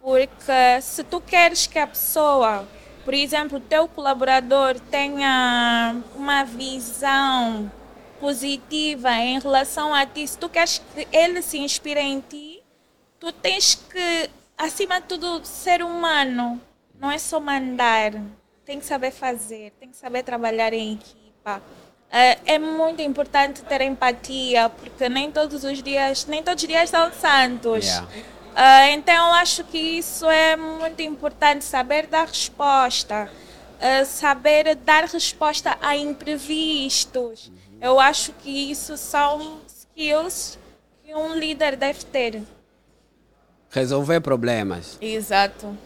Porque 0.00 0.80
se 0.82 1.02
tu 1.04 1.20
queres 1.20 1.66
que 1.66 1.78
a 1.78 1.86
pessoa, 1.86 2.66
por 3.04 3.14
exemplo, 3.14 3.58
o 3.58 3.60
teu 3.60 3.88
colaborador 3.88 4.78
tenha 4.90 5.96
uma 6.14 6.44
visão 6.44 7.70
positiva 8.20 9.12
em 9.12 9.38
relação 9.38 9.94
a 9.94 10.06
ti, 10.06 10.26
se 10.26 10.38
tu 10.38 10.48
queres 10.48 10.78
que 10.78 11.06
ele 11.12 11.42
se 11.42 11.58
inspire 11.58 12.00
em 12.00 12.20
ti, 12.20 12.62
tu 13.20 13.32
tens 13.32 13.74
que, 13.74 14.30
acima 14.56 15.00
de 15.00 15.06
tudo, 15.06 15.44
ser 15.44 15.82
humano. 15.82 16.60
Não 16.98 17.10
é 17.10 17.18
só 17.18 17.40
mandar. 17.40 18.12
Tem 18.64 18.78
que 18.78 18.86
saber 18.86 19.10
fazer, 19.10 19.72
tem 19.78 19.90
que 19.90 19.96
saber 19.96 20.22
trabalhar 20.22 20.72
em 20.72 20.94
equipa. 20.94 21.62
Uh, 22.14 22.40
é 22.46 22.60
muito 22.60 23.02
importante 23.02 23.60
ter 23.62 23.80
empatia, 23.80 24.68
porque 24.68 25.08
nem 25.08 25.32
todos 25.32 25.64
os 25.64 25.82
dias, 25.82 26.26
nem 26.26 26.44
todos 26.44 26.62
os 26.62 26.68
dias 26.68 26.88
são 26.88 27.12
santos. 27.12 27.84
Yeah. 27.84 28.06
Uh, 28.06 28.90
então 28.92 29.34
acho 29.34 29.64
que 29.64 29.76
isso 29.76 30.30
é 30.30 30.54
muito 30.54 31.02
importante, 31.02 31.64
saber 31.64 32.06
dar 32.06 32.28
resposta, 32.28 33.28
uh, 33.80 34.06
saber 34.06 34.76
dar 34.76 35.06
resposta 35.06 35.76
a 35.82 35.96
imprevistos. 35.96 37.48
Uhum. 37.48 37.78
Eu 37.80 37.98
acho 37.98 38.32
que 38.34 38.70
isso 38.70 38.96
são 38.96 39.60
skills 39.66 40.56
que 41.02 41.12
um 41.12 41.34
líder 41.34 41.74
deve 41.74 42.04
ter. 42.04 42.44
Resolver 43.70 44.20
problemas. 44.20 44.96
Exato. 45.00 45.76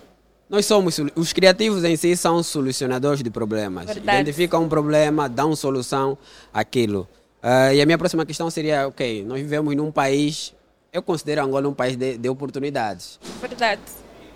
Nós 0.49 0.65
somos, 0.65 0.99
os 1.15 1.33
criativos 1.33 1.85
em 1.85 1.95
si 1.97 2.17
são 2.17 2.43
solucionadores 2.43 3.23
de 3.23 3.31
problemas. 3.31 3.87
Verdade. 3.87 4.21
Identificam 4.21 4.65
um 4.65 4.69
problema, 4.69 5.29
dão 5.29 5.55
solução 5.55 6.17
àquilo. 6.53 7.07
Uh, 7.43 7.75
e 7.75 7.83
a 7.83 7.87
minha 7.87 7.99
próxima 7.99 8.25
questão 8.25 8.49
seria, 8.51 8.89
ok, 8.89 9.25
nós 9.25 9.41
vivemos 9.41 9.75
num 9.77 9.93
país, 9.93 10.55
eu 10.93 11.03
considero 11.03 11.45
Angola 11.45 11.69
um 11.69 11.75
país 11.75 11.97
de, 11.97 12.17
de 12.17 12.29
oportunidades. 12.29 13.21
Verdade. 13.41 13.83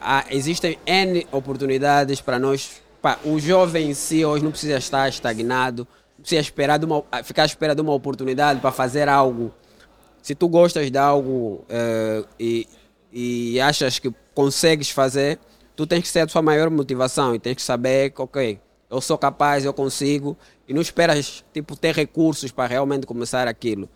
Ah, 0.00 0.24
existem 0.30 0.78
N 0.84 1.26
oportunidades 1.32 2.20
para 2.20 2.38
nós 2.38 2.82
pá, 3.02 3.18
o 3.24 3.38
jovem 3.40 3.90
em 3.90 3.94
si 3.94 4.24
hoje 4.24 4.44
não 4.44 4.52
precisa 4.52 4.78
estar 4.78 5.08
estagnado, 5.08 5.86
não 6.16 6.22
precisa 6.22 6.40
esperar 6.40 6.78
de 6.78 6.86
uma, 6.86 7.04
ficar 7.24 7.42
à 7.42 7.46
espera 7.46 7.74
de 7.74 7.80
uma 7.80 7.92
oportunidade 7.92 8.60
para 8.60 8.70
fazer 8.70 9.08
algo. 9.08 9.52
Se 10.22 10.36
tu 10.36 10.48
gostas 10.48 10.88
de 10.88 10.96
algo 10.96 11.64
uh, 11.68 12.26
e, 12.38 12.68
e 13.12 13.60
achas 13.60 13.98
que 13.98 14.14
consegues 14.32 14.88
fazer, 14.90 15.38
tu 15.82 15.86
tens 15.86 16.02
que 16.02 16.08
ser 16.08 16.20
a 16.20 16.28
sua 16.28 16.42
maior 16.42 16.70
motivação 16.70 17.34
e 17.34 17.40
tens 17.40 17.56
que 17.56 17.62
saber 17.62 18.10
que, 18.10 18.22
ok, 18.22 18.60
eu 18.88 19.00
sou 19.00 19.18
capaz, 19.18 19.64
eu 19.64 19.74
consigo, 19.74 20.38
e 20.68 20.72
não 20.72 20.80
esperas 20.80 21.44
tipo, 21.52 21.74
ter 21.74 21.92
recursos 21.92 22.52
para 22.52 22.68
realmente 22.68 23.04
começar 23.04 23.48
aquilo. 23.48 23.88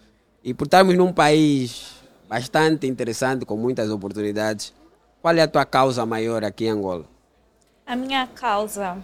E 0.43 0.53
por 0.53 0.64
estarmos 0.64 0.97
num 0.97 1.12
país 1.12 1.93
bastante 2.28 2.89
interessante, 2.89 3.45
com 3.45 3.57
muitas 3.57 3.89
oportunidades, 3.89 4.74
qual 5.22 5.37
é 5.37 5.43
a 5.43 5.47
tua 5.47 5.64
causa 5.64 6.05
maior 6.05 6.43
aqui 6.43 6.64
em 6.64 6.70
Angola? 6.70 7.05
A 7.87 7.95
minha 7.95 8.26
causa. 8.26 8.99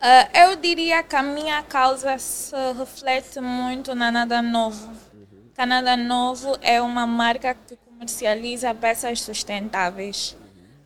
Uh, 0.00 0.36
eu 0.36 0.56
diria 0.56 1.04
que 1.04 1.14
a 1.14 1.22
minha 1.22 1.62
causa 1.62 2.18
se 2.18 2.56
reflete 2.76 3.40
muito 3.40 3.94
na 3.94 4.10
Nada 4.10 4.42
Novo. 4.42 4.88
Uhum. 5.14 5.50
Canadá 5.54 5.96
Novo 5.96 6.58
é 6.60 6.82
uma 6.82 7.06
marca 7.06 7.54
que 7.54 7.76
comercializa 8.02 8.74
peças 8.74 9.20
sustentáveis. 9.20 10.36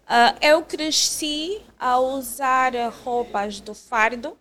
Uh, 0.05 0.37
eu 0.43 0.63
cresci 0.63 1.63
a 1.81 1.99
usar 1.99 2.73
roupas 3.05 3.59
do 3.59 3.75
fardo, 3.75 4.37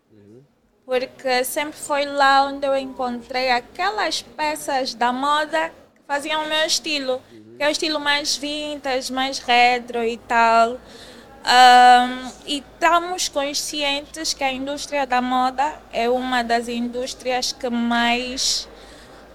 porque 0.85 1.43
sempre 1.45 1.79
foi 1.79 2.05
lá 2.05 2.45
onde 2.45 2.67
eu 2.67 2.75
encontrei 2.75 3.49
aquelas 3.49 4.21
peças 4.21 4.93
da 4.93 5.13
moda 5.13 5.69
que 5.95 6.01
faziam 6.05 6.43
o 6.43 6.49
meu 6.49 6.65
estilo, 6.65 7.21
que 7.57 7.63
é 7.63 7.67
o 7.67 7.71
estilo 7.71 7.99
mais 7.99 8.35
vintage, 8.35 9.11
mais 9.11 9.39
retro 9.39 10.03
e 10.03 10.17
tal. 10.17 10.73
Um, 10.73 12.31
e 12.45 12.57
estamos 12.57 13.29
conscientes 13.29 14.33
que 14.33 14.43
a 14.43 14.51
indústria 14.51 15.07
da 15.07 15.21
moda 15.21 15.79
é 15.93 16.09
uma 16.09 16.43
das 16.43 16.67
indústrias 16.67 17.51
que 17.51 17.69
mais 17.69 18.67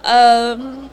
um, 0.05 0.89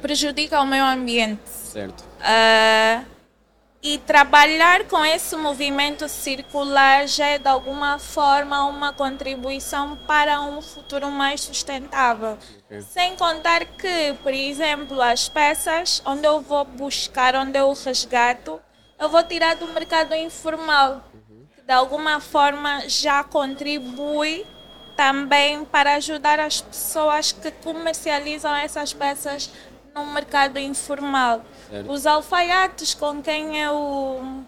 prejudica 0.00 0.60
o 0.60 0.66
meio 0.66 0.84
ambiente. 0.84 1.48
Certo. 1.48 2.02
Uh, 2.20 3.18
e 3.80 3.96
trabalhar 3.98 4.84
com 4.84 5.04
esse 5.04 5.36
movimento 5.36 6.08
circular 6.08 7.06
já 7.06 7.26
é 7.26 7.38
de 7.38 7.48
alguma 7.48 7.98
forma 7.98 8.64
uma 8.64 8.92
contribuição 8.92 9.96
para 10.06 10.40
um 10.40 10.60
futuro 10.60 11.10
mais 11.10 11.42
sustentável. 11.42 12.36
Okay. 12.64 12.82
Sem 12.82 13.14
contar 13.14 13.64
que, 13.64 14.14
por 14.22 14.34
exemplo, 14.34 15.00
as 15.00 15.28
peças 15.28 16.02
onde 16.04 16.26
eu 16.26 16.40
vou 16.40 16.64
buscar, 16.64 17.36
onde 17.36 17.56
eu 17.56 17.72
resgato, 17.72 18.60
eu 18.98 19.08
vou 19.08 19.22
tirar 19.22 19.54
do 19.54 19.68
mercado 19.68 20.12
informal, 20.14 21.04
que 21.54 21.62
de 21.62 21.72
alguma 21.72 22.18
forma 22.18 22.88
já 22.88 23.22
contribui 23.22 24.44
também 24.96 25.64
para 25.64 25.94
ajudar 25.94 26.40
as 26.40 26.60
pessoas 26.60 27.30
que 27.30 27.52
comercializam 27.52 28.56
essas 28.56 28.92
peças 28.92 29.48
no 29.94 30.06
mercado 30.06 30.58
informal. 30.58 31.44
Os 31.88 32.06
alfaiates 32.06 32.94
com 32.94 33.22
quem 33.22 33.58
eu 33.60 34.44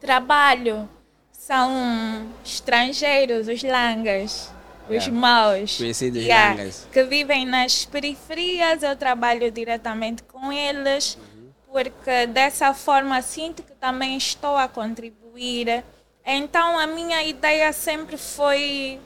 trabalho 0.00 0.88
são 1.32 2.28
estrangeiros, 2.44 3.48
os 3.48 3.62
langas, 3.62 4.52
os 4.88 5.06
yeah. 5.06 5.12
maus, 5.12 5.76
Conhecidos 5.76 6.22
yeah, 6.22 6.54
langas. 6.54 6.86
que 6.92 7.02
vivem 7.04 7.44
nas 7.44 7.84
periferias. 7.84 8.82
Eu 8.82 8.96
trabalho 8.96 9.50
diretamente 9.50 10.22
com 10.24 10.52
eles, 10.52 11.16
uhum. 11.16 11.50
porque 11.72 12.26
dessa 12.26 12.72
forma 12.74 13.20
sinto 13.22 13.62
que 13.62 13.72
também 13.72 14.16
estou 14.16 14.56
a 14.56 14.68
contribuir. 14.68 15.84
Então 16.24 16.78
a 16.78 16.86
minha 16.86 17.22
ideia 17.24 17.72
sempre 17.72 18.16
foi 18.16 19.00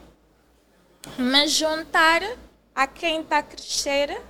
me 1.19 1.49
juntar 1.49 2.23
a 2.75 2.87
quem 2.87 3.21
está 3.21 3.39
a 3.39 3.43
crescer 3.43 4.21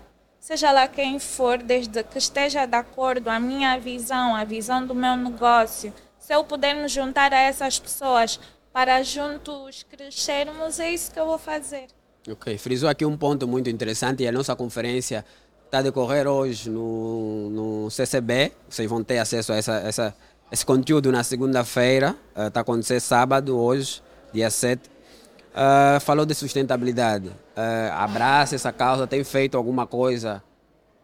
seja 0.46 0.70
lá 0.70 0.86
quem 0.86 1.18
for, 1.18 1.60
desde 1.60 2.04
que 2.04 2.18
esteja 2.18 2.66
de 2.66 2.76
acordo 2.76 3.28
a 3.28 3.40
minha 3.40 3.76
visão, 3.80 4.36
a 4.36 4.44
visão 4.44 4.86
do 4.86 4.94
meu 4.94 5.16
negócio, 5.16 5.92
se 6.20 6.32
eu 6.32 6.44
puder 6.44 6.72
me 6.72 6.86
juntar 6.86 7.32
a 7.32 7.40
essas 7.40 7.80
pessoas 7.80 8.38
para 8.72 9.02
juntos 9.02 9.84
crescermos, 9.90 10.78
é 10.78 10.92
isso 10.92 11.10
que 11.10 11.18
eu 11.18 11.26
vou 11.26 11.36
fazer. 11.36 11.88
Ok, 12.30 12.56
frisou 12.58 12.88
aqui 12.88 13.04
um 13.04 13.16
ponto 13.16 13.48
muito 13.48 13.68
interessante 13.68 14.22
e 14.22 14.28
a 14.28 14.30
nossa 14.30 14.54
conferência 14.54 15.24
está 15.64 15.78
a 15.78 15.82
decorrer 15.82 16.28
hoje 16.28 16.70
no, 16.70 17.50
no 17.50 17.90
CCB. 17.90 18.52
Vocês 18.68 18.88
vão 18.88 19.02
ter 19.02 19.18
acesso 19.18 19.52
a 19.52 19.56
essa, 19.56 19.74
essa, 19.78 20.14
esse 20.52 20.64
conteúdo 20.64 21.10
na 21.10 21.24
segunda-feira. 21.24 22.14
Está 22.30 22.44
uh, 22.44 22.58
a 22.58 22.60
acontecer 22.60 23.00
sábado, 23.00 23.58
hoje, 23.58 24.00
dia 24.32 24.48
7. 24.48 24.88
Uh, 24.88 25.98
falou 26.00 26.24
de 26.24 26.36
sustentabilidade. 26.36 27.32
Uh, 27.56 27.92
abraça 27.94 28.54
essa 28.54 28.70
causa, 28.70 29.06
tem 29.06 29.24
feito 29.24 29.56
alguma 29.56 29.86
coisa 29.86 30.42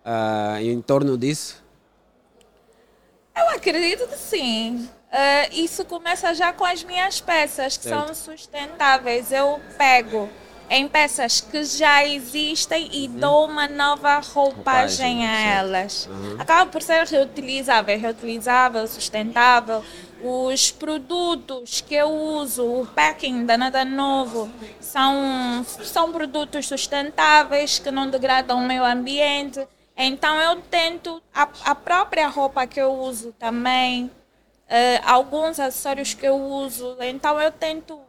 uh, 0.04 0.60
em 0.60 0.82
torno 0.82 1.16
disso? 1.16 1.62
Eu 3.34 3.48
acredito 3.48 4.06
que 4.06 4.18
sim. 4.18 4.88
isso 5.52 5.86
começa 5.86 6.34
já 6.34 6.52
com 6.52 6.64
as 6.66 6.84
minhas 6.84 7.20
peças, 7.20 7.78
que 7.78 7.84
certo. 7.84 8.14
são 8.14 8.14
sustentáveis. 8.14 9.32
Eu 9.32 9.58
pego 9.78 10.28
em 10.74 10.88
peças 10.88 11.42
que 11.42 11.64
já 11.64 12.02
existem 12.06 12.88
e 12.92 13.06
uhum. 13.06 13.16
dou 13.16 13.46
uma 13.46 13.68
nova 13.68 14.18
roupagem, 14.20 15.26
a 15.26 15.40
elas. 15.58 16.08
Uhum. 16.10 16.36
Acaba 16.38 16.70
por 16.70 16.80
ser 16.80 17.06
reutilizável, 17.06 17.98
reutilizável, 17.98 18.86
sustentável. 18.86 19.84
Os 20.22 20.70
produtos 20.70 21.80
que 21.80 21.94
eu 21.94 22.08
uso, 22.08 22.64
o 22.64 22.86
packing 22.86 23.44
da 23.44 23.58
Nada 23.58 23.84
Novo, 23.84 24.48
são, 24.80 25.64
são 25.64 26.12
produtos 26.12 26.68
sustentáveis 26.68 27.80
que 27.80 27.90
não 27.90 28.08
degradam 28.08 28.58
o 28.58 28.66
meio 28.66 28.84
ambiente. 28.84 29.66
Então 29.96 30.40
eu 30.40 30.60
tento, 30.62 31.20
a, 31.34 31.48
a 31.64 31.74
própria 31.74 32.28
roupa 32.28 32.66
que 32.66 32.80
eu 32.80 32.92
uso 32.92 33.32
também, 33.32 34.04
uh, 34.06 34.10
alguns 35.04 35.58
acessórios 35.58 36.14
que 36.14 36.26
eu 36.26 36.36
uso, 36.36 36.96
então 37.00 37.40
eu 37.40 37.50
tento 37.50 38.00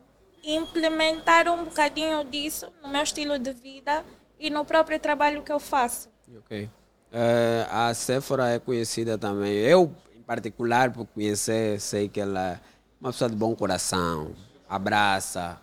implementar 0.44 1.48
um 1.48 1.66
bocadinho 1.66 2.24
disso 2.26 2.72
no 2.82 2.90
meu 2.90 3.02
estilo 3.02 3.40
de 3.40 3.54
vida 3.54 4.04
e 4.40 4.50
no 4.50 4.64
próprio 4.64 5.00
trabalho 5.00 5.42
que 5.42 5.52
eu 5.52 5.60
faço. 5.60 6.10
Ok. 6.38 6.70
Uh, 7.14 7.68
a 7.70 7.94
Sephora 7.94 8.50
é 8.50 8.60
conhecida 8.60 9.18
também. 9.18 9.54
Eu 9.54 9.94
particular, 10.26 10.92
por 10.92 11.06
conhecer, 11.06 11.80
sei 11.80 12.10
que 12.10 12.20
ela 12.20 12.54
é 12.54 12.60
uma 13.00 13.12
pessoa 13.12 13.30
de 13.30 13.36
bom 13.36 13.54
coração, 13.56 14.32
abraça 14.70 15.60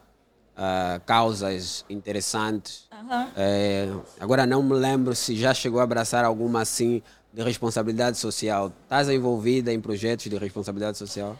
uh, 0.56 1.00
causas 1.06 1.84
interessantes. 1.88 2.88
Uhum. 2.92 3.26
É, 3.36 3.88
agora 4.20 4.46
não 4.46 4.62
me 4.62 4.74
lembro 4.74 5.14
se 5.14 5.34
já 5.36 5.54
chegou 5.54 5.80
a 5.80 5.84
abraçar 5.84 6.24
alguma 6.24 6.60
assim 6.60 7.02
de 7.32 7.42
responsabilidade 7.42 8.18
social. 8.18 8.72
Estás 8.82 9.08
envolvida 9.08 9.72
em 9.72 9.80
projetos 9.80 10.26
de 10.26 10.36
responsabilidade 10.36 10.98
social? 10.98 11.38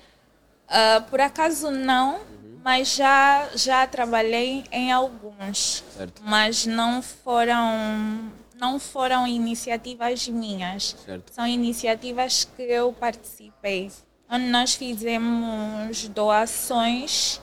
Uh, 0.69 1.03
por 1.11 1.21
acaso 1.21 1.71
não, 1.71 2.15
uhum. 2.15 2.61
mas 2.65 2.95
já, 2.95 3.49
já 3.55 3.87
trabalhei 3.87 4.65
em 4.71 4.91
alguns. 4.91 5.85
Certo. 5.97 6.23
Mas 6.25 6.65
não 6.65 7.03
foram 7.03 8.31
não 8.61 8.79
foram 8.79 9.27
iniciativas 9.27 10.29
minhas, 10.29 10.95
certo. 11.05 11.33
são 11.33 11.47
iniciativas 11.47 12.45
que 12.45 12.63
eu 12.63 12.93
participei, 12.93 13.91
onde 14.31 14.45
nós 14.47 14.75
fizemos 14.75 16.07
doações 16.09 17.41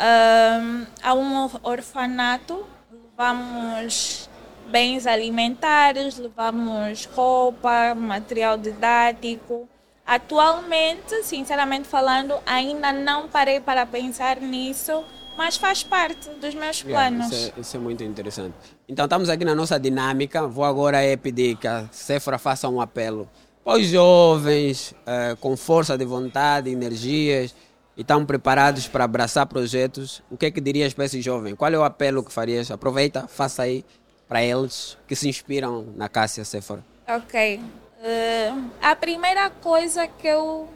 um, 0.00 0.86
a 1.02 1.14
um 1.14 1.50
orfanato, 1.62 2.66
levamos 2.90 4.28
bens 4.68 5.06
alimentares, 5.06 6.18
levamos 6.18 7.04
roupa, 7.06 7.94
material 7.94 8.56
didático. 8.56 9.68
Atualmente, 10.06 11.22
sinceramente 11.22 11.86
falando, 11.86 12.34
ainda 12.46 12.92
não 12.92 13.28
parei 13.28 13.60
para 13.60 13.84
pensar 13.84 14.40
nisso, 14.40 15.04
mas 15.36 15.56
faz 15.56 15.82
parte 15.82 16.30
dos 16.30 16.54
meus 16.54 16.82
planos. 16.82 17.30
Yeah, 17.30 17.48
isso, 17.48 17.52
é, 17.56 17.60
isso, 17.60 17.76
é, 17.76 17.80
muito 17.80 18.02
interessante. 18.02 18.77
Então 18.88 19.04
estamos 19.04 19.28
aqui 19.28 19.44
na 19.44 19.54
nossa 19.54 19.78
dinâmica. 19.78 20.46
Vou 20.46 20.64
agora 20.64 21.02
é 21.02 21.14
pedir 21.14 21.56
que 21.56 21.68
a 21.68 21.86
Sephora 21.92 22.38
faça 22.38 22.66
um 22.70 22.80
apelo 22.80 23.28
para 23.62 23.78
os 23.78 23.86
jovens 23.86 24.94
eh, 25.04 25.36
com 25.38 25.54
força 25.58 25.98
de 25.98 26.06
vontade, 26.06 26.70
energias 26.70 27.54
e 27.94 28.00
estão 28.00 28.24
preparados 28.24 28.88
para 28.88 29.04
abraçar 29.04 29.44
projetos. 29.44 30.22
O 30.30 30.38
que 30.38 30.46
é 30.46 30.50
que 30.50 30.58
dirias 30.58 30.94
para 30.94 31.04
esses 31.04 31.22
jovens? 31.22 31.54
Qual 31.54 31.70
é 31.70 31.78
o 31.78 31.84
apelo 31.84 32.24
que 32.24 32.32
farias? 32.32 32.70
Aproveita, 32.70 33.28
faça 33.28 33.64
aí 33.64 33.84
para 34.26 34.42
eles 34.42 34.96
que 35.06 35.14
se 35.14 35.28
inspiram 35.28 35.84
na 35.94 36.08
Cássia 36.08 36.42
Sephora. 36.42 36.82
Ok. 37.06 37.60
Uh, 37.60 38.70
a 38.80 38.96
primeira 38.96 39.50
coisa 39.50 40.08
que 40.08 40.26
eu 40.26 40.66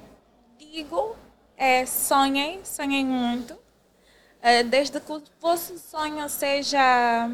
digo 0.59 1.17
é 1.57 1.87
sonhem, 1.87 2.61
sonhem 2.63 3.07
muito 3.07 3.57
eh, 4.43 4.65
desde 4.65 5.01
que 5.01 5.13
o 5.13 5.23
vosso 5.41 5.79
sonho 5.79 6.29
seja 6.29 7.31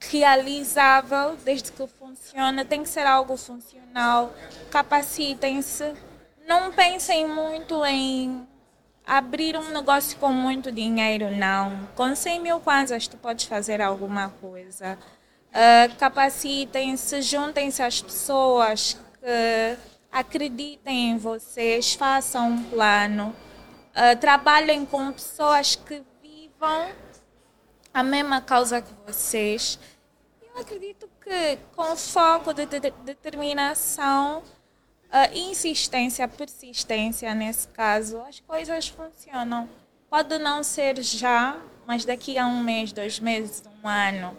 realizável, 0.00 1.36
desde 1.44 1.70
que 1.70 1.86
funcione, 1.86 2.64
tem 2.64 2.82
que 2.82 2.88
ser 2.88 3.06
algo 3.06 3.36
funcional. 3.36 4.32
Capacitem-se. 4.70 5.92
Não 6.46 6.72
pensem 6.72 7.28
muito 7.28 7.84
em 7.84 8.46
abrir 9.06 9.56
um 9.56 9.70
negócio 9.70 10.16
com 10.18 10.32
muito 10.32 10.72
dinheiro, 10.72 11.30
não. 11.30 11.88
Com 11.94 12.14
100 12.14 12.40
mil 12.40 12.60
kwanzas 12.60 13.06
tu 13.06 13.16
podes 13.16 13.44
fazer 13.44 13.80
alguma 13.80 14.30
coisa. 14.40 14.98
Uh, 15.50 15.94
capacitem-se, 15.96 17.22
juntem-se 17.22 17.82
às 17.82 18.00
pessoas 18.00 18.96
que 19.20 19.78
acreditem 20.12 21.10
em 21.10 21.18
vocês, 21.18 21.94
façam 21.94 22.50
um 22.50 22.62
plano, 22.64 23.34
uh, 23.90 24.16
trabalhem 24.20 24.86
com 24.86 25.12
pessoas 25.12 25.74
que 25.74 26.02
vivam 26.22 26.88
a 27.92 28.02
mesma 28.02 28.40
causa 28.40 28.80
que 28.80 28.92
vocês. 29.06 29.78
Eu 30.54 30.60
acredito 30.60 31.08
que 31.22 31.58
com 31.74 31.96
foco 31.96 32.52
de, 32.52 32.66
de, 32.66 32.80
de 32.80 32.92
determinação, 33.04 34.38
uh, 34.38 35.34
insistência, 35.34 36.26
persistência 36.26 37.34
nesse 37.34 37.68
caso, 37.68 38.20
as 38.20 38.40
coisas 38.40 38.88
funcionam. 38.88 39.68
Pode 40.08 40.38
não 40.38 40.62
ser 40.62 41.00
já, 41.02 41.56
mas 41.86 42.04
daqui 42.04 42.36
a 42.36 42.46
um 42.46 42.62
mês, 42.62 42.92
dois 42.92 43.20
meses, 43.20 43.62
um 43.82 43.88
ano, 43.88 44.36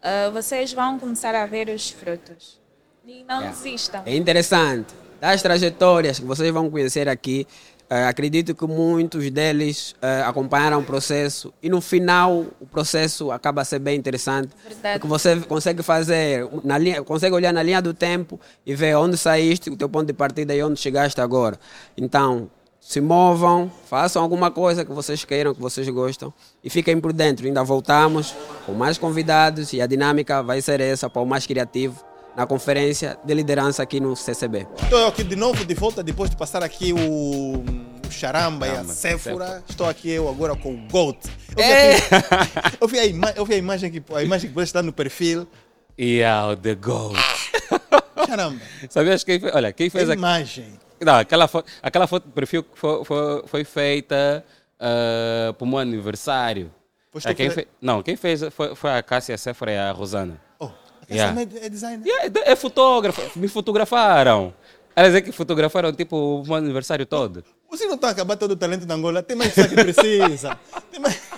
uh, 0.00 0.30
vocês 0.32 0.72
vão 0.72 0.98
começar 0.98 1.34
a 1.34 1.46
ver 1.46 1.68
os 1.68 1.90
frutos. 1.90 2.60
E 3.06 3.24
não 3.24 3.42
é. 3.42 3.48
desistam. 3.48 4.02
É 4.06 4.14
interessante. 4.14 4.94
Das 5.20 5.42
trajetórias 5.42 6.18
que 6.18 6.24
vocês 6.24 6.50
vão 6.50 6.70
conhecer 6.70 7.06
aqui, 7.06 7.46
Uh, 7.90 8.06
acredito 8.06 8.54
que 8.54 8.64
muitos 8.68 9.28
deles 9.32 9.96
uh, 9.96 10.28
acompanharam 10.28 10.78
o 10.78 10.84
processo 10.84 11.52
e 11.60 11.68
no 11.68 11.80
final 11.80 12.46
o 12.60 12.66
processo 12.66 13.32
acaba 13.32 13.62
a 13.62 13.64
ser 13.64 13.80
bem 13.80 13.98
interessante. 13.98 14.50
Verdade. 14.64 15.00
Porque 15.00 15.08
você 15.08 15.40
consegue 15.40 15.82
fazer, 15.82 16.48
na 16.62 16.78
linha, 16.78 17.02
consegue 17.02 17.34
olhar 17.34 17.52
na 17.52 17.64
linha 17.64 17.82
do 17.82 17.92
tempo 17.92 18.38
e 18.64 18.76
ver 18.76 18.96
onde 18.96 19.18
saíste, 19.18 19.70
o 19.70 19.76
teu 19.76 19.88
ponto 19.88 20.06
de 20.06 20.12
partida 20.12 20.54
e 20.54 20.62
onde 20.62 20.78
chegaste 20.78 21.20
agora. 21.20 21.58
Então, 21.96 22.48
se 22.80 23.00
movam, 23.00 23.68
façam 23.86 24.22
alguma 24.22 24.52
coisa 24.52 24.84
que 24.84 24.92
vocês 24.92 25.24
queiram, 25.24 25.52
que 25.52 25.60
vocês 25.60 25.88
gostam 25.88 26.32
e 26.62 26.70
fiquem 26.70 27.00
por 27.00 27.12
dentro. 27.12 27.44
Ainda 27.44 27.64
voltamos 27.64 28.36
com 28.66 28.72
mais 28.72 28.98
convidados 28.98 29.72
e 29.72 29.82
a 29.82 29.86
dinâmica 29.88 30.44
vai 30.44 30.62
ser 30.62 30.80
essa 30.80 31.10
para 31.10 31.22
o 31.22 31.26
mais 31.26 31.44
criativo 31.44 32.04
na 32.36 32.46
conferência 32.46 33.18
de 33.24 33.34
liderança 33.34 33.82
aqui 33.82 34.00
no 34.00 34.16
CCB. 34.16 34.66
Estou 34.82 35.06
aqui 35.06 35.24
de 35.24 35.36
novo, 35.36 35.64
de 35.64 35.74
volta, 35.74 36.02
depois 36.02 36.30
de 36.30 36.36
passar 36.36 36.62
aqui 36.62 36.92
o, 36.92 37.62
o 38.10 38.12
Charamba 38.12 38.66
e 38.66 38.70
a 38.70 38.84
Sephora. 38.84 39.62
Estou 39.68 39.88
aqui 39.88 40.10
eu 40.10 40.28
agora 40.28 40.54
com 40.56 40.74
o 40.74 40.88
Goat. 40.88 41.18
Eu 41.56 41.56
vi, 41.56 41.62
é. 41.62 41.96
aqui, 41.96 42.76
eu 42.82 42.88
vi, 42.88 42.98
a, 42.98 43.06
ima 43.06 43.32
eu 43.36 43.46
vi 43.46 43.54
a 43.54 43.56
imagem 43.56 43.90
que 43.90 44.02
a 44.12 44.22
imagem 44.22 44.50
que 44.50 44.54
você 44.54 44.64
está 44.64 44.82
no 44.82 44.92
perfil. 44.92 45.46
Yeah, 45.98 46.56
the 46.56 46.74
Goat. 46.74 47.16
Caramba. 48.26 48.60
Sabias 48.88 49.24
quem 49.24 49.40
fez? 49.40 49.54
Olha, 49.54 49.72
quem 49.72 49.88
fez 49.88 50.10
a 50.10 50.14
imagem? 50.14 50.78
Não, 51.00 51.14
aquela, 51.14 51.48
foto, 51.48 51.70
aquela 51.82 52.06
foto 52.06 52.24
do 52.24 52.32
perfil 52.32 52.66
foi, 52.74 53.04
foi, 53.04 53.42
foi 53.46 53.64
feita 53.64 54.44
uh, 54.76 55.54
para 55.54 55.64
o 55.64 55.68
meu 55.68 55.78
aniversário. 55.78 56.70
É, 57.24 57.32
quem 57.32 57.50
fe... 57.50 57.66
Não, 57.80 58.02
quem 58.02 58.16
fez 58.16 58.42
foi, 58.50 58.74
foi 58.74 58.90
a 58.90 59.02
Cássia 59.02 59.38
Sephora 59.38 59.72
e 59.72 59.78
a 59.78 59.90
Rosana. 59.92 60.40
Oh. 60.58 60.70
Yeah. 61.10 61.40
é 61.40 61.68
designer. 61.68 62.06
Yeah, 62.06 62.40
é 62.44 62.54
fotógrafo. 62.54 63.38
Me 63.38 63.48
fotografaram. 63.48 64.52
Elas 64.94 65.14
é 65.14 65.20
que 65.20 65.32
fotografaram 65.32 65.92
tipo 65.92 66.44
o 66.46 66.54
aniversário 66.54 67.06
todo. 67.06 67.44
Você 67.70 67.86
não 67.86 67.94
está 67.94 68.08
a 68.08 68.10
acabar 68.10 68.36
todo 68.36 68.52
o 68.52 68.56
talento 68.56 68.84
da 68.84 68.94
Angola. 68.94 69.22
Tem 69.22 69.36
mais 69.36 69.54
que 69.54 69.68
precisa. 69.68 70.58
Tem 70.90 71.00
mais... 71.00 71.20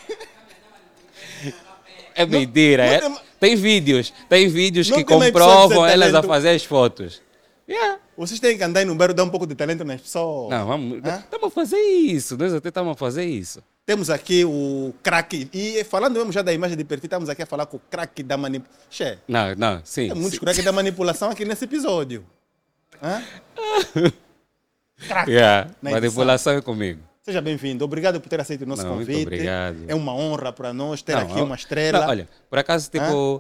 É 2.14 2.26
mentira. 2.26 3.00
Não, 3.00 3.08
não 3.08 3.16
é? 3.16 3.20
tem... 3.20 3.50
tem... 3.50 3.56
vídeos. 3.56 4.12
Tem 4.28 4.46
vídeos 4.46 4.90
não 4.90 4.98
que 4.98 5.04
comprovam 5.04 5.86
elas 5.86 6.14
a 6.14 6.22
fazer 6.22 6.50
as 6.50 6.62
fotos. 6.62 7.22
Yeah. 7.66 7.98
Vocês 8.16 8.38
têm 8.38 8.58
que 8.58 8.62
andar 8.62 8.84
no 8.84 8.94
bairro 8.94 9.14
dar 9.14 9.24
um 9.24 9.30
pouco 9.30 9.46
de 9.46 9.54
talento 9.54 9.82
nas 9.82 10.02
pessoas. 10.02 10.50
Não, 10.50 10.66
vamos. 10.66 10.98
Estamos 10.98 11.44
a 11.46 11.50
fazer 11.50 11.78
isso. 11.78 12.36
Nós 12.36 12.52
até 12.52 12.68
estamos 12.68 12.92
a 12.92 12.94
fazer 12.94 13.24
isso. 13.24 13.62
Temos 13.86 14.10
aqui 14.10 14.44
o 14.44 14.92
craque. 15.02 15.48
E 15.52 15.82
falando 15.84 16.16
mesmo 16.16 16.30
já 16.30 16.42
da 16.42 16.52
imagem 16.52 16.76
de 16.76 16.84
perfil, 16.84 17.06
estamos 17.06 17.28
aqui 17.28 17.42
a 17.42 17.46
falar 17.46 17.66
com 17.66 17.78
o 17.78 17.80
craque 17.90 18.22
da 18.22 18.36
manipulação. 18.36 19.16
Não, 19.26 19.54
não, 19.56 19.80
sim. 19.84 20.08
Tem 20.08 20.14
muitos 20.14 20.38
craques 20.38 20.62
da 20.62 20.70
manipulação 20.70 21.30
aqui 21.30 21.44
nesse 21.44 21.64
episódio. 21.64 22.24
craque. 25.02 25.30
Yeah, 25.30 25.70
manipulação 25.80 26.54
é 26.54 26.60
comigo. 26.60 27.00
Seja 27.22 27.40
bem-vindo. 27.40 27.84
Obrigado 27.84 28.20
por 28.20 28.28
ter 28.28 28.40
aceito 28.40 28.62
o 28.62 28.66
nosso 28.66 28.82
não, 28.82 28.94
convite. 28.94 29.12
Muito 29.12 29.26
obrigado. 29.28 29.76
É 29.86 29.94
uma 29.94 30.12
honra 30.12 30.52
para 30.52 30.72
nós 30.72 31.02
ter 31.02 31.14
não, 31.14 31.22
aqui 31.22 31.40
uma 31.40 31.54
estrela. 31.54 32.00
Não, 32.00 32.08
olha, 32.08 32.28
por 32.50 32.58
acaso, 32.58 32.90
tipo, 32.90 33.36
uh, 33.36 33.38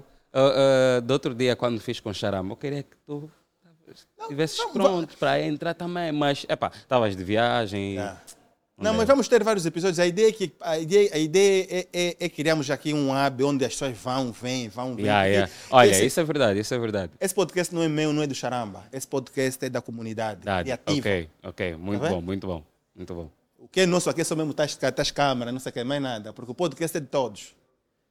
uh, 0.98 1.00
do 1.00 1.10
outro 1.12 1.34
dia, 1.34 1.56
quando 1.56 1.80
fiz 1.80 1.98
com 1.98 2.10
o 2.10 2.14
Charama, 2.14 2.52
eu 2.52 2.56
queria 2.56 2.82
que 2.84 2.96
tu 3.04 3.28
estivesses 4.22 4.64
pronto 4.72 5.16
para 5.18 5.40
entrar 5.42 5.74
também, 5.74 6.12
mas, 6.12 6.46
epá, 6.48 6.70
estavas 6.74 7.16
de 7.16 7.24
viagem. 7.24 7.94
Yeah. 7.94 8.20
Não, 8.78 8.94
mas 8.94 9.06
vamos 9.06 9.28
ter 9.28 9.42
vários 9.44 9.64
episódios. 9.64 9.98
A 9.98 10.06
ideia 10.06 10.28
é 10.28 10.32
que 10.32 10.52
a 10.60 10.78
ideia, 10.78 11.10
a 11.12 11.18
ideia 11.18 11.66
é, 11.70 11.88
é, 11.92 12.16
é 12.18 12.28
criarmos 12.28 12.70
aqui 12.70 12.92
um 12.92 13.10
hub 13.10 13.44
onde 13.44 13.64
as 13.64 13.72
pessoas 13.72 13.96
vão, 13.96 14.32
vêm, 14.32 14.68
vão, 14.68 14.96
vêm. 14.96 15.04
Yeah, 15.04 15.24
yeah. 15.26 15.52
Olha, 15.70 15.90
esse, 15.90 16.06
isso 16.06 16.20
é 16.20 16.24
verdade, 16.24 16.60
isso 16.60 16.74
é 16.74 16.78
verdade. 16.78 17.12
Esse 17.20 17.34
podcast 17.34 17.74
não 17.74 17.82
é 17.82 17.88
meu, 17.88 18.12
não 18.12 18.22
é 18.22 18.26
do 18.26 18.34
Charamba. 18.34 18.82
Esse 18.92 19.06
podcast 19.06 19.64
é 19.64 19.68
da 19.68 19.80
comunidade, 19.80 20.40
criativa. 20.40 20.98
Ok, 20.98 21.28
ok, 21.42 21.76
muito 21.76 22.02
tá 22.02 22.08
bom, 22.08 22.20
muito 22.20 22.46
bom, 22.46 22.64
muito 22.94 23.14
bom. 23.14 23.30
O 23.58 23.68
que 23.68 23.82
é 23.82 23.86
nosso 23.86 24.10
aqui 24.10 24.22
é 24.22 24.24
só 24.24 24.34
mesmo 24.34 24.52
tais, 24.52 24.74
tais 24.74 25.10
câmeras, 25.10 25.52
não 25.52 25.60
sei 25.60 25.70
o 25.70 25.72
que, 25.72 25.84
mais 25.84 26.02
nada, 26.02 26.32
porque 26.32 26.50
o 26.50 26.54
podcast 26.54 26.96
é 26.96 27.00
de 27.00 27.06
todos. 27.06 27.54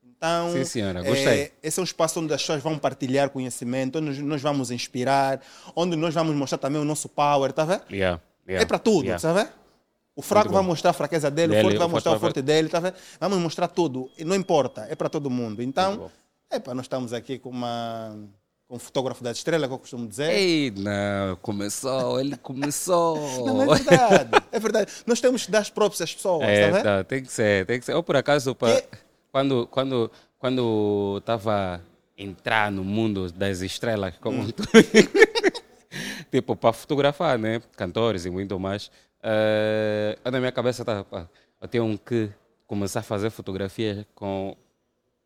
Então, 0.03 0.53
Sim, 0.53 0.63
senhora, 0.63 1.01
gostei. 1.01 1.39
É, 1.41 1.51
esse 1.63 1.79
é 1.79 1.81
um 1.81 1.83
espaço 1.83 2.19
onde 2.19 2.31
as 2.33 2.41
pessoas 2.41 2.61
vão 2.61 2.77
partilhar 2.77 3.29
conhecimento, 3.31 3.97
onde 3.97 4.07
nós, 4.07 4.19
nós 4.19 4.41
vamos 4.41 4.71
inspirar, 4.71 5.41
onde 5.75 5.95
nós 5.95 6.13
vamos 6.13 6.35
mostrar 6.35 6.59
também 6.59 6.79
o 6.79 6.85
nosso 6.85 7.09
power, 7.09 7.51
tá 7.51 7.65
vendo? 7.65 7.83
Yeah, 7.91 8.21
yeah, 8.47 8.63
é 8.63 8.65
para 8.65 8.77
tudo, 8.77 9.05
yeah. 9.05 9.19
tá 9.19 9.33
vendo? 9.33 9.60
O 10.15 10.21
fraco 10.21 10.51
vai 10.51 10.61
mostrar 10.61 10.91
a 10.91 10.93
fraqueza 10.93 11.31
dele, 11.31 11.53
dele 11.53 11.61
o 11.61 11.63
forte 11.63 11.77
vai 11.77 11.87
mostrar 11.87 12.11
o 12.13 12.19
forte 12.19 12.41
dele. 12.41 12.69
Tá 12.69 12.93
Vamos 13.19 13.39
mostrar 13.39 13.67
tudo. 13.67 14.09
Não 14.19 14.35
importa, 14.35 14.85
é 14.89 14.95
para 14.95 15.09
todo 15.09 15.29
mundo. 15.29 15.61
Então, 15.63 16.11
para 16.63 16.73
nós 16.73 16.85
estamos 16.85 17.13
aqui 17.13 17.39
com 17.39 17.49
uma 17.49 18.15
um 18.71 18.79
fotógrafo 18.79 19.21
da 19.21 19.31
estrela, 19.31 19.67
que 19.67 19.73
eu 19.73 19.79
costumo 19.79 20.07
dizer. 20.07 20.31
Ei, 20.31 20.71
não, 20.71 21.35
começou, 21.41 22.19
ele 22.19 22.37
começou. 22.37 23.17
não, 23.45 23.63
é 23.63 23.77
verdade, 23.77 24.43
é 24.49 24.59
verdade. 24.59 24.91
Nós 25.05 25.19
temos 25.19 25.45
que 25.45 25.51
dar 25.51 25.59
as 25.59 25.69
próprias 25.69 26.01
às 26.01 26.13
pessoas, 26.13 26.47
é, 26.47 26.71
tá, 26.71 26.81
tá 26.81 27.03
tem 27.03 27.21
que 27.21 27.31
ser, 27.31 27.65
tem 27.65 27.79
que 27.79 27.85
ser. 27.85 27.93
Ou 27.93 28.01
por 28.01 28.15
acaso, 28.15 28.55
pra, 28.55 28.81
que... 28.81 28.87
quando 29.29 29.67
quando 29.67 30.09
quando 30.39 31.17
estava 31.19 31.81
entrar 32.17 32.71
no 32.71 32.83
mundo 32.83 33.29
das 33.31 33.59
estrelas, 33.59 34.13
como 34.21 34.41
hum. 34.41 34.51
tu, 34.51 34.63
tipo, 36.31 36.55
para 36.55 36.71
fotografar, 36.71 37.37
né? 37.37 37.61
Cantores 37.75 38.25
e 38.25 38.29
muito 38.29 38.57
mais. 38.57 38.89
Uh, 39.23 40.31
na 40.31 40.39
minha 40.39 40.51
cabeça 40.51 40.83
tá, 40.83 41.05
eu 41.61 41.67
tenho 41.67 41.97
que 41.97 42.29
começar 42.65 43.01
a 43.01 43.03
fazer 43.03 43.29
fotografias 43.29 44.05
com 44.15 44.55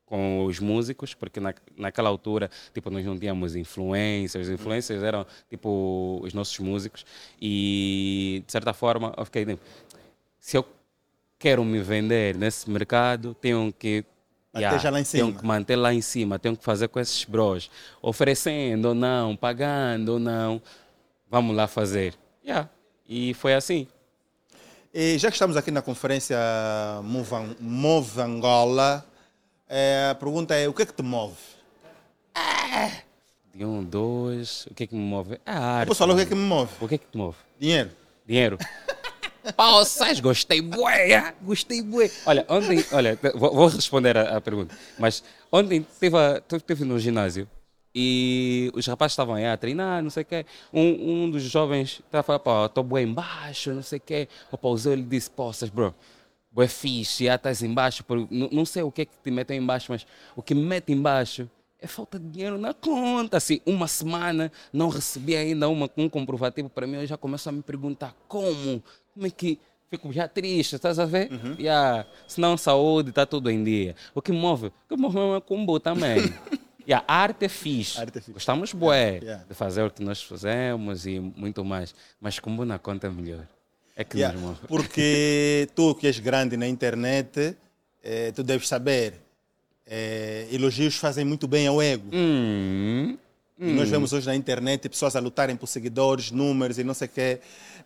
com 0.06 0.46
os 0.46 0.60
músicos, 0.60 1.14
porque 1.14 1.40
na, 1.40 1.54
naquela 1.76 2.10
altura, 2.10 2.50
tipo, 2.74 2.90
nós 2.92 3.04
não 3.04 3.18
tínhamos 3.18 3.56
influências, 3.56 4.48
os 4.48 4.54
influencers 4.54 5.02
eram, 5.02 5.26
tipo, 5.50 6.20
os 6.22 6.34
nossos 6.34 6.60
músicos, 6.60 7.06
e, 7.42 8.44
de 8.46 8.52
certa 8.52 8.72
forma, 8.72 9.14
eu 9.18 9.26
fiquei, 9.26 9.46
tipo, 9.46 9.62
se 10.40 10.58
eu 10.58 10.66
quero 11.40 11.64
me 11.66 11.80
vender 11.82 12.36
nesse 12.38 12.70
mercado, 12.70 13.34
tenho 13.34 13.74
que 13.74 14.06
yeah. 14.56 14.78
Tenho 15.26 15.38
que 15.38 15.46
manter 15.46 15.76
lá 15.76 15.94
em 15.94 16.02
cima, 16.02 16.40
tenho 16.40 16.56
que 16.56 16.64
fazer 16.64 16.88
com 16.88 17.00
esses 17.00 17.26
bros, 17.26 17.70
oferecendo 18.02 18.90
ou 18.90 18.96
não, 18.96 19.36
pagando 19.36 20.14
ou 20.14 20.20
não, 20.20 20.62
vamos 21.30 21.56
lá 21.56 21.68
fazer. 21.68 22.14
Yeah. 22.46 22.70
E 23.08 23.34
foi 23.34 23.54
assim. 23.54 23.88
E 24.94 25.18
já 25.18 25.30
que 25.30 25.36
estamos 25.36 25.58
aqui 25.58 25.72
na 25.72 25.82
conferência 25.82 26.38
Move, 27.04 28.22
Angola, 28.22 29.06
é, 29.68 30.10
a 30.12 30.16
pergunta 30.16 30.56
é: 30.56 30.68
o 30.68 30.74
que 30.74 30.84
é 30.84 30.86
que 30.86 30.94
te 30.94 31.04
move? 31.04 31.36
De 33.54 33.64
um, 33.64 33.84
dois, 33.84 34.66
o 34.66 34.74
que 34.74 34.84
é 34.84 34.88
que 34.88 34.96
me 34.96 35.02
move? 35.02 35.36
É 35.46 35.52
a 35.52 35.60
arte. 35.60 35.88
Posso 35.88 36.00
falar 36.00 36.14
o 36.14 36.18
que 36.18 36.24
é 36.24 36.26
que 36.26 36.36
me 36.36 36.42
move? 36.42 36.72
O 36.82 36.88
que 36.88 36.96
é 36.96 36.98
que 36.98 37.06
te 37.06 37.18
move? 37.18 37.38
Dinheiro. 37.60 37.92
Dinheiro. 38.28 38.58
Poças, 39.56 40.20
gostei 40.20 40.60
bué, 40.62 41.34
gostei 41.42 41.82
bué. 41.82 42.10
Olha, 42.26 42.46
ontem, 42.50 42.84
olha, 42.92 43.20
vou, 43.36 43.54
vou 43.54 43.68
responder 43.68 44.18
a, 44.18 44.38
a, 44.38 44.42
pergunta, 44.42 44.76
mas 44.98 45.24
ontem 45.52 45.86
teve, 46.00 46.18
teve 46.66 46.84
no 46.84 47.00
ginásio 47.00 47.48
e 47.96 48.70
os 48.74 48.86
rapazes 48.86 49.14
estavam 49.14 49.36
aí 49.36 49.46
a 49.46 49.56
treinar, 49.56 50.04
não 50.04 50.10
sei 50.10 50.24
o 50.24 50.26
quê. 50.26 50.46
Um, 50.74 51.24
um 51.24 51.32
dos 51.32 51.44
jovens 51.44 52.02
estava 52.06 52.24
falando, 52.24 52.42
pô, 52.42 52.66
estou 52.66 52.84
bem 52.84 53.08
embaixo, 53.08 53.74
não 53.74 53.82
sei 53.82 54.00
o 54.00 54.02
quê. 54.02 54.28
O 54.52 54.58
pausou 54.58 54.92
ele 54.92 55.04
disse, 55.04 55.32
poças, 55.32 55.70
bro, 55.70 55.96
bué 56.52 56.68
fixe, 56.68 57.24
já 57.24 57.36
estás 57.36 57.64
embaixo. 57.64 58.04
Não, 58.30 58.50
não 58.52 58.66
sei 58.66 58.84
o 58.84 58.92
que 58.92 59.04
é 59.04 59.06
que 59.06 59.14
te 59.24 59.32
metem 59.32 59.60
embaixo, 59.60 59.94
mas 59.94 60.06
o 60.36 60.42
que 60.42 60.54
me 60.54 60.62
mete 60.62 60.92
embaixo 60.92 61.50
é 61.80 61.88
falta 61.88 62.20
de 62.20 62.28
dinheiro 62.28 62.58
na 62.58 62.74
conta. 62.74 63.38
Assim, 63.38 63.62
uma 63.66 63.88
semana 63.88 64.52
não 64.74 64.90
recebi 64.90 65.38
ainda 65.38 65.70
uma, 65.70 65.90
um 65.96 66.10
comprovativo 66.10 66.70
para 66.70 66.86
mim, 66.86 66.98
eu 66.98 67.06
já 67.06 67.16
começo 67.16 67.48
a 67.48 67.52
me 67.54 67.62
perguntar 67.62 68.14
como, 68.28 68.84
como 69.14 69.26
é 69.26 69.30
que 69.30 69.58
fico 69.90 70.12
já 70.12 70.28
triste, 70.28 70.76
estás 70.76 71.00
a 71.00 71.06
ver? 71.06 71.32
Uhum. 71.32 71.56
Yeah. 71.58 72.06
Senão 72.28 72.58
saúde, 72.58 73.12
está 73.12 73.26
tudo 73.26 73.50
em 73.50 73.64
dia. 73.64 73.96
O 74.14 74.22
que 74.22 74.34
move? 74.34 74.68
O 74.68 74.74
que 74.90 74.98
move 74.98 75.18
é 75.18 75.40
combo 75.40 75.80
também. 75.80 76.18
Yeah, 76.88 77.04
a 77.08 77.16
arte 77.16 77.46
é 77.46 77.50
fixe. 77.50 78.00
Arte 78.00 78.18
é 78.18 78.22
fixe. 78.22 78.34
Gostamos 78.34 78.74
bué 78.74 79.20
yeah. 79.22 79.44
de 79.48 79.54
fazer 79.56 79.84
o 79.84 79.90
que 79.90 80.04
nós 80.04 80.22
fazemos 80.22 81.06
e 81.06 81.20
muito 81.20 81.64
mais. 81.66 81.96
Mas 82.22 82.40
como 82.40 82.64
na 82.64 82.78
conta 82.78 83.08
é 83.08 83.10
melhor. 83.10 83.48
É 83.96 84.04
que 84.04 84.18
Yeah, 84.18 84.38
mesmo. 84.38 84.58
Porque 84.68 85.68
tu 85.76 85.96
que 85.96 86.08
és 86.08 86.20
grande 86.20 86.58
na 86.58 86.68
internet, 86.68 87.56
eh, 88.04 88.32
tu 88.34 88.44
deves 88.44 88.68
saber, 88.68 89.14
eh, 89.88 90.48
elogios 90.52 90.96
fazem 90.98 91.26
muito 91.26 91.48
bem 91.48 91.66
ao 91.68 91.82
ego. 91.82 92.10
Hum, 92.14 93.18
E 93.58 93.72
nós 93.72 93.90
vemos 93.90 94.12
hoje 94.12 94.28
na 94.28 94.36
internet 94.36 94.90
pessoas 94.90 95.16
a 95.16 95.20
lutarem 95.20 95.56
por 95.56 95.68
seguidores, 95.68 96.30
números 96.30 96.78
e 96.78 96.84
não 96.84 96.94
sei 96.94 97.08
o 97.08 97.12
quê. 97.12 97.40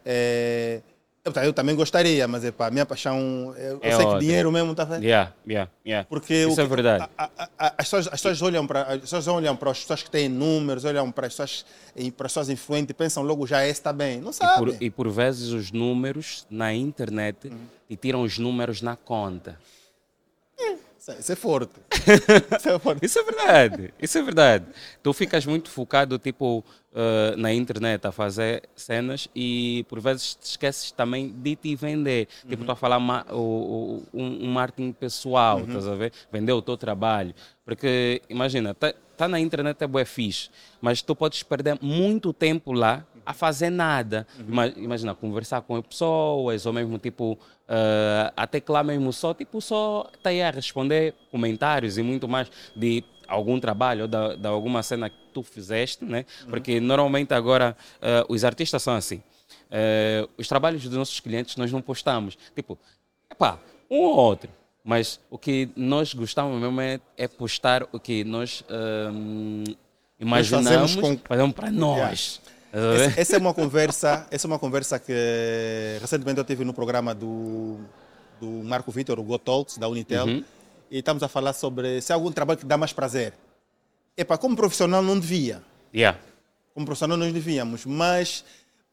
Eh, 0.06 0.82
eu, 1.26 1.44
eu 1.44 1.54
também 1.54 1.76
gostaria, 1.76 2.28
mas 2.28 2.44
é 2.46 2.54
a 2.58 2.72
minha 2.72 2.86
paixão, 2.86 3.54
eu, 3.58 3.74
eu 3.74 3.80
É 3.82 3.92
sei 3.96 4.06
que 4.08 4.20
dinheiro 4.20 4.52
mesmo 4.52 4.72
está 4.72 4.84
vendo? 4.86 5.04
yeah, 5.04 5.34
yeah, 5.48 5.70
yeah. 5.86 6.08
Porque 6.10 6.34
Isso 6.34 6.60
o 6.60 6.64
é 6.64 6.68
verdade. 6.68 7.10
a- 7.18 7.30
a- 7.38 7.50
a- 7.60 7.74
as, 7.78 7.86
pessoas, 7.86 8.08
as 8.08 8.14
pessoas 8.14 8.42
olham 8.42 8.66
para 8.66 8.82
as 8.84 9.00
pessoas 9.02 9.28
olham 9.28 9.56
para 9.56 9.72
as 9.72 9.80
pessoas 9.80 10.04
que 10.04 10.10
têm 10.10 10.30
números, 10.30 10.86
olham 10.86 11.12
para 11.12 11.28
as 11.28 11.34
pessoas 11.34 11.66
e 11.96 12.10
para 12.12 12.26
as 12.28 12.32
pessoas 12.32 12.50
influentes 12.50 12.92
e 12.92 12.94
pensam 12.94 13.22
logo 13.24 13.46
já 13.46 13.64
esse 13.64 13.80
está 13.80 13.92
bem. 13.94 14.22
Não 14.22 14.32
E 14.32 14.34
sabe. 14.34 14.58
por, 14.74 14.82
e 14.84 14.90
por 14.90 15.10
vezes 15.10 15.50
os 15.50 15.72
números 15.72 16.46
na 16.50 16.74
internet 16.74 17.52
te 17.88 17.96
tiram 17.96 18.22
os 18.24 18.38
números 18.40 18.82
na 18.82 18.96
conta. 18.96 19.58
Isso, 21.18 21.32
é- 21.32 21.36
forte. 21.36 21.74
isso 22.60 22.70
é 22.70 22.80
forte. 22.80 23.06
Isso 23.06 23.20
é 23.20 23.24
verdade, 23.24 23.94
isso 24.02 24.18
é 24.18 24.22
verdade. 24.22 24.66
Tu 25.02 25.14
ficas 25.14 25.46
muito 25.46 25.70
focado, 25.70 26.18
tipo, 26.20 26.64
eh, 26.94 27.36
na 27.38 27.54
internet 27.54 28.06
a 28.06 28.12
fazer 28.12 28.64
cenas 28.76 29.28
e 29.36 29.86
por 29.88 30.00
vezes 30.00 30.36
te 30.36 30.44
esqueces 30.52 30.92
também 30.92 31.30
de 31.30 31.56
te 31.56 31.76
vender. 31.76 32.28
Tipo, 32.48 32.64
tu 32.66 32.72
a 32.72 32.76
falar 32.76 33.00
ma- 33.00 33.26
o, 33.32 33.36
o- 33.38 34.04
um, 34.14 34.46
um 34.46 34.52
marketing 34.52 34.92
pessoal, 34.92 35.62
estás 35.62 35.88
a 35.88 35.96
ver? 35.96 36.12
Vender 36.32 36.52
o 36.54 36.62
teu 36.62 36.76
trabalho. 36.78 37.34
Porque, 37.66 38.22
imagina, 38.30 38.74
tá, 38.74 38.94
tá 39.16 39.28
na 39.28 39.40
internet 39.40 39.82
é 39.82 39.88
bué 39.88 40.04
fixe, 40.06 40.50
mas 40.82 41.02
tu 41.02 41.16
podes 41.16 41.44
perder 41.44 41.78
muito 41.82 42.34
tempo 42.34 42.72
lá 42.74 43.06
a 43.26 43.34
fazer 43.34 43.70
nada. 43.70 44.26
Ima- 44.40 44.68
Imagina, 44.76 45.14
conversar 45.14 45.62
com 45.62 45.80
pessoas, 45.84 46.66
ou 46.66 46.74
mesmo, 46.74 46.98
tipo, 46.98 47.38
eh, 47.70 48.34
até 48.36 48.60
que 48.60 48.72
lá 48.72 48.84
mesmo 48.84 49.14
só, 49.14 49.34
tipo, 49.34 49.62
só 49.62 50.10
tá 50.24 50.32
aí 50.32 50.42
a 50.42 50.50
responder 50.52 51.14
comentários 51.32 51.98
e 51.98 52.04
muito 52.04 52.28
mais 52.28 52.52
de 52.76 53.04
algum 53.28 53.60
trabalho 53.60 54.02
ou 54.02 54.08
da, 54.08 54.36
de 54.36 54.48
alguma 54.48 54.82
cena 54.82 55.10
que 55.10 55.16
tu 55.34 55.44
fizeste, 55.44 56.04
né? 56.04 56.26
Porque 56.50 56.80
normalmente 56.80 57.34
agora 57.34 57.78
eh, 58.02 58.26
os 58.28 58.44
artistas 58.44 58.82
são 58.82 58.96
assim. 58.96 59.22
Eh, 59.70 60.28
os 60.38 60.48
trabalhos 60.48 60.82
dos 60.84 60.94
nossos 60.98 61.20
clientes 61.20 61.56
nós 61.56 61.72
não 61.72 61.82
postamos. 61.82 62.36
Tipo, 62.56 62.78
epá, 63.32 63.60
um 63.90 63.98
ou 63.98 64.16
outro. 64.18 64.50
Mas 64.84 65.20
o 65.30 65.38
que 65.38 65.70
nós 65.76 66.14
gostamos 66.14 66.60
mesmo 66.60 66.82
é, 66.82 67.00
é 67.16 67.28
postar 67.28 67.84
o 67.92 68.00
que 68.00 68.24
nós 68.24 68.64
imaginamos, 70.20 70.68
fazemos 70.70 70.92
fazemos, 71.28 71.52
com- 71.52 71.52
para 71.52 71.72
nós. 71.72 72.42
Ver? 72.44 72.59
Essa, 72.72 73.20
essa 73.22 73.36
é 73.36 73.40
uma 73.40 73.54
conversa, 73.54 74.28
essa 74.30 74.46
é 74.46 74.48
uma 74.48 74.60
conversa 74.60 75.00
que 75.00 75.14
recentemente 76.00 76.38
eu 76.38 76.44
tive 76.46 76.64
no 76.64 76.74
programa 76.74 77.16
do, 77.16 77.78
do 78.40 78.48
Marco 78.64 78.92
Vitor, 78.92 79.20
o 79.20 79.24
Go 79.24 79.40
Talks, 79.40 79.78
da 79.78 79.88
Unitel, 79.88 80.26
Uhum. 80.28 80.44
e 80.92 81.00
estamos 81.00 81.24
a 81.24 81.28
falar 81.28 81.54
sobre 81.54 82.00
se 82.02 82.12
há 82.12 82.16
algum 82.16 82.32
trabalho 82.32 82.60
que 82.60 82.66
dá 82.66 82.78
mais 82.78 82.94
prazer. 82.94 83.34
Epá, 84.16 84.38
como 84.38 84.56
profissional 84.56 85.02
não 85.02 85.18
devia. 85.20 85.62
Yeah. 85.96 86.20
Como 86.74 86.86
profissional 86.86 87.18
nós 87.18 87.34
devíamos, 87.34 87.86
mas 87.86 88.44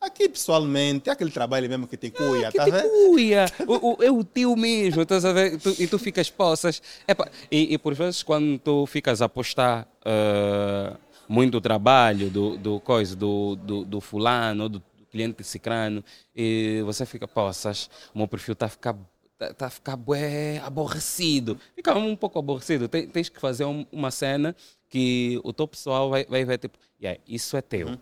aqui 0.00 0.28
pessoalmente 0.28 1.08
é 1.10 1.12
aquele 1.12 1.30
trabalho 1.30 1.68
mesmo 1.68 1.86
que 1.86 1.96
te 1.96 2.10
cuia, 2.10 2.50
Que 2.50 2.56
tá 2.58 2.64
te 2.64 2.70
vendo? 2.70 2.88
cuia. 2.88 3.44
O, 3.66 3.92
o, 3.92 4.02
é 4.02 4.10
o 4.10 4.24
teu 4.24 4.56
mesmo, 4.56 5.02
estás 5.02 5.24
a 5.24 5.32
ver? 5.32 5.58
Tu- 5.58 5.74
e 5.78 5.86
tu 5.86 5.98
ficas 5.98 6.30
poças. 6.30 6.80
Epa, 7.06 7.28
e, 7.50 7.74
e 7.74 7.78
por 7.78 7.92
vezes 7.94 8.22
quando 8.22 8.58
tu 8.58 8.86
ficas 8.86 9.20
a 9.20 9.28
postar 9.28 9.86
ah, 10.04 10.96
muito 11.28 11.60
trabalho 11.60 12.30
do, 12.30 12.56
do 12.56 12.80
coisa, 12.80 13.14
do, 13.16 13.56
do, 13.56 13.84
do 13.84 14.00
fulano, 14.00 14.64
ou 14.64 14.68
do 14.68 14.82
cliente 15.10 15.42
cicrano, 15.44 16.04
e 16.34 16.82
você 16.84 17.06
fica, 17.06 17.26
poças, 17.26 17.88
o 18.14 18.18
meu 18.18 18.28
perfil 18.28 18.52
está 18.52 18.66
a 18.66 18.68
ficar 18.70 18.96
Tá, 19.38 19.52
tá 19.52 19.66
a 19.66 19.70
ficar 19.70 19.96
bué, 19.96 20.56
aborrecido. 20.64 21.60
Fica 21.74 21.94
um 21.94 22.16
pouco 22.16 22.38
aborrecido. 22.38 22.88
Tem- 22.88 23.06
tens 23.06 23.28
que 23.28 23.38
fazer 23.38 23.66
um- 23.66 23.84
uma 23.92 24.10
cena 24.10 24.56
que 24.88 25.38
o 25.44 25.52
teu 25.52 25.68
pessoal 25.68 26.08
vai, 26.08 26.24
vai 26.24 26.42
ver, 26.42 26.56
tipo, 26.56 26.78
yeah, 26.98 27.20
isso 27.28 27.54
é 27.54 27.60
teu. 27.60 27.98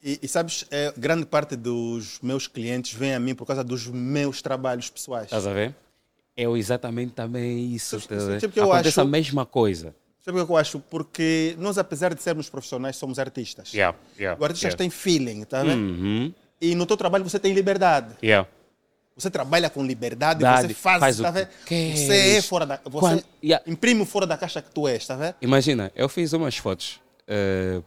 E, 0.00 0.20
e 0.22 0.28
sabes, 0.28 0.64
é, 0.70 0.92
grande 0.96 1.26
parte 1.26 1.56
dos 1.56 2.20
meus 2.22 2.46
clientes 2.46 2.92
vem 2.94 3.14
a 3.16 3.18
mim 3.18 3.34
por 3.34 3.44
causa 3.46 3.64
dos 3.64 3.88
meus 3.88 4.40
trabalhos 4.42 4.88
pessoais. 4.88 5.24
Estás 5.24 5.44
a 5.44 5.52
ver? 5.52 5.74
É 6.36 6.44
exatamente 6.44 7.12
também 7.14 7.72
isso. 7.74 7.98
Ver? 7.98 8.40
sabe 8.40 8.52
que 8.52 8.60
eu 8.60 8.64
Acontece 8.70 8.88
acho- 8.90 9.00
a 9.00 9.04
mesma 9.04 9.44
coisa. 9.44 9.92
Sabe 10.24 10.40
o 10.40 10.46
que 10.46 10.52
eu 10.52 10.56
acho? 10.56 10.80
Porque 10.80 11.54
nós, 11.58 11.76
apesar 11.76 12.14
de 12.14 12.22
sermos 12.22 12.48
profissionais, 12.48 12.96
somos 12.96 13.18
artistas. 13.18 13.74
Yeah, 13.74 13.96
yeah, 14.18 14.40
O 14.40 14.44
artista 14.44 14.68
yeah. 14.68 14.78
tem 14.78 14.88
feeling, 14.88 15.44
tá 15.44 15.62
vendo? 15.62 15.76
Uhum, 15.82 16.32
E 16.60 16.74
no 16.74 16.86
teu 16.86 16.96
trabalho 16.96 17.22
você 17.24 17.38
tem 17.38 17.52
liberdade. 17.52 18.14
yeah. 18.22 18.48
Você 19.16 19.30
trabalha 19.30 19.70
com 19.70 19.84
liberdade, 19.84 20.40
Verdade, 20.40 20.68
você 20.68 20.74
faz, 20.74 20.98
faz 20.98 21.18
tá 21.20 21.30
vendo? 21.30 21.48
Você 21.68 22.36
é 22.38 22.42
fora 22.42 22.66
da. 22.66 22.80
Você 22.84 22.90
Quando- 22.98 23.24
yeah. 23.44 23.62
imprime 23.70 24.04
fora 24.06 24.26
da 24.26 24.36
caixa 24.36 24.60
que 24.60 24.70
tu 24.72 24.88
és, 24.88 25.06
tá 25.06 25.14
vendo? 25.14 25.34
Imagina, 25.42 25.92
eu 25.94 26.08
fiz 26.08 26.32
umas 26.32 26.56
fotos 26.56 27.00
eh, 27.28 27.80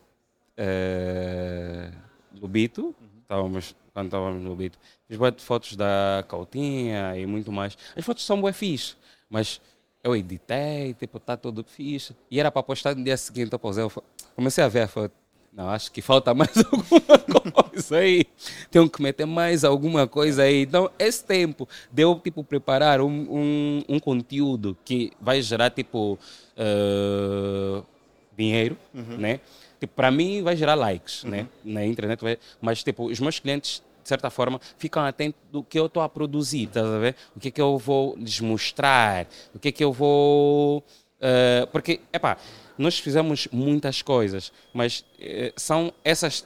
eh, 0.55 1.91
do 2.31 2.47
Bito, 2.47 2.95
estávamos, 3.23 3.75
quando 3.93 4.05
estávamos 4.05 4.41
no 4.43 4.55
Bito, 4.55 4.77
fiz 5.07 5.17
fotos 5.43 5.75
da 5.75 6.23
Cautinha 6.29 7.17
e 7.17 7.25
muito 7.25 7.51
mais. 7.51 7.77
As 7.95 8.05
fotos 8.05 8.25
são 8.25 8.39
bué 8.39 8.53
fixe, 8.53 8.95
mas 9.29 9.59
eu 10.03 10.15
editei, 10.15 10.93
tipo, 10.93 11.19
tá 11.19 11.35
tudo 11.35 11.63
fixe. 11.63 12.15
E 12.31 12.39
era 12.39 12.51
para 12.51 12.63
postar 12.63 12.95
no 12.95 13.03
dia 13.03 13.17
seguinte, 13.17 13.51
eu 13.51 13.59
posei, 13.59 13.83
eu 13.83 13.91
comecei 14.35 14.63
a 14.63 14.67
ver 14.67 14.81
a 14.81 14.87
foto. 14.87 15.13
Não, 15.53 15.69
acho 15.69 15.91
que 15.91 16.03
falta 16.03 16.33
mais 16.35 16.51
alguma 16.71 17.51
coisa 17.51 17.97
aí. 17.97 18.25
Tenho 18.69 18.87
que 18.87 19.01
meter 19.01 19.25
mais 19.25 19.63
alguma 19.63 20.07
coisa 20.07 20.43
aí. 20.43 20.61
Então, 20.61 20.91
esse 20.99 21.23
tempo 21.23 21.67
de 21.91 22.03
eu, 22.03 22.19
tipo, 22.19 22.43
preparar 22.43 23.01
um, 23.01 23.07
um, 23.09 23.83
um 23.89 23.99
conteúdo 23.99 24.77
que 24.85 25.11
vai 25.19 25.41
gerar, 25.41 25.71
tipo, 25.71 26.19
eh, 26.55 27.81
dinheiro, 28.37 28.77
né? 29.17 29.39
Tipo, 29.79 29.93
para 29.95 30.11
mim 30.11 30.41
vai 30.43 30.55
gerar 30.55 30.75
likes, 30.75 31.23
né? 31.23 31.47
Na 31.63 31.83
internet, 31.85 32.21
vai- 32.21 32.37
mas, 32.61 32.83
tipo, 32.83 33.05
os 33.05 33.19
meus 33.19 33.39
clientes, 33.39 33.81
de 34.07 34.09
certa 34.09 34.29
forma, 34.29 34.59
ficam 34.77 35.03
atentos 35.03 35.39
do 35.51 35.61
que 35.61 35.77
eu 35.77 35.87
estou 35.87 36.01
a 36.01 36.07
produzir, 36.07 36.67
tá 36.67 36.79
a 36.79 36.97
ver? 36.97 37.15
O 37.35 37.39
que 37.41 37.49
é 37.49 37.51
que 37.51 37.61
eu 37.61 37.77
vou 37.77 38.15
lhes 38.17 38.39
mostrar, 38.39 39.27
o 39.53 39.59
que 39.59 39.67
é 39.67 39.71
que 39.71 39.83
eu 39.83 39.91
vou... 39.91 40.81
eh, 41.19 41.67
porque, 41.73 41.99
epá, 42.13 42.37
nós 42.77 42.97
fizemos 42.97 43.49
muitas 43.51 44.01
coisas, 44.01 44.53
mas 44.73 45.03
eh, 45.19 45.51
são 45.57 45.91
essas 46.05 46.45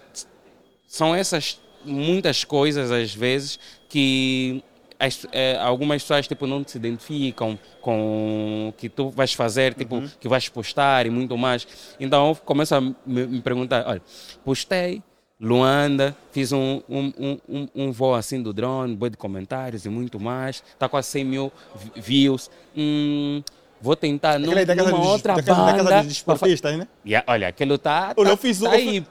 são 0.88 1.16
essas 1.16 1.60
muitas 1.86 2.44
coisas 2.44 2.92
às 2.92 3.14
vezes 3.14 3.60
que 3.90 4.64
as- 5.00 5.26
eh, 5.32 5.58
algumas 5.60 6.02
pessoas 6.04 6.28
tipo 6.28 6.46
não 6.46 6.64
se 6.66 6.78
identificam 6.78 7.58
com 7.82 8.70
o 8.70 8.74
que 8.74 8.88
tu 8.90 9.10
vais 9.10 9.34
fazer 9.34 9.74
tipo 9.74 10.02
que 10.20 10.28
vais 10.28 10.48
postar 10.50 11.06
e 11.06 11.10
muito 11.10 11.38
mais. 11.38 11.68
Então 12.00 12.30
eu 12.30 12.36
começo 12.36 12.76
a 12.76 12.82
me, 12.82 12.96
me 13.06 13.42
perguntar 13.42 13.84
olha 13.88 14.02
postei 14.44 15.02
Luanda, 15.44 16.16
fiz 16.32 16.52
um, 16.52 16.82
um, 16.88 17.12
um, 17.18 17.38
um, 17.50 17.68
um 17.74 17.92
voo 17.92 18.14
assim 18.14 18.40
do 18.44 18.54
drone, 18.54 18.96
boi 18.96 19.10
de 19.10 19.18
comentários 19.18 19.86
e 19.86 19.90
muito 19.90 20.20
mais. 20.20 20.64
Está 20.74 20.88
quase 20.88 21.08
100 21.08 21.26
mil 21.26 21.52
vi- 21.76 22.00
views. 22.00 22.52
Hum, 22.78 23.42
vou 23.82 23.96
tentar 23.96 24.38
num, 24.38 24.52
casa 24.54 24.76
numa 24.76 24.92
dos, 24.92 25.08
outra 25.08 25.34
da 25.36 25.42
casa, 25.44 25.66
da 25.66 25.72
casa 25.72 25.84
banda. 25.84 25.98
dos 26.04 26.08
desportistas, 26.14 26.78
né? 26.78 26.88
Yeah, 27.04 27.26
olha, 27.32 27.48
aquilo 27.48 27.78
tá. 27.80 28.14
Olha, 28.16 28.28
tá- 28.28 28.34
eu 28.34 28.38
fiz 28.38 28.62
um. 28.62 28.66
tá 28.66 28.72
aí. 28.74 29.02
Tu 29.02 29.08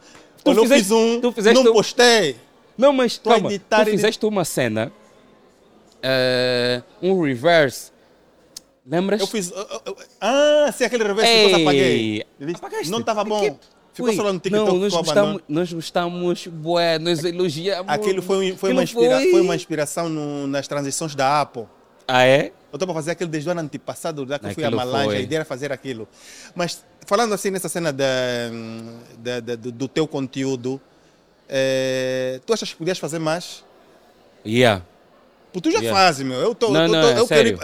Olha, 0.51 0.57
eu 0.59 0.63
fizeste- 0.63 0.85
fiz 0.85 0.91
um. 0.93 1.21
Tu 1.21 1.33
fizeste 1.33 1.63
não 1.65 1.71
um- 1.73 1.75
postei. 1.75 2.37
Não, 2.79 2.93
mas 2.93 3.19
Tô 3.19 3.31
calma. 3.31 3.51
Tu 3.51 3.85
fizeste 3.87 4.25
uma 4.25 4.45
cena, 4.45 4.93
eh, 6.01 6.81
um 7.03 7.21
reverse. 7.23 7.91
Lembras? 8.87 9.21
Eu 9.21 9.27
fiz. 9.27 9.51
eu- 9.51 9.57
eu- 9.59 9.83
eu- 9.87 9.97
ah, 10.21 10.71
sim, 10.73 10.85
aquele 10.85 11.05
reverso 11.05 11.31
que 11.31 11.37
Ei, 11.39 11.63
apaguei. 11.63 12.25
Apagaste? 12.55 12.91
Não 12.91 13.01
estava 13.01 13.25
bom. 13.25 13.41
Que- 13.41 13.80
Ficou 13.93 14.15
lá 14.25 14.33
no 14.33 14.39
TikTok. 14.39 14.71
Não, 14.71 14.79
nós 14.79 14.93
gostamos, 14.95 15.43
nós 15.49 15.73
gostamos, 15.73 16.47
bué, 16.47 16.99
nós 16.99 17.25
elogiamos. 17.25 17.93
Aquilo 17.93 18.23
foi, 18.23 18.53
foi, 18.57 18.73
uma, 18.73 18.83
inspira, 18.85 19.19
foi- 19.19 19.31
foi 19.31 19.41
uma 19.41 19.57
inspiração 19.57 20.09
no- 20.09 20.47
nas 20.47 20.67
transições 20.69 21.15
da 21.15 21.41
Apple. 21.41 21.65
Ah, 22.07 22.25
é? 22.25 22.53
Eu 22.73 22.77
estou 22.77 22.87
para 22.87 22.95
fazer 22.95 23.11
aquilo 23.13 23.29
desde 23.31 23.49
o 23.49 23.53
ano 23.53 23.61
antepassado, 23.63 24.27
já 24.29 24.39
que 24.39 24.47
eu 24.47 24.55
fui 24.55 24.65
a 24.65 24.71
foi. 24.71 25.17
a 25.17 25.21
ideia 25.21 25.39
era 25.39 25.45
fazer 25.45 25.73
aquilo. 25.73 26.09
Mas 26.55 26.85
falando 27.07 27.35
assim 27.35 27.51
nessa 27.51 27.69
cena 27.69 27.93
da, 27.93 28.05
da- 29.19 29.41
da- 29.41 29.57
do, 29.57 29.73
do 29.73 29.89
teu 29.89 30.07
conteúdo, 30.07 30.81
eh, 31.49 32.41
tu 32.47 32.53
achas 32.53 32.71
que 32.71 32.77
podias 32.77 32.99
fazer 32.99 33.19
mais? 33.19 33.65
Yeah. 34.47 34.85
Porque 35.53 35.69
tu 35.69 35.73
já 35.73 35.81
Yeah. 35.81 35.99
fazes, 36.01 36.25
meu. 36.25 36.39
Eu, 36.39 36.55
tô, 36.55 36.71
Não, 36.71 36.83
eu, 36.83 36.87
tô- 36.87 36.93
não, 36.93 37.09
é 37.09 37.13
eu, 37.13 37.17
eu 37.19 37.27
quero 37.27 37.49
ir 37.49 37.59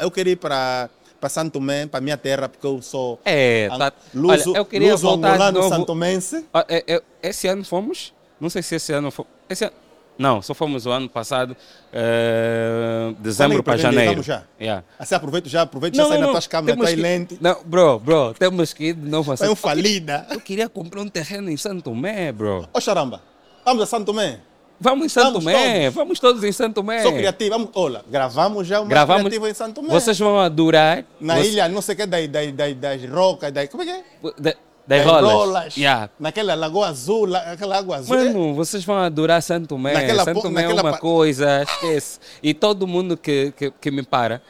eu 0.00 0.10
quero 0.10 0.28
ir 0.30 0.36
para 0.36 0.90
para 1.20 1.28
Santo 1.28 1.52
Tomé, 1.52 1.86
para 1.86 2.00
minha 2.00 2.16
terra, 2.16 2.48
porque 2.48 2.66
eu 2.66 2.80
sou 2.80 3.20
É, 3.24 3.68
tá. 3.68 3.92
luso, 4.14 4.50
Olha, 4.52 4.58
eu 4.58 4.64
queria 4.64 4.92
luso 4.92 5.06
voltar 5.06 5.34
angolano 5.34 5.68
santomense. 5.68 6.44
Ah, 6.52 6.64
é- 6.68 6.84
é- 6.94 7.02
esse 7.22 7.46
ano 7.46 7.64
fomos? 7.64 8.12
Não 8.40 8.48
sei 8.48 8.62
se 8.62 8.74
esse 8.76 8.92
ano 8.92 9.10
fomos. 9.10 9.30
Esse 9.48 9.64
ano, 9.64 9.74
não, 10.18 10.40
só 10.42 10.54
fomos 10.54 10.86
o 10.86 10.90
ano 10.90 11.08
passado, 11.08 11.54
eh, 11.92 13.14
dezembro 13.18 13.62
para 13.62 13.76
janeiro. 13.76 14.22
Já? 14.22 14.44
Yeah. 14.60 14.84
Assim, 14.98 15.14
aproveito 15.14 15.48
já, 15.48 15.62
aproveito 15.62 15.94
já 15.94 16.06
sair 16.06 16.18
na 16.18 16.28
tua 16.28 16.42
câmera, 16.42 16.72
temos 16.76 16.88
tua 16.90 16.96
que- 16.96 17.02
lente. 17.02 17.38
Não, 17.40 17.56
bro, 17.64 17.98
bro, 17.98 18.34
temos 18.34 18.72
que 18.72 18.84
ir 18.86 18.94
de 18.94 19.08
novo 19.08 19.32
assim. 19.32 19.44
Vai 19.44 19.52
um 19.52 19.56
falida. 19.56 20.26
Eu 20.30 20.40
queria 20.40 20.68
comprar 20.68 21.00
um 21.02 21.08
terreno 21.08 21.50
em 21.50 21.56
Santo 21.56 21.82
Tomé, 21.82 22.32
bro. 22.32 22.66
Ô, 22.72 22.80
charamba, 22.80 23.22
vamos 23.64 23.82
a 23.82 23.86
Santo 23.86 24.06
Tomé. 24.06 24.40
Vamos 24.80 25.04
em 25.04 25.08
Santo 25.10 25.24
vamos 25.32 25.44
Tomé, 25.44 25.80
todos. 25.80 25.94
vamos 25.94 26.20
todos 26.20 26.44
em 26.44 26.52
Santo 26.52 26.76
Tomé. 26.76 27.02
Sou 27.02 27.12
criativo, 27.12 27.50
vamos, 27.50 27.68
olha, 27.74 28.02
gravamos 28.08 28.66
já 28.66 28.80
uma 28.80 28.88
gravamos, 28.88 29.30
em 29.30 29.54
Santo 29.54 29.74
Tomé. 29.74 29.90
Vocês 29.90 30.18
vão 30.18 30.40
adorar. 30.40 31.04
Na 31.20 31.36
você... 31.36 31.50
ilha, 31.50 31.68
não 31.68 31.82
sei 31.82 31.94
o 31.94 31.98
que, 31.98 32.06
das, 32.06 32.28
das, 32.28 32.74
das 32.76 33.10
rocas, 33.10 33.52
das, 33.52 33.68
como 33.68 33.82
é 33.82 33.86
que 33.86 33.92
é? 33.92 34.02
Da, 34.38 34.54
das 34.86 35.04
rolas. 35.04 35.32
rolas 35.32 35.76
yeah. 35.76 36.08
Naquela 36.18 36.54
lagoa 36.54 36.88
azul, 36.88 37.36
aquela 37.36 37.76
água 37.76 37.98
azul. 37.98 38.16
Mano, 38.16 38.54
vocês 38.54 38.82
vão 38.82 38.96
adorar 38.96 39.42
Santo 39.42 39.68
Tomé. 39.68 39.92
Naquela, 39.92 40.24
Santo 40.24 40.40
Tomé 40.40 40.64
é 40.64 40.68
uma 40.68 40.96
coisa, 40.96 41.62
esquece. 41.62 42.18
E 42.42 42.54
todo 42.54 42.86
mundo 42.86 43.18
que, 43.18 43.52
que, 43.54 43.70
que 43.70 43.90
me 43.90 44.02
para, 44.02 44.40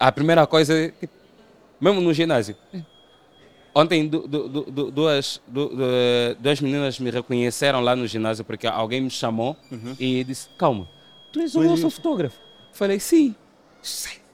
a 0.00 0.10
primeira 0.10 0.46
coisa 0.46 0.74
é, 0.74 0.92
mesmo 1.78 2.00
no 2.00 2.14
ginásio. 2.14 2.56
Ontem 3.74 4.08
du, 4.08 4.28
du, 4.28 4.48
du, 4.48 4.90
duas, 4.90 5.40
duas 6.38 6.60
meninas 6.60 6.98
me 7.00 7.10
reconheceram 7.10 7.80
lá 7.80 7.96
no 7.96 8.06
ginásio 8.06 8.44
porque 8.44 8.66
alguém 8.66 9.00
me 9.00 9.10
chamou 9.10 9.56
uhum. 9.70 9.96
e 9.98 10.22
disse, 10.22 10.48
calma, 10.56 10.88
tu 11.32 11.40
és 11.40 11.54
o 11.54 11.62
nosso 11.62 11.90
fotógrafo. 11.90 12.38
Falei, 12.72 13.00
sim. 13.00 13.34
Sei 13.82 14.24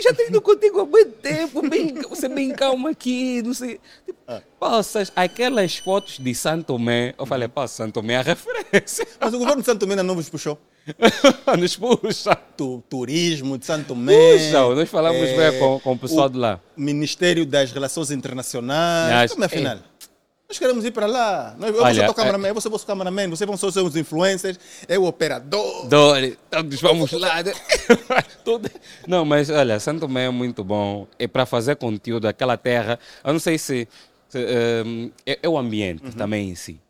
já 0.00 0.14
tenho 0.14 0.40
contigo 0.42 0.80
há 0.80 0.86
muito 0.86 1.12
tempo, 1.12 1.68
bem, 1.68 1.94
você 2.08 2.28
bem 2.28 2.50
calma 2.52 2.90
aqui, 2.90 3.42
não 3.42 3.54
sei. 3.54 3.80
Tipo, 4.04 4.18
ah. 4.26 4.42
Passas 4.58 5.12
aquelas 5.14 5.76
fotos 5.76 6.18
de 6.18 6.34
Santo 6.34 6.66
Tomé, 6.66 7.14
eu 7.18 7.26
falei, 7.26 7.48
pá, 7.48 7.66
Santo 7.68 7.94
Tomé 7.94 8.14
é 8.14 8.18
a 8.18 8.22
referência. 8.22 9.06
Mas 9.18 9.34
o 9.34 9.38
governo 9.38 9.60
de 9.60 9.66
Santo 9.66 9.80
Tomé 9.80 10.02
não 10.02 10.14
vos 10.14 10.28
puxou? 10.28 10.58
nos 11.58 11.76
puxa. 11.76 12.34
Tu, 12.34 12.82
turismo 12.88 13.58
de 13.58 13.66
Santo 13.66 13.88
Tomé. 13.88 14.14
Puxa, 14.14 14.74
nós 14.74 14.88
falamos 14.88 15.28
é, 15.28 15.50
bem 15.50 15.60
com, 15.60 15.80
com 15.80 15.92
o 15.92 15.98
pessoal 15.98 16.26
o 16.26 16.30
de 16.30 16.38
lá. 16.38 16.60
Ministério 16.76 17.46
das 17.46 17.72
Relações 17.72 18.10
Internacionais. 18.10 19.32
Como 19.32 19.44
é 19.44 19.46
afinal? 19.46 19.76
É. 19.76 19.90
Nós 20.50 20.58
queremos 20.58 20.84
ir 20.84 20.90
para 20.90 21.06
lá. 21.06 21.54
Nós, 21.56 21.72
eu 21.72 21.80
Olha, 21.80 21.94
vou 21.94 22.04
ser 22.06 22.10
o 22.10 22.14
cameraman, 22.14 22.46
é... 22.48 22.50
eu 22.50 22.54
vou 22.54 22.60
ser 22.60 22.68
o 22.68 22.78
cameraman, 22.80 23.28
vocês 23.28 23.46
vão 23.46 23.56
ser 23.56 23.80
os 23.80 23.94
influencers, 23.94 24.58
é 24.88 24.98
o 24.98 25.04
operador. 25.04 25.86
Todos 26.50 26.80
vamos 26.80 27.12
lá. 27.12 27.36
não, 29.06 29.24
mas 29.24 29.48
olha, 29.48 29.78
Santo 29.78 30.00
Tomé 30.00 30.24
é 30.24 30.30
muito 30.30 30.64
bom. 30.64 31.06
É 31.20 31.28
para 31.28 31.46
fazer 31.46 31.76
conteúdo, 31.76 32.26
aquela 32.26 32.56
terra. 32.56 32.98
Eu 33.22 33.32
não 33.32 33.38
sei 33.38 33.58
se. 33.58 33.86
se 34.28 34.38
um, 34.84 35.12
é, 35.24 35.38
é, 35.40 35.48
o 35.48 35.56
ambiente 35.56 36.06
uhum. 36.06 36.12
também 36.12 36.50
em 36.50 36.56
si. 36.56 36.80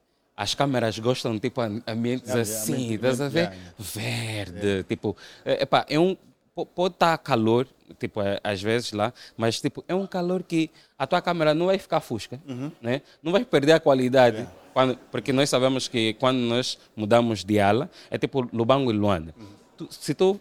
As 0.40 0.54
câmeras 0.54 0.98
gostam, 0.98 1.38
tipo, 1.38 1.60
ambientes 1.86 2.30
assim, 2.30 2.94
estás 2.94 3.20
a 3.20 3.28
ver? 3.28 3.52
Verde, 3.78 4.84
tipo. 4.84 5.14
É, 5.44 5.64
epá, 5.64 5.84
é 5.86 5.98
um 5.98 6.16
pode 6.64 6.94
estar 6.94 7.18
calor, 7.18 7.66
tipo, 7.98 8.22
é, 8.22 8.40
às 8.42 8.62
vezes 8.62 8.92
lá, 8.92 9.12
mas 9.36 9.60
tipo, 9.60 9.84
é 9.86 9.94
um 9.94 10.06
calor 10.06 10.42
que 10.42 10.70
a 10.98 11.06
tua 11.06 11.20
câmera 11.20 11.52
não 11.52 11.66
vai 11.66 11.78
ficar 11.78 12.00
fusca, 12.00 12.40
uhum. 12.48 12.72
né? 12.80 13.02
não 13.22 13.32
vai 13.32 13.44
perder 13.44 13.72
a 13.72 13.80
qualidade. 13.80 14.38
É. 14.38 14.46
Quando, 14.72 14.96
porque 15.10 15.30
nós 15.30 15.50
sabemos 15.50 15.88
que 15.88 16.14
quando 16.14 16.38
nós 16.38 16.78
mudamos 16.96 17.44
de 17.44 17.60
ala, 17.60 17.90
é 18.10 18.16
tipo 18.16 18.48
Lubango 18.50 18.90
e 18.90 18.94
Luanda. 18.94 19.34
Uhum. 19.38 19.46
Tu, 19.76 19.88
se 19.90 20.14
tu 20.14 20.40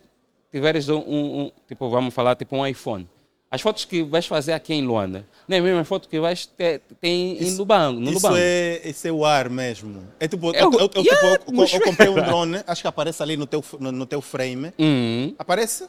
tiveres 0.50 0.88
um, 0.88 1.00
um, 1.00 1.52
tipo, 1.68 1.90
vamos 1.90 2.14
falar, 2.14 2.36
tipo 2.36 2.56
um 2.56 2.66
iPhone, 2.66 3.06
as 3.52 3.62
fotos 3.62 3.84
que 3.86 4.04
vais 4.04 4.28
fazer 4.28 4.54
aqui 4.54 4.74
em 4.74 4.86
Luanda, 4.86 5.26
não 5.48 5.58
é 5.58 5.60
a 5.60 5.64
mesma 5.64 5.84
foto 5.84 6.08
que 6.08 6.20
vais 6.20 6.46
ter, 6.46 6.82
ter 7.02 7.08
em 7.08 7.56
Lubango. 7.56 8.00
No 8.00 8.12
isso, 8.12 8.14
Lubango. 8.16 8.38
É, 8.38 8.82
isso 8.86 9.08
é 9.08 9.12
o 9.12 9.26
ar 9.26 9.50
mesmo. 9.50 10.08
É 10.20 10.28
tipo, 10.28 10.54
é 10.56 10.62
eu, 10.62 10.72
eu, 10.72 10.92
eu, 10.94 11.04
yeah, 11.04 11.38
tipo, 11.40 11.62
eu, 11.62 11.68
eu 11.68 11.82
comprei 11.82 12.10
um 12.10 12.16
drone, 12.16 12.62
acho 12.68 12.82
que 12.82 12.88
aparece 12.88 13.24
ali 13.24 13.36
no 13.36 13.48
teu, 13.48 13.64
no, 13.80 13.92
no 13.92 14.06
teu 14.06 14.22
frame. 14.22 14.72
Uhum. 14.78 15.34
Aparece? 15.40 15.88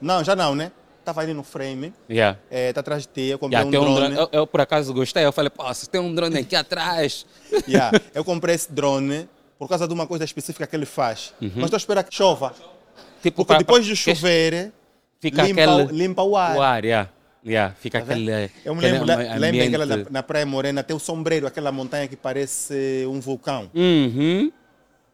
Não, 0.00 0.24
já 0.24 0.34
não, 0.34 0.54
né? 0.54 0.72
Estava 1.00 1.20
ali 1.20 1.34
no 1.34 1.42
frame. 1.42 1.92
Yeah. 2.08 2.38
É, 2.50 2.72
tá 2.72 2.80
atrás 2.80 3.02
de 3.02 3.08
ti, 3.08 3.28
eu 3.28 3.38
comprei 3.38 3.60
yeah, 3.60 3.68
um 3.68 3.70
drone. 3.70 3.90
Um 3.90 4.14
drone. 4.14 4.28
Eu, 4.32 4.46
por 4.46 4.62
acaso 4.62 4.94
gostei, 4.94 5.22
eu 5.22 5.32
falei, 5.32 5.50
pô, 5.50 5.62
você 5.64 5.86
tem 5.86 6.00
um 6.00 6.14
drone 6.14 6.38
aqui 6.38 6.56
atrás. 6.56 7.26
Yeah. 7.68 8.00
Eu 8.12 8.24
comprei 8.24 8.54
esse 8.54 8.72
drone 8.72 9.28
por 9.58 9.68
causa 9.68 9.86
de 9.86 9.94
uma 9.94 10.06
coisa 10.08 10.24
específica 10.24 10.66
que 10.66 10.74
ele 10.74 10.86
faz. 10.86 11.32
Uhum. 11.40 11.52
Mas 11.54 11.64
estou 11.64 11.76
a 11.76 11.78
esperar 11.78 12.02
que 12.02 12.14
chova. 12.14 12.52
Tipo, 13.22 13.36
Porque 13.36 13.48
pra, 13.48 13.58
depois 13.58 13.86
de 13.86 13.94
chover, 13.94 14.72
fica 15.30 15.42
limpa, 15.42 15.62
aquele... 15.62 15.98
limpa 15.98 16.22
o 16.22 16.36
ar. 16.36 16.56
O 16.56 16.62
ar, 16.62 16.84
yeah. 16.84 17.10
Yeah, 17.46 17.74
fica 17.78 18.00
tá 18.00 18.04
aquele. 18.04 18.50
Eu 18.64 18.74
me 18.74 18.80
lembro, 18.80 19.04
lembro 19.04 19.62
aquela 19.62 19.84
na, 19.84 19.96
na 20.10 20.22
Praia 20.22 20.46
Morena, 20.46 20.82
tem 20.82 20.96
o 20.96 20.98
sombreiro, 20.98 21.46
aquela 21.46 21.70
montanha 21.70 22.08
que 22.08 22.16
parece 22.16 23.06
um 23.06 23.20
vulcão. 23.20 23.70
Uhum. 23.74 24.50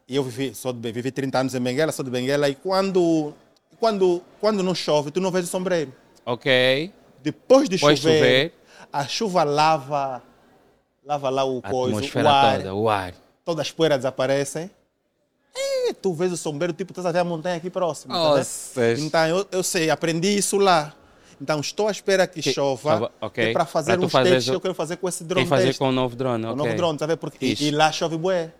E 0.07 0.15
eu 0.15 0.23
vivi, 0.23 0.55
sou 0.55 0.71
de, 0.71 0.91
vivi 0.91 1.11
30 1.11 1.37
anos 1.39 1.55
em 1.55 1.59
Benguela, 1.59 1.91
sou 1.91 2.05
de 2.05 2.11
Benguela, 2.11 2.47
e 2.47 2.55
quando 2.55 3.33
quando, 3.81 4.21
quando 4.39 4.61
não 4.61 4.75
chove, 4.75 5.09
tu 5.09 5.19
não 5.19 5.31
vês 5.31 5.45
o 5.45 5.47
sombreiro. 5.47 5.91
Ok. 6.23 6.93
Depois 7.23 7.67
de 7.67 7.77
Depois 7.77 7.99
chover, 7.99 8.17
chover, 8.17 8.53
a 8.93 9.07
chuva 9.07 9.43
lava, 9.43 10.21
lava 11.03 11.29
lá 11.29 11.43
o 11.43 11.61
coisa, 11.61 11.99
o 11.99 12.27
ar, 12.27 12.57
toda, 12.57 12.75
o 12.75 12.89
ar. 12.89 13.13
Todas 13.43 13.67
as 13.67 13.71
poeiras 13.71 13.97
desaparecem. 13.97 14.69
E 15.55 15.93
tu 15.93 16.13
vês 16.13 16.31
o 16.31 16.37
sombreiro, 16.37 16.73
tipo, 16.73 16.91
estás 16.91 17.05
até 17.05 17.19
a 17.19 17.23
montanha 17.23 17.57
aqui 17.57 17.69
próximo. 17.69 18.13
Nossa. 18.13 18.93
Então, 18.97 19.27
eu, 19.27 19.47
eu 19.51 19.63
sei, 19.63 19.89
aprendi 19.89 20.37
isso 20.37 20.57
lá. 20.57 20.93
Então, 21.41 21.59
estou 21.59 21.87
à 21.87 21.91
espera 21.91 22.27
que, 22.27 22.41
que 22.41 22.53
chova 22.53 23.11
okay. 23.19 23.49
é 23.49 23.53
para 23.53 23.65
fazer 23.65 23.99
uns 23.99 24.11
testes 24.11 24.49
que 24.49 24.55
eu 24.55 24.61
quero 24.61 24.75
fazer 24.75 24.97
com 24.97 25.09
esse 25.09 25.23
drone. 25.23 25.45
Quer 25.45 25.49
fazer 25.49 25.77
com 25.77 25.89
o 25.89 25.91
novo 25.91 26.15
drone, 26.15 26.45
O 26.45 26.55
novo 26.55 26.75
drone, 26.75 26.97
tá 26.97 27.07
vendo? 27.07 27.17
Porque, 27.17 27.45
e, 27.45 27.67
e, 27.67 27.71
lá 27.71 27.91
chove 27.91 28.15
bué. 28.15 28.53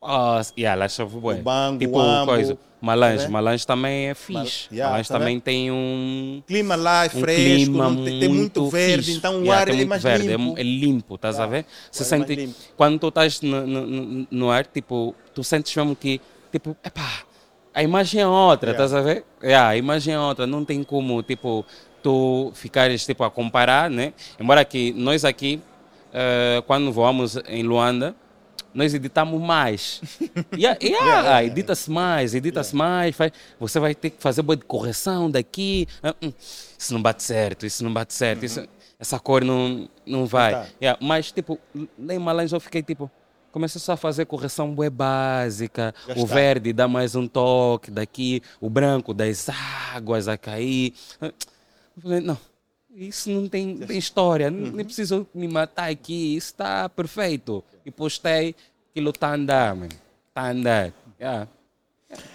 Oh, 0.00 0.40
yeah, 0.56 0.78
lá 0.78 0.88
chove 0.88 1.18
bué. 1.18 1.36
O 1.36 1.42
bango, 1.42 1.78
tipo, 1.78 1.96
o 1.96 2.00
ambo, 2.00 2.32
coisa. 2.32 2.58
Malange, 2.80 3.24
né? 3.24 3.28
Malange 3.28 3.66
também 3.66 4.08
é 4.08 4.14
fixe. 4.14 4.68
Yeah, 4.70 4.90
Malange 4.90 5.08
tá 5.08 5.18
também 5.18 5.40
tem 5.40 5.70
um. 5.70 6.42
Clima 6.46 6.76
lá 6.76 7.04
é 7.04 7.06
um 7.06 7.10
fresco, 7.10 7.72
não, 7.72 8.04
tem, 8.04 8.20
tem, 8.20 8.28
muito 8.28 8.68
verde, 8.68 9.06
fixe. 9.06 9.18
então 9.18 9.38
o 9.38 9.42
yeah, 9.42 9.60
ar 9.62 9.68
é 9.68 9.84
mais 9.86 10.02
verde, 10.02 10.28
limpo. 10.28 10.56
É, 10.56 10.60
é 10.60 10.62
limpo, 10.62 11.14
estás 11.14 11.40
a 11.40 11.46
ver? 11.46 11.64
Você 11.90 12.04
sente. 12.04 12.54
Quando 12.76 12.98
tu 12.98 13.08
estás 13.08 13.40
no, 13.40 13.66
no, 13.66 14.26
no, 14.30 14.50
ar, 14.50 14.66
tipo, 14.66 15.14
tu 15.34 15.42
sentes 15.42 15.74
mesmo 15.74 15.96
que, 15.96 16.20
tipo, 16.58 16.76
epá, 16.82 17.22
a 17.74 17.82
imagem 17.82 18.22
é 18.22 18.26
outra, 18.26 18.70
estás 18.70 18.92
yeah. 18.92 19.10
a 19.10 19.14
ver? 19.14 19.24
Yeah, 19.42 19.68
a 19.68 19.76
imagem 19.76 20.14
é 20.14 20.18
outra, 20.18 20.46
não 20.46 20.64
tem 20.64 20.82
como, 20.82 21.22
tipo, 21.22 21.64
tu 22.02 22.50
ficares, 22.54 23.04
tipo, 23.04 23.22
a 23.22 23.30
comparar, 23.30 23.90
né? 23.90 24.14
Embora 24.40 24.64
que 24.64 24.92
nós 24.94 25.24
aqui, 25.24 25.60
uh, 26.08 26.62
quando 26.62 26.90
voamos 26.90 27.36
em 27.46 27.62
Luanda, 27.62 28.16
nós 28.72 28.94
editamos 28.94 29.40
mais. 29.40 30.00
yeah, 30.56 30.78
yeah, 30.82 31.20
yeah, 31.20 31.44
edita-se 31.44 31.90
mais, 31.90 32.34
edita-se 32.34 32.74
mais. 32.74 33.14
Faz, 33.14 33.32
você 33.60 33.78
vai 33.78 33.94
ter 33.94 34.10
que 34.10 34.22
fazer 34.22 34.40
boa 34.40 34.56
de 34.56 34.64
correção 34.64 35.30
daqui. 35.30 35.86
Ah, 36.02 36.14
hum, 36.22 36.32
isso 36.78 36.94
não 36.94 37.02
bate 37.02 37.22
certo, 37.22 37.66
isso 37.66 37.84
não 37.84 37.92
bate 37.92 38.14
certo, 38.14 38.40
uhum. 38.40 38.46
isso, 38.46 38.66
essa 38.98 39.18
cor 39.18 39.44
não, 39.44 39.86
não 40.06 40.24
vai. 40.24 40.52
Tá. 40.52 40.96
Mas, 41.00 41.30
tipo, 41.30 41.58
lá 41.98 42.42
em 42.42 42.48
eu 42.50 42.60
fiquei 42.60 42.82
tipo. 42.82 43.10
Comecei 43.56 43.80
só 43.80 43.92
a 43.92 43.96
fazer 43.96 44.26
correção 44.26 44.74
bué 44.74 44.90
básica. 44.90 45.94
Já 46.06 46.12
o 46.12 46.24
está. 46.24 46.34
verde 46.34 46.74
dá 46.74 46.86
mais 46.86 47.14
um 47.14 47.26
toque 47.26 47.90
daqui, 47.90 48.42
o 48.60 48.68
branco 48.68 49.14
das 49.14 49.48
águas 49.94 50.28
a 50.28 50.36
cair. 50.36 50.92
Não, 52.04 52.36
isso 52.94 53.30
não 53.30 53.48
tem, 53.48 53.78
tem 53.78 53.96
história, 53.96 54.50
uhum. 54.52 54.72
nem 54.72 54.84
preciso 54.84 55.26
me 55.34 55.48
matar 55.48 55.90
aqui, 55.90 56.36
isso 56.36 56.48
está 56.48 56.86
perfeito. 56.90 57.64
E 57.82 57.90
postei, 57.90 58.54
aquilo 58.90 59.08
está 59.08 59.28
a 59.28 59.34
andar, 59.36 59.74
Está 59.74 60.42
a 60.42 60.50
andar. 60.50 60.92
Yeah. 61.18 61.48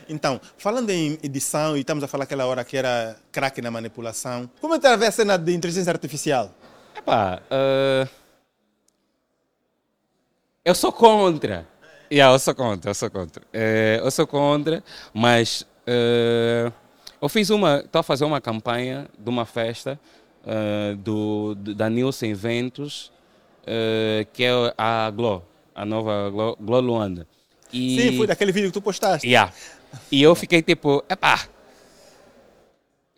Então, 0.09 0.41
falando 0.57 0.89
em 0.89 1.19
edição, 1.21 1.77
e 1.77 1.81
estamos 1.81 2.03
a 2.03 2.07
falar 2.07 2.23
aquela 2.23 2.47
hora 2.47 2.63
que 2.63 2.75
era 2.75 3.15
craque 3.31 3.61
na 3.61 3.69
manipulação, 3.69 4.49
como 4.59 4.73
é 4.73 4.79
que 4.79 4.87
a 4.87 5.11
cena 5.11 5.37
de 5.37 5.53
inteligência 5.53 5.91
artificial? 5.91 6.51
Epá, 6.97 7.43
uh... 7.45 8.20
eu 10.63 10.75
sou 10.75 10.91
contra. 10.91 11.67
Yeah, 12.11 12.33
eu 12.33 12.39
sou 12.39 12.53
contra, 12.53 12.91
eu 12.91 12.95
sou 12.95 13.09
contra. 13.09 13.43
Uh, 13.43 14.03
eu 14.03 14.11
sou 14.11 14.27
contra, 14.27 14.83
mas 15.13 15.65
uh... 15.87 16.71
eu 17.21 17.29
fiz 17.29 17.49
uma, 17.49 17.79
estou 17.79 17.99
a 17.99 18.03
fazer 18.03 18.25
uma 18.25 18.41
campanha 18.41 19.07
de 19.17 19.29
uma 19.29 19.45
festa 19.45 19.99
uh, 20.45 20.95
do, 20.97 21.55
da 21.55 21.89
Nilson 21.89 22.25
Eventos, 22.25 23.11
uh, 23.63 24.25
que 24.33 24.43
é 24.43 24.51
a 24.77 25.09
Glo, 25.09 25.43
a 25.73 25.85
nova 25.85 26.29
Glo, 26.29 26.57
Glo 26.59 26.79
Luanda. 26.81 27.27
E, 27.71 27.99
Sim, 27.99 28.17
foi 28.17 28.27
daquele 28.27 28.51
vídeo 28.51 28.67
que 28.67 28.73
tu 28.73 28.81
postaste. 28.81 29.25
Yeah. 29.25 29.53
E 30.11 30.21
eu 30.21 30.35
fiquei 30.35 30.61
tipo, 30.61 31.03
epá, 31.09 31.47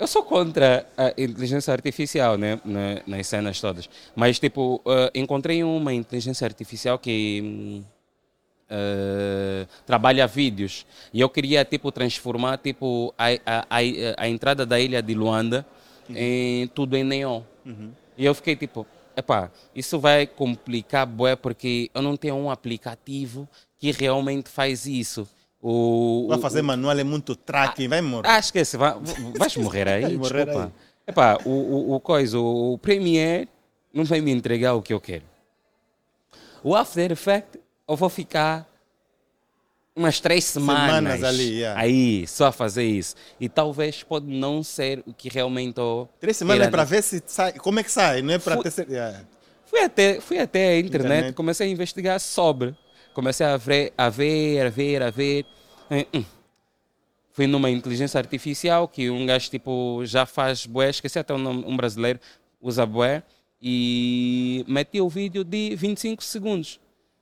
eu 0.03 0.07
sou 0.07 0.23
contra 0.23 0.85
a 0.97 1.09
inteligência 1.11 1.71
artificial, 1.71 2.37
né, 2.37 2.59
nas 3.07 3.25
cenas 3.25 3.59
todas. 3.61 3.89
Mas, 4.13 4.37
tipo, 4.37 4.81
uh, 4.85 5.09
encontrei 5.15 5.63
uma 5.63 5.93
inteligência 5.93 6.45
artificial 6.45 6.99
que 6.99 7.81
uh, 8.69 9.67
trabalha 9.85 10.27
vídeos. 10.27 10.85
E 11.13 11.21
eu 11.21 11.29
queria, 11.29 11.63
tipo, 11.63 11.89
transformar, 11.89 12.57
tipo, 12.57 13.13
a, 13.17 13.27
a, 13.45 13.59
a, 13.69 13.77
a 14.17 14.29
entrada 14.29 14.65
da 14.65 14.77
ilha 14.77 15.01
de 15.01 15.13
Luanda 15.13 15.65
uhum. 16.09 16.15
em 16.17 16.67
tudo 16.67 16.97
em 16.97 17.03
neon. 17.03 17.41
Uhum. 17.65 17.91
E 18.17 18.25
eu 18.25 18.35
fiquei 18.35 18.57
tipo, 18.57 18.85
epá, 19.15 19.49
isso 19.73 19.99
vai 19.99 20.27
complicar 20.27 21.05
bué 21.05 21.35
porque 21.35 21.89
eu 21.93 22.01
não 22.01 22.17
tenho 22.17 22.35
um 22.35 22.51
aplicativo 22.51 23.47
que 23.79 23.91
realmente 23.91 24.49
faz 24.49 24.85
isso. 24.85 25.27
O, 25.65 26.27
vai 26.27 26.39
fazer 26.39 26.59
o, 26.59 26.63
manual 26.65 26.99
é 26.99 27.05
muito 27.05 27.37
tracking, 27.37 27.87
vai 27.87 28.01
morrer. 28.01 28.27
Ah, 28.27 28.37
esquece, 28.37 28.75
vai, 28.75 28.95
vais 29.37 29.55
morrer 29.55 29.87
aí, 29.87 30.01
vai 30.03 30.17
morrer 30.17 30.45
desculpa. 30.45 30.65
Aí. 30.65 30.71
Epá, 31.07 31.37
o, 31.45 31.49
o, 31.49 31.95
o 31.95 31.99
coisa, 32.01 32.37
o, 32.37 32.73
o 32.73 32.77
Premiere 32.77 33.47
não 33.93 34.03
vai 34.03 34.19
me 34.19 34.31
entregar 34.31 34.73
o 34.73 34.81
que 34.81 34.93
eu 34.93 34.99
quero. 34.99 35.23
O 36.61 36.75
After 36.75 37.09
Effects, 37.09 37.61
eu 37.87 37.95
vou 37.95 38.09
ficar 38.09 38.69
umas 39.95 40.19
três 40.19 40.43
semanas, 40.43 40.95
semanas 40.95 41.23
ali, 41.23 41.59
yeah. 41.59 41.79
aí, 41.79 42.27
só 42.27 42.47
a 42.47 42.51
fazer 42.51 42.83
isso. 42.83 43.15
E 43.39 43.47
talvez 43.47 44.03
pode 44.03 44.25
não 44.25 44.63
ser 44.63 45.01
o 45.07 45.13
que 45.13 45.29
realmente... 45.29 45.79
Três 46.19 46.35
semanas 46.35 46.69
para 46.69 46.83
ver 46.83 47.03
se 47.03 47.23
sai, 47.25 47.53
como 47.53 47.79
é 47.79 47.83
que 47.83 47.91
sai, 47.91 48.21
não 48.21 48.33
é 48.33 48.37
para 48.37 48.57
ter... 48.57 48.89
Yeah. 48.89 49.21
Fui 49.65 49.81
até, 49.81 50.19
fui 50.19 50.39
até 50.39 50.69
a 50.69 50.79
internet, 50.79 51.05
internet, 51.05 51.35
comecei 51.35 51.67
a 51.67 51.71
investigar 51.71 52.19
sobre. 52.19 52.75
Comecei 53.13 53.45
a 53.45 53.57
ver, 53.57 53.93
a 53.97 54.09
ver, 54.09 54.65
a 54.65 54.69
ver, 54.69 55.03
a 55.03 55.09
ver. 55.09 55.45
Hum. 55.91 56.23
Fui 57.31 57.47
numa 57.47 57.69
inteligência 57.69 58.19
artificial 58.19 58.87
que 58.87 59.09
um 59.09 59.25
gajo 59.25 59.49
tipo 59.49 60.01
já 60.05 60.25
faz 60.25 60.65
bué, 60.65 60.89
esqueci 60.89 61.17
até 61.17 61.33
um, 61.33 61.39
nome, 61.39 61.63
um 61.65 61.75
brasileiro, 61.75 62.19
usa 62.61 62.85
bué, 62.85 63.23
e 63.61 64.63
meti 64.67 65.01
o 65.01 65.09
vídeo 65.09 65.43
de 65.43 65.75
25 65.75 66.23
segundos. 66.23 66.79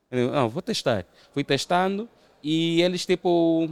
Eu, 0.09 0.31
não, 0.31 0.49
vou 0.49 0.61
testar. 0.61 1.05
Fui 1.33 1.43
testando 1.43 2.09
e 2.43 2.81
eles, 2.81 3.05
tipo, 3.05 3.69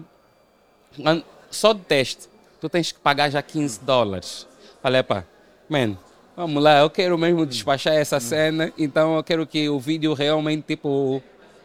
só 1.52 1.74
de 1.74 1.82
teste, 1.82 2.30
tu 2.62 2.70
tens 2.70 2.92
que 2.92 3.00
pagar 3.00 3.30
já 3.30 3.42
15 3.42 3.82
dólares. 3.82 4.48
Falei, 4.82 5.04
pá, 5.04 5.26
man, 5.68 5.98
vamos 6.38 6.64
lá, 6.64 6.80
eu 6.80 6.90
quero 6.90 7.18
mesmo 7.18 7.46
despachar 7.46 7.96
essa 7.96 8.20
cena, 8.20 8.72
então 8.78 9.18
eu 9.18 9.24
quero 9.24 9.46
que 9.46 9.68
o 9.68 9.80
vídeo 9.80 10.14
realmente, 10.14 10.64
tipo, 10.64 11.22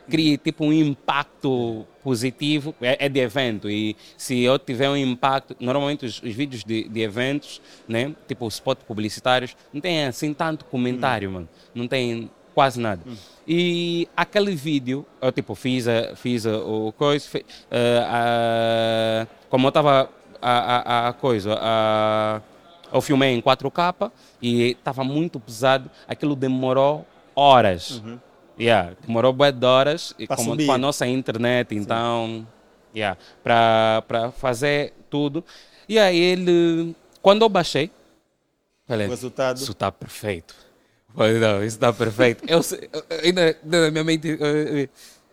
crie 0.08 0.36
tipo 0.38 0.64
um 0.64 0.72
impacto 0.72 1.86
positivo, 2.02 2.74
é, 2.80 3.06
é, 3.06 3.08
de 3.08 3.20
evento 3.20 3.70
e 3.70 3.96
se 4.16 4.42
eu 4.42 4.58
tiver 4.58 4.90
um 4.90 4.96
impacto, 4.96 5.56
normalmente 5.58 6.04
os, 6.04 6.22
os 6.22 6.34
vídeos 6.34 6.62
de, 6.64 6.88
de, 6.88 7.00
eventos, 7.00 7.60
né, 7.88 8.14
tipo 8.28 8.46
spot 8.48 8.78
publicitários, 8.86 9.56
não 9.72 9.80
tem 9.80 10.04
assim 10.04 10.34
tanto 10.34 10.64
comentário, 10.66 11.30
hum. 11.30 11.32
mano, 11.32 11.48
não 11.74 11.88
tem 11.88 12.30
quase 12.54 12.78
nada. 12.78 13.02
Hum. 13.06 13.16
E 13.46 14.08
aquele 14.16 14.54
vídeo, 14.54 15.04
eu 15.20 15.32
tipo 15.32 15.54
fiz, 15.54 15.88
a, 15.88 16.14
fiz 16.14 16.46
a, 16.46 16.58
o 16.58 16.92
coisa, 16.92 17.28
fiz, 17.28 17.42
uh, 17.42 19.24
uh, 19.24 19.28
como 19.48 19.66
eu 19.66 19.68
estava 19.68 20.10
a, 20.40 20.50
a, 20.50 21.08
a, 21.08 21.12
coisa, 21.12 21.58
a, 21.60 22.40
eu 22.92 23.00
filmei 23.00 23.34
em 23.34 23.40
4K 23.40 24.12
e 24.40 24.70
estava 24.70 25.02
muito 25.02 25.40
pesado, 25.40 25.90
aquilo 26.06 26.36
demorou 26.36 27.06
horas. 27.34 28.02
Uhum. 28.04 28.18
Yeah, 28.58 28.94
demorou 29.04 29.32
bué 29.32 29.50
de 29.50 29.66
horas 29.66 30.14
com, 30.36 30.56
com 30.56 30.72
a 30.72 30.78
nossa 30.78 31.06
internet, 31.06 31.74
então, 31.74 32.46
yeah, 32.94 33.18
para 33.42 34.32
fazer 34.38 34.92
tudo. 35.10 35.44
E 35.88 35.98
aí 35.98 36.16
ele, 36.16 36.94
quando 37.20 37.42
eu 37.42 37.48
baixei, 37.48 37.90
falei, 38.86 39.06
o 39.06 39.10
resultado. 39.10 39.56
isso 39.56 39.72
está 39.72 39.90
perfeito. 39.90 40.54
Falei, 41.14 41.38
não, 41.38 41.58
isso 41.58 41.76
está 41.76 41.92
perfeito. 41.92 42.44
eu, 42.48 42.60
ainda 43.22 43.56
na 43.62 43.90
minha 43.90 44.04
mente, 44.04 44.28
eu, 44.28 44.88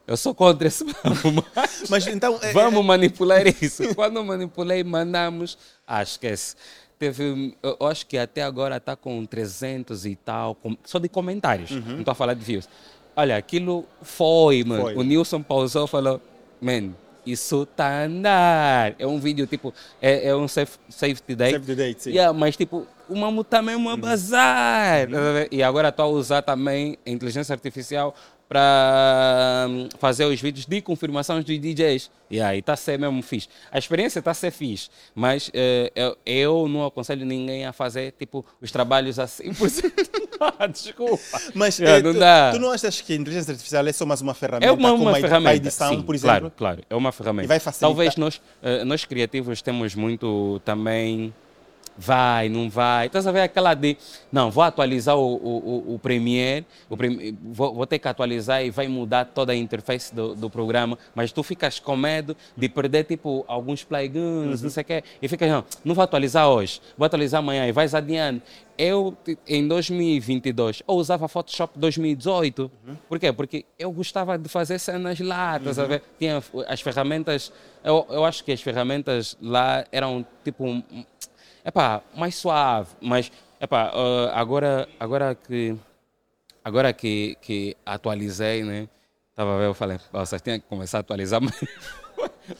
eu 0.07 0.17
sou 0.17 0.35
contra 0.35 0.67
esse 0.67 0.83
mas 1.89 2.05
então 2.07 2.37
é, 2.41 2.51
vamos 2.51 2.81
é... 2.81 2.83
manipular 2.83 3.47
isso. 3.47 3.83
Quando 3.95 4.23
manipulei, 4.23 4.83
mandamos, 4.83 5.57
ah, 5.87 6.03
esquece. 6.03 6.55
Teve, 6.99 7.57
eu 7.63 7.87
acho 7.87 8.05
que 8.05 8.15
até 8.15 8.43
agora 8.43 8.77
está 8.77 8.95
com 8.95 9.25
300 9.25 10.05
e 10.05 10.15
tal, 10.15 10.55
só 10.83 10.99
de 10.99 11.09
comentários. 11.09 11.71
Uhum. 11.71 11.81
Não 11.85 11.99
estou 11.99 12.11
a 12.11 12.15
falar 12.15 12.35
de 12.35 12.43
views. 12.43 12.69
Olha, 13.21 13.37
aquilo 13.37 13.85
foi, 14.01 14.63
mano. 14.63 14.81
Foi. 14.81 14.95
O 14.95 15.03
Nilson 15.03 15.43
pausou 15.43 15.85
e 15.85 15.87
falou, 15.87 16.19
man, 16.59 16.89
isso 17.23 17.67
tá 17.67 17.85
a 17.85 18.03
andar. 18.05 18.95
É 18.97 19.05
um 19.05 19.19
vídeo, 19.19 19.45
tipo, 19.45 19.71
é, 20.01 20.29
é 20.29 20.35
um 20.35 20.47
safe, 20.47 20.79
safety 20.89 21.35
date. 21.35 21.53
Safety 21.53 21.75
date, 21.75 22.03
sim. 22.03 22.09
Yeah, 22.09 22.33
mas, 22.33 22.57
tipo, 22.57 22.87
o 23.07 23.15
Mamu 23.15 23.43
também 23.43 23.75
é 23.75 23.77
um 23.77 23.95
bazar. 23.95 25.07
Uhum. 25.07 25.47
E 25.51 25.61
agora 25.61 25.89
estou 25.89 26.05
a 26.05 26.07
usar 26.07 26.41
também 26.41 26.97
a 27.05 27.11
inteligência 27.11 27.53
artificial 27.53 28.15
para 28.51 29.65
hum, 29.69 29.87
fazer 29.97 30.25
os 30.25 30.41
vídeos 30.41 30.65
de 30.65 30.81
confirmação 30.81 31.41
dos 31.41 31.57
DJs. 31.57 32.11
E 32.29 32.41
aí 32.41 32.59
está 32.59 32.73
a 32.73 32.75
ser 32.75 32.99
mesmo 32.99 33.21
fixe. 33.23 33.47
A 33.71 33.79
experiência 33.79 34.19
está 34.19 34.31
a 34.31 34.33
ser 34.33 34.51
fixe, 34.51 34.89
mas 35.15 35.47
uh, 35.47 35.51
eu, 35.95 36.17
eu, 36.25 36.67
não 36.67 36.85
aconselho 36.85 37.25
ninguém 37.25 37.65
a 37.65 37.71
fazer 37.71 38.11
tipo 38.11 38.45
os 38.61 38.69
trabalhos 38.69 39.19
a 39.19 39.25
100%. 39.25 39.93
ah, 40.59 40.67
desculpa. 40.67 41.23
Mas 41.55 41.79
é, 41.79 42.01
não 42.01 42.11
tu, 42.11 42.19
dá. 42.19 42.51
tu 42.51 42.59
não 42.59 42.71
achas 42.71 42.99
que 42.99 43.13
a 43.13 43.15
inteligência 43.15 43.51
artificial 43.53 43.87
é 43.87 43.93
só 43.93 44.05
mais 44.05 44.19
uma 44.19 44.33
ferramenta? 44.33 44.65
É 44.65 44.71
uma, 44.71 44.91
uma 44.91 45.15
ferramenta. 45.15 45.55
edição, 45.55 45.95
Sim, 45.95 46.01
por 46.01 46.13
exemplo? 46.13 46.51
Claro, 46.51 46.51
claro. 46.57 46.83
É 46.89 46.95
uma 46.95 47.13
ferramenta. 47.13 47.45
E 47.45 47.47
vai 47.47 47.59
facilitar. 47.59 47.87
Talvez 47.89 48.17
nós, 48.17 48.35
uh, 48.35 48.83
nós 48.83 49.05
criativos 49.05 49.61
temos 49.61 49.95
muito 49.95 50.59
também 50.65 51.33
vai, 51.97 52.49
não 52.49 52.69
vai. 52.69 53.07
Estás 53.07 53.27
a 53.27 53.31
ver 53.31 53.41
aquela 53.41 53.73
de, 53.73 53.97
não, 54.31 54.49
vou 54.49 54.63
atualizar 54.63 55.17
o, 55.17 55.35
o, 55.35 55.95
o 55.95 55.99
Premiere, 55.99 56.65
o 56.89 56.97
Premiere 56.97 57.37
vou, 57.43 57.73
vou, 57.73 57.85
ter 57.85 57.99
que 57.99 58.07
atualizar 58.07 58.63
e 58.63 58.69
vai 58.69 58.87
mudar 58.87 59.25
toda 59.25 59.53
a 59.53 59.55
interface 59.55 60.13
do, 60.13 60.35
do 60.35 60.49
programa, 60.49 60.97
mas 61.13 61.31
tu 61.31 61.43
ficas 61.43 61.79
com 61.79 61.95
medo 61.95 62.35
de 62.55 62.69
perder, 62.69 63.03
tipo, 63.03 63.45
alguns 63.47 63.83
plugins, 63.83 64.15
uhum. 64.15 64.63
não 64.63 64.69
sei 64.69 64.81
o 64.81 64.85
quê, 64.85 65.03
e 65.21 65.27
ficas, 65.27 65.49
não, 65.49 65.63
não 65.83 65.95
vou 65.95 66.03
atualizar 66.03 66.47
hoje, 66.47 66.81
vou 66.97 67.05
atualizar 67.05 67.39
amanhã, 67.39 67.67
e 67.67 67.71
vais 67.71 67.93
adiando. 67.93 68.41
Eu, 68.77 69.15
em 69.47 69.67
2022, 69.67 70.81
eu 70.87 70.95
usava 70.95 71.27
Photoshop 71.27 71.77
2018. 71.77 72.71
Uhum. 72.87 72.95
Por 73.07 73.19
quê? 73.19 73.31
Porque 73.31 73.65
eu 73.77 73.91
gostava 73.91 74.39
de 74.39 74.49
fazer 74.49 74.79
cenas 74.79 75.19
lá, 75.19 75.57
estás 75.57 75.77
uhum. 75.77 75.83
a 75.83 75.87
ver? 75.87 76.03
Tinha 76.17 76.43
as 76.67 76.81
ferramentas, 76.81 77.53
eu, 77.83 78.07
eu 78.09 78.25
acho 78.25 78.43
que 78.43 78.51
as 78.51 78.61
ferramentas 78.61 79.37
lá 79.39 79.85
eram, 79.91 80.25
tipo, 80.43 80.83
é 81.63 81.71
pá, 81.71 82.01
mais 82.15 82.35
suave, 82.35 82.89
mas 83.01 83.31
é 83.59 83.67
pá, 83.67 83.91
uh, 83.93 84.29
agora, 84.33 84.87
agora 84.99 85.35
que 85.35 85.75
agora 86.63 86.93
que, 86.93 87.37
que 87.41 87.75
atualizei, 87.85 88.63
né? 88.63 88.87
Tava 89.35 89.57
vendo, 89.57 89.67
eu 89.67 89.73
falei, 89.73 89.97
vocês 90.11 90.41
têm 90.41 90.59
que 90.59 90.67
começar 90.67 90.97
a 90.97 91.01
atualizar 91.01 91.41
mais, 91.41 91.55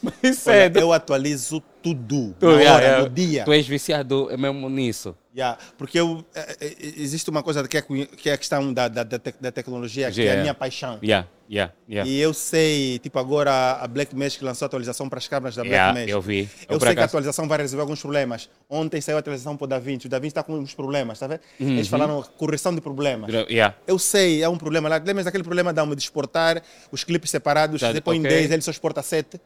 mais 0.02 0.38
cedo. 0.38 0.76
Olha, 0.76 0.84
eu 0.84 0.92
atualizo 0.92 1.62
tudo, 1.82 2.34
tu, 2.38 2.46
na 2.46 2.52
hora, 2.52 2.62
yeah, 2.62 3.02
no 3.02 3.08
dia. 3.08 3.44
Tu 3.44 3.52
és 3.52 3.66
viciado 3.66 4.28
mesmo 4.38 4.68
nisso. 4.68 5.16
Yeah, 5.34 5.58
porque 5.78 5.98
eu, 5.98 6.24
é, 6.34 6.56
é, 6.60 6.76
existe 6.96 7.28
uma 7.30 7.42
coisa 7.42 7.66
que 7.66 7.76
é, 7.76 7.82
que 7.82 8.28
é 8.28 8.32
a 8.34 8.38
questão 8.38 8.72
da, 8.72 8.88
da, 8.88 9.02
da 9.02 9.52
tecnologia, 9.52 10.10
que 10.10 10.20
yeah. 10.20 10.36
é 10.36 10.38
a 10.38 10.42
minha 10.42 10.54
paixão. 10.54 10.98
Yeah, 11.02 11.28
yeah, 11.52 11.72
yeah. 11.88 12.08
E 12.08 12.18
eu 12.20 12.32
sei, 12.32 12.98
tipo 12.98 13.18
agora 13.18 13.78
a 13.80 13.86
Black 13.86 14.16
Magic 14.16 14.42
lançou 14.42 14.64
a 14.64 14.68
atualização 14.68 15.08
para 15.08 15.18
as 15.18 15.28
câmeras 15.28 15.54
da 15.54 15.62
Black 15.62 15.74
yeah, 15.74 15.92
Magic. 15.92 16.10
Eu 16.10 16.20
vi. 16.20 16.48
Eu, 16.68 16.76
eu 16.76 16.80
sei 16.80 16.94
que 16.94 17.00
a 17.00 17.04
atualização 17.04 17.46
vai 17.46 17.58
resolver 17.58 17.82
alguns 17.82 18.00
problemas. 18.00 18.48
Ontem 18.68 19.00
saiu 19.00 19.16
a 19.16 19.20
atualização 19.20 19.56
para 19.56 19.64
o 19.64 19.68
DaVinci. 19.68 20.06
O 20.06 20.08
DaVinci 20.10 20.30
está 20.30 20.42
com 20.42 20.54
uns 20.54 20.74
problemas, 20.74 21.16
está 21.16 21.26
vendo? 21.26 21.40
Uhum. 21.60 21.68
Eles 21.68 21.88
falaram 21.88 22.22
correção 22.36 22.74
de 22.74 22.80
problemas. 22.80 23.32
Yeah. 23.50 23.76
Eu 23.86 23.98
sei, 23.98 24.42
é 24.42 24.48
um 24.48 24.56
problema 24.56 24.88
lá. 24.88 24.96
Lembra 25.04 25.24
daquele 25.24 25.44
problema 25.44 25.72
da 25.72 25.84
de 25.84 26.02
exportar 26.02 26.62
os 26.90 27.04
clipes 27.04 27.30
separados, 27.30 27.80
você 27.80 28.00
põe 28.00 28.18
okay. 28.18 28.30
10, 28.30 28.50
ele 28.52 28.62
só 28.62 28.70
exporta 28.70 29.02
7. 29.02 29.40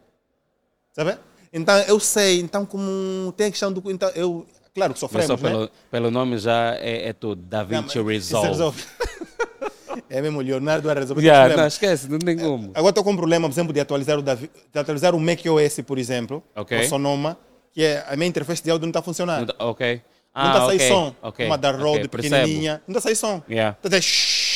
Sabe? 0.93 1.19
Então 1.53 1.77
eu 1.81 1.99
sei, 2.01 2.41
então 2.41 2.65
como 2.67 3.33
tem 3.33 3.49
a 3.49 3.51
questão 3.51 3.73
do. 3.73 3.91
Então, 3.91 4.09
eu, 4.11 4.47
claro 4.75 4.93
que 4.93 5.01
sofremos. 5.01 5.31
Mas 5.31 5.41
só 5.41 5.49
pelo, 5.49 5.63
né? 5.65 5.71
pelo 5.91 6.11
nome 6.11 6.39
já 6.39 6.75
é, 6.77 7.09
é 7.09 7.13
tudo. 7.13 7.43
Da 7.43 7.63
Vinci 7.63 8.01
Resolve. 8.01 8.49
resolve. 8.49 8.85
É 10.09 10.23
mesmo, 10.23 10.41
Leonardo 10.41 10.87
vai 10.87 10.97
resolver 10.97 11.23
yeah, 11.23 11.57
Não, 11.57 11.67
esquece, 11.67 12.09
não 12.09 12.19
tem 12.19 12.37
como. 12.37 12.71
Agora 12.75 12.91
estou 12.91 13.05
com 13.05 13.13
um 13.13 13.17
problema, 13.17 13.49
por 13.49 13.55
exemplo, 13.55 13.73
de 13.73 13.81
atualizar 13.81 14.19
o, 14.19 14.23
Davi, 14.23 14.51
de 14.73 14.79
atualizar 14.79 15.15
o 15.15 15.21
macOS, 15.21 15.81
por 15.87 15.99
exemplo, 15.99 16.43
okay. 16.55 16.81
o 16.81 16.89
Sonoma, 16.89 17.37
que 17.73 17.83
é, 17.83 18.05
a 18.09 18.17
minha 18.17 18.29
interface 18.29 18.63
de 18.63 18.71
áudio 18.71 18.87
não 18.87 18.91
está 18.91 19.03
funcionando. 19.03 19.55
Ok. 19.59 20.01
Ah, 20.33 20.45
não 20.45 20.51
está 20.51 20.63
a 20.63 20.67
sair 20.67 20.77
okay. 20.77 20.89
som. 20.89 21.15
Okay. 21.23 21.47
Uma 21.47 21.57
da 21.57 21.71
Rode 21.71 22.07
okay. 22.07 22.09
pequenininha. 22.09 22.83
Não 22.87 22.93
está 22.95 22.99
a 22.99 23.03
sair 23.03 23.17
som. 23.17 23.43
Yeah. 23.49 23.77
Tá 23.81 23.89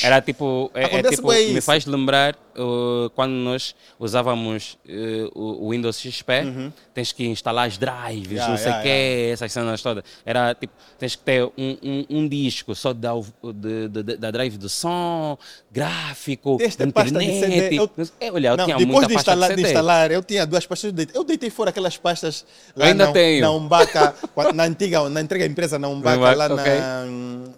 Era 0.03 0.21
tipo, 0.21 0.71
é, 0.75 0.99
é 0.99 1.03
tipo 1.03 1.29
me 1.29 1.61
faz 1.63 1.87
lembrar 1.87 2.37
uh, 2.61 3.11
quando 3.11 3.33
nós 3.33 3.75
usávamos 3.99 4.79
uh, 4.87 5.31
o 5.35 5.71
Windows 5.71 5.99
XP, 5.99 6.33
uhum. 6.45 6.73
tens 6.93 7.13
que 7.13 7.27
instalar 7.27 7.67
as 7.67 7.79
drives, 7.79 8.33
yeah, 8.33 8.49
não 8.49 8.57
sei 8.57 8.67
o 8.67 8.69
yeah, 8.69 8.83
quê, 8.83 8.89
yeah. 8.89 9.33
essas 9.33 9.53
cenas 9.53 9.83
todas. 9.83 10.05
Era 10.25 10.55
tipo, 10.55 10.73
tens 10.99 11.17
que 11.17 11.23
ter 11.23 11.45
um, 11.45 11.77
um, 11.83 12.07
um 12.11 12.29
disco 12.29 12.75
só 12.75 12.93
da, 12.93 13.13
de, 13.55 13.89
de, 13.89 14.17
da 14.17 14.31
drive 14.31 14.59
do 14.59 14.69
som, 14.69 15.39
gráfico, 15.71 16.59
Esta 16.61 16.85
internet. 16.85 17.77
Eu, 17.77 17.91
é, 18.21 18.31
olha, 18.31 18.49
eu 18.49 18.57
não, 18.57 18.65
tinha 18.67 18.77
depois 18.77 19.09
de 19.09 19.15
instalar, 19.15 19.51
de, 19.51 19.57
de, 19.57 19.63
instalar, 19.63 20.11
eu 20.11 20.23
tinha 20.23 20.47
duas 20.47 20.67
pastas. 20.67 20.93
Eu 21.15 21.25
deitei 21.25 21.51
fora 21.51 21.71
aquelas 21.71 21.97
pastas 21.97 22.45
lá 22.77 22.87
ainda 22.87 23.07
na, 23.07 23.13
tenho. 23.13 23.41
na 23.41 23.51
Umbaca, 23.51 24.15
na 24.55 24.65
antiga, 24.65 25.09
na 25.09 25.21
antiga 25.21 25.47
empresa 25.47 25.79
na 25.79 25.89
Umbaca, 25.89 26.35
lá 26.35 26.47
okay. 26.47 26.79
na, 26.79 27.07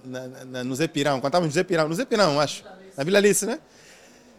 na, 0.04 0.44
na, 0.44 0.64
no 0.64 0.74
Zé 0.74 0.86
Pirão. 0.86 1.20
Quando 1.20 1.30
estávamos 1.30 1.54
no 1.54 1.54
Zé 1.54 1.64
Pirão, 1.64 1.88
no 1.88 1.94
Zé 1.94 2.04
Pirão, 2.04 2.40
acho. 2.40 2.64
Na 2.96 3.04
Vila 3.04 3.18
Alice, 3.18 3.46
né? 3.46 3.58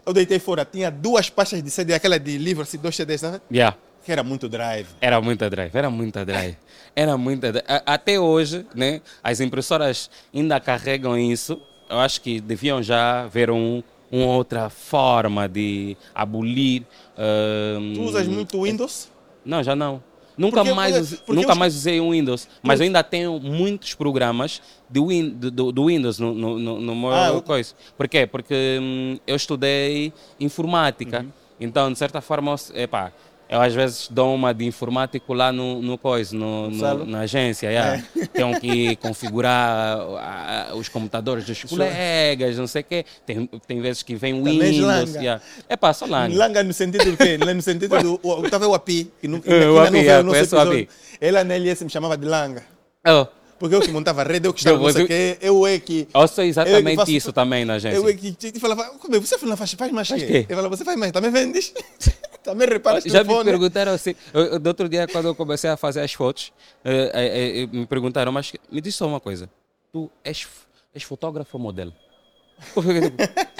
Eu 0.05 0.13
deitei 0.13 0.39
fora, 0.39 0.65
tinha 0.65 0.91
duas 0.91 1.29
pastas 1.29 1.63
de 1.63 1.69
CD, 1.69 1.93
aquela 1.93 2.19
de 2.19 2.37
livro, 2.37 2.63
assim, 2.63 2.77
dois 2.77 2.95
CDs, 2.95 3.21
né? 3.21 3.39
Yeah. 3.51 3.77
Que 4.03 4.11
era 4.11 4.21
muito 4.21 4.49
drive. 4.49 4.87
Era 4.99 5.21
muita 5.21 5.49
drive, 5.49 5.71
era 5.73 5.89
muita 5.89 6.25
drive. 6.25 6.57
Era 6.93 7.17
muita 7.17 7.51
drive. 7.53 7.65
Até 7.85 8.19
hoje, 8.19 8.65
né? 8.75 9.01
As 9.23 9.39
impressoras 9.39 10.09
ainda 10.33 10.59
carregam 10.59 11.17
isso. 11.17 11.61
Eu 11.89 11.99
acho 11.99 12.19
que 12.21 12.41
deviam 12.41 12.83
já 12.83 13.25
ver 13.27 13.49
um, 13.49 13.81
uma 14.11 14.27
outra 14.27 14.69
forma 14.69 15.47
de 15.47 15.95
abolir. 16.13 16.85
Um... 17.17 17.93
Tu 17.93 18.01
usas 18.01 18.27
muito 18.27 18.61
Windows? 18.61 19.09
Não, 19.45 19.63
já 19.63 19.75
não. 19.75 20.03
Nunca, 20.37 20.57
porque, 20.57 20.73
mais, 20.73 21.13
porque 21.15 21.33
nunca 21.33 21.53
eu... 21.53 21.55
mais 21.55 21.75
usei 21.75 21.99
o 21.99 22.11
Windows, 22.11 22.47
mas 22.61 22.79
eu 22.79 22.85
ainda 22.85 23.03
tenho 23.03 23.39
muitos 23.39 23.93
programas 23.93 24.61
do, 24.89 25.07
win, 25.07 25.29
do, 25.29 25.71
do 25.71 25.85
Windows 25.85 26.19
no, 26.19 26.33
no, 26.33 26.59
no, 26.59 26.81
no 26.81 26.95
meu 26.95 27.13
ah, 27.13 27.41
coisa. 27.41 27.75
Por 27.95 28.07
quê? 28.07 28.25
Porque 28.25 28.79
hum, 28.81 29.19
eu 29.27 29.35
estudei 29.35 30.11
informática, 30.39 31.21
uhum. 31.21 31.29
então, 31.59 31.91
de 31.91 31.97
certa 31.99 32.19
forma, 32.19 32.55
epá, 32.73 33.11
eu 33.53 33.61
às 33.61 33.71
vezes 33.71 34.07
dou 34.09 34.33
uma 34.33 34.51
de 34.51 34.65
informático 34.65 35.31
lá 35.31 35.51
no, 35.51 35.79
no 35.79 35.95
coisa, 35.95 36.35
no, 36.35 36.71
no 36.71 37.05
na 37.05 37.19
agência. 37.19 37.67
Yeah. 37.67 38.03
É. 38.17 38.25
Tenho 38.33 38.59
que 38.59 38.95
configurar 38.95 40.75
os 40.75 40.89
computadores 40.89 41.45
dos 41.45 41.63
colegas, 41.63 42.57
não 42.57 42.65
sei 42.65 42.81
o 42.81 42.85
quê. 42.85 43.05
Tem, 43.27 43.45
tem 43.67 43.79
vezes 43.79 44.01
que 44.01 44.15
vem 44.15 44.41
Windows. 44.43 45.13
Yeah. 45.13 45.39
É 45.69 45.77
pá, 45.77 45.93
só 45.93 46.07
Langa. 46.07 46.35
Langa 46.35 46.63
no 46.63 46.73
sentido 46.73 47.11
do 47.11 47.15
quê? 47.15 47.37
No 47.53 47.61
sentido 47.61 47.95
do. 48.01 48.19
Estava 48.43 48.67
o 48.67 48.73
API, 48.73 49.11
que 49.21 49.27
nunca, 49.27 49.47
o 49.47 49.79
API, 49.79 49.91
não 49.91 50.01
veio 50.01 50.17
no 50.17 50.23
nosso 50.23 50.39
episódio. 50.39 50.87
Ela 51.21 51.43
na 51.43 51.53
LS 51.53 51.83
me 51.83 51.91
chamava 51.91 52.17
de 52.17 52.25
Langa. 52.25 52.63
Oh. 53.07 53.27
Porque 53.63 53.75
eu 53.77 53.79
que 53.79 53.91
montava 53.93 54.23
a 54.23 54.25
rede, 54.25 54.45
eu 54.45 54.53
que 54.53 54.59
estava, 54.59 54.77
não 54.77 54.91
sei 54.91 55.05
o 55.05 55.07
quê, 55.07 55.37
eu 55.39 55.65
é 55.65 55.79
que... 55.79 56.05
Eu 56.13 56.27
sou 56.27 56.43
exatamente 56.43 56.89
eu 56.89 56.95
faço, 56.97 57.11
isso 57.11 57.31
também 57.31 57.63
na 57.63 57.75
agência. 57.75 57.95
Eu 57.95 58.09
é 58.09 58.13
que 58.13 58.33
te 58.33 58.59
falava, 58.59 58.89
como 58.99 59.15
é, 59.15 59.19
você 59.21 59.37
faz, 59.37 59.71
faz 59.71 59.89
mais 59.89 60.05
faz 60.05 60.21
quê? 60.21 60.45
Eu 60.49 60.55
falava, 60.57 60.75
você 60.75 60.83
faz 60.83 60.99
mais, 60.99 61.13
também 61.13 61.31
vendes? 61.31 61.73
também 62.43 62.67
reparas 62.67 63.05
Já 63.05 63.23
telefone? 63.23 63.37
me 63.37 63.45
perguntaram 63.45 63.93
assim, 63.93 64.15
eu, 64.33 64.59
do 64.59 64.67
outro 64.67 64.89
dia 64.89 65.07
quando 65.07 65.29
eu 65.29 65.33
comecei 65.35 65.69
a 65.69 65.77
fazer 65.77 66.01
as 66.01 66.11
fotos, 66.11 66.51
eh, 66.83 67.09
eh, 67.13 67.61
eh, 67.61 67.67
me 67.67 67.85
perguntaram, 67.85 68.33
mas 68.33 68.51
me 68.69 68.81
diz 68.81 68.95
só 68.95 69.07
uma 69.07 69.21
coisa, 69.21 69.49
tu 69.93 70.11
és, 70.25 70.45
és 70.93 71.03
fotógrafo 71.03 71.55
ou 71.55 71.63
modelo? 71.63 71.93
Eu 72.75 72.83
falei, 72.83 73.13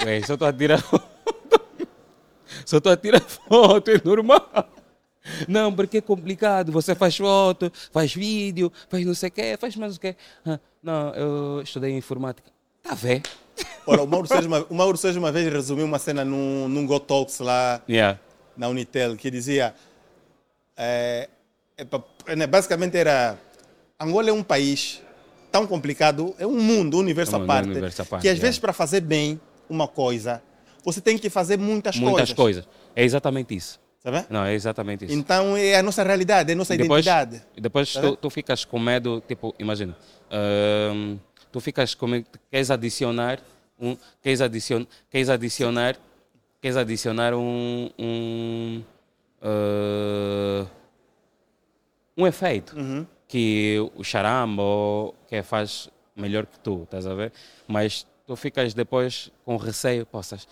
ué, 0.04 0.20
só 0.26 0.34
estou 0.34 0.46
a 0.46 0.52
tirar 0.52 0.82
foto. 0.84 1.08
Só 2.66 2.76
estou 2.76 2.92
a 2.92 2.96
tirar 2.98 3.20
foto, 3.22 3.90
é 3.90 3.98
normal. 4.04 4.68
Não, 5.48 5.72
porque 5.72 5.98
é 5.98 6.00
complicado. 6.00 6.70
Você 6.72 6.94
faz 6.94 7.16
foto, 7.16 7.72
faz 7.92 8.14
vídeo, 8.14 8.72
faz 8.88 9.04
não 9.04 9.14
sei 9.14 9.28
o 9.28 9.32
quê, 9.32 9.56
faz 9.58 9.76
mais 9.76 9.96
o 9.96 10.00
quê. 10.00 10.16
Não, 10.82 11.14
eu 11.14 11.62
estudei 11.62 11.96
informática. 11.96 12.50
Tá 12.82 12.94
vendo? 12.94 13.28
Olha, 13.86 14.02
o 14.02 14.06
Mauro 14.06 14.26
Sérgio 14.26 14.48
uma, 14.48 14.66
o 14.68 14.74
Mauro 14.74 14.96
Sérgio 14.96 15.20
uma 15.20 15.32
vez 15.32 15.50
resumiu 15.50 15.86
uma 15.86 15.98
cena 15.98 16.24
num, 16.24 16.68
num 16.68 16.86
Go 16.86 17.00
Talks 17.00 17.38
lá 17.38 17.80
yeah. 17.88 18.18
na 18.56 18.68
Unitel, 18.68 19.16
que 19.16 19.30
dizia... 19.30 19.74
É, 20.76 21.28
é, 21.76 22.36
né, 22.36 22.46
basicamente 22.46 22.96
era... 22.96 23.38
Angola 23.98 24.28
é 24.28 24.32
um 24.32 24.42
país 24.42 25.00
tão 25.50 25.66
complicado, 25.66 26.34
é 26.38 26.46
um 26.46 26.60
mundo, 26.60 26.96
um 26.96 27.00
universo, 27.00 27.36
à, 27.36 27.40
parte, 27.46 27.70
universo 27.70 28.02
à 28.02 28.04
parte, 28.04 28.22
que 28.22 28.28
às 28.28 28.34
yeah. 28.34 28.42
vezes 28.42 28.58
para 28.58 28.72
fazer 28.72 29.00
bem 29.00 29.40
uma 29.70 29.86
coisa, 29.86 30.42
você 30.84 31.00
tem 31.00 31.16
que 31.16 31.30
fazer 31.30 31.56
muitas, 31.56 31.96
muitas 31.96 32.32
coisas. 32.32 32.64
Muitas 32.66 32.66
coisas. 32.66 32.68
É 32.96 33.04
exatamente 33.04 33.54
isso. 33.54 33.80
Sabe? 34.04 34.26
Não, 34.28 34.44
é 34.44 34.52
exatamente 34.52 35.06
isso. 35.06 35.14
Então 35.14 35.56
é 35.56 35.76
a 35.76 35.82
nossa 35.82 36.02
realidade, 36.02 36.50
é 36.50 36.52
a 36.52 36.56
nossa 36.56 36.76
depois, 36.76 37.06
identidade. 37.06 37.42
E 37.56 37.60
depois 37.60 37.90
tu, 37.90 38.14
tu, 38.16 38.28
ficas 38.28 38.62
com 38.62 38.78
medo, 38.78 39.22
tipo, 39.26 39.54
imagina, 39.58 39.96
uh, 40.26 41.18
tu 41.50 41.58
ficas 41.58 41.94
com 41.94 42.06
medo, 42.06 42.26
queres 42.50 42.70
adicionar, 42.70 43.40
um, 43.80 43.96
queres, 44.22 44.42
adicion, 44.42 44.84
queres 45.10 45.30
adicionar, 45.30 45.96
queres 46.60 46.76
adicionar 46.76 47.32
um, 47.32 47.88
um, 47.98 48.82
uh, 49.40 50.68
um 52.14 52.26
efeito 52.26 52.76
uhum. 52.76 53.06
que 53.26 53.78
o 53.96 54.04
charambo 54.04 55.14
que 55.26 55.42
faz 55.42 55.88
melhor 56.14 56.44
que 56.44 56.58
tu, 56.58 56.82
estás 56.82 57.06
a 57.06 57.14
ver? 57.14 57.32
Mas 57.66 58.06
tu 58.26 58.36
ficas 58.36 58.74
depois 58.74 59.30
com 59.46 59.56
receio, 59.56 60.04
possas, 60.04 60.46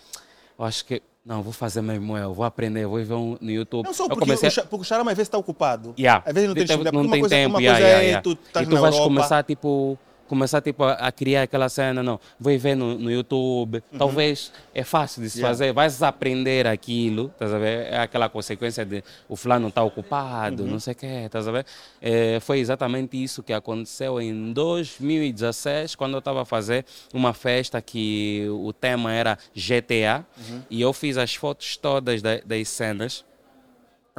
eu 0.57 0.65
acho 0.65 0.83
que 0.85 1.03
não, 1.25 1.41
vou 1.41 1.53
fazer 1.53 1.81
mesmo 1.81 2.17
eu, 2.17 2.33
vou 2.33 2.43
aprender, 2.43 2.85
vou 2.85 3.03
ver 3.03 3.13
um, 3.13 3.37
no 3.39 3.49
YouTube. 3.49 3.85
Não 3.85 3.93
só 3.93 4.09
porque, 4.09 4.21
comecei... 4.21 4.49
o, 4.49 4.67
porque 4.67 4.81
o 4.81 4.83
Charama 4.83 5.11
às 5.11 5.17
vezes 5.17 5.27
está 5.27 5.37
ocupado. 5.37 5.93
Yeah. 5.97 6.21
Às 6.25 6.33
vezes 6.33 6.49
não 6.49 6.55
tem, 6.55 6.91
não 6.91 7.09
tem 7.09 7.19
coisa, 7.21 7.35
tempo. 7.35 7.59
Yeah, 7.61 7.79
yeah, 7.79 8.01
yeah. 8.01 8.19
É, 8.19 8.21
tu 8.21 8.31
e 8.31 8.65
tu 8.65 8.77
vais 8.77 8.93
Europa. 8.93 9.03
começar, 9.03 9.43
tipo, 9.43 9.97
começar 10.27 10.61
tipo, 10.61 10.83
a, 10.83 11.11
criar 11.11 11.43
aquela 11.43 11.69
cena, 11.69 12.01
não, 12.01 12.19
vou 12.39 12.57
ver 12.57 12.75
no, 12.75 12.97
no 12.97 13.11
YouTube, 13.11 13.83
uhum. 13.91 13.97
talvez 13.97 14.51
é 14.73 14.83
fácil 14.83 15.21
de 15.21 15.29
se 15.29 15.39
yeah. 15.39 15.51
fazer, 15.51 15.73
vais 15.73 16.01
aprender 16.01 16.67
aquilo, 16.67 17.31
estás 17.33 17.53
a 17.53 17.57
ver? 17.57 17.87
É 17.87 17.99
aquela 17.99 18.29
consequência 18.29 18.85
de 18.85 19.03
o 19.27 19.35
fulano 19.35 19.67
está 19.67 19.83
ocupado, 19.83 20.63
uhum. 20.63 20.69
não 20.69 20.79
sei 20.79 20.93
o 20.93 20.95
quê, 20.95 21.23
estás 21.25 21.47
a 21.47 21.51
ver? 21.51 21.65
É, 22.01 22.39
foi 22.39 22.59
exatamente 22.59 23.21
isso 23.21 23.43
que 23.43 23.53
aconteceu 23.53 24.21
em 24.21 24.53
2016, 24.53 25.95
quando 25.95 26.13
eu 26.13 26.19
estava 26.19 26.41
a 26.41 26.45
fazer 26.45 26.85
uma 27.13 27.33
festa 27.33 27.81
que 27.81 28.47
o 28.49 28.71
tema 28.73 29.11
era 29.11 29.37
GTA, 29.55 30.25
uhum. 30.37 30.61
e 30.69 30.81
eu 30.81 30.93
fiz 30.93 31.17
as 31.17 31.35
fotos 31.35 31.77
todas 31.77 32.21
das, 32.21 32.41
das 32.43 32.69
cenas, 32.69 33.25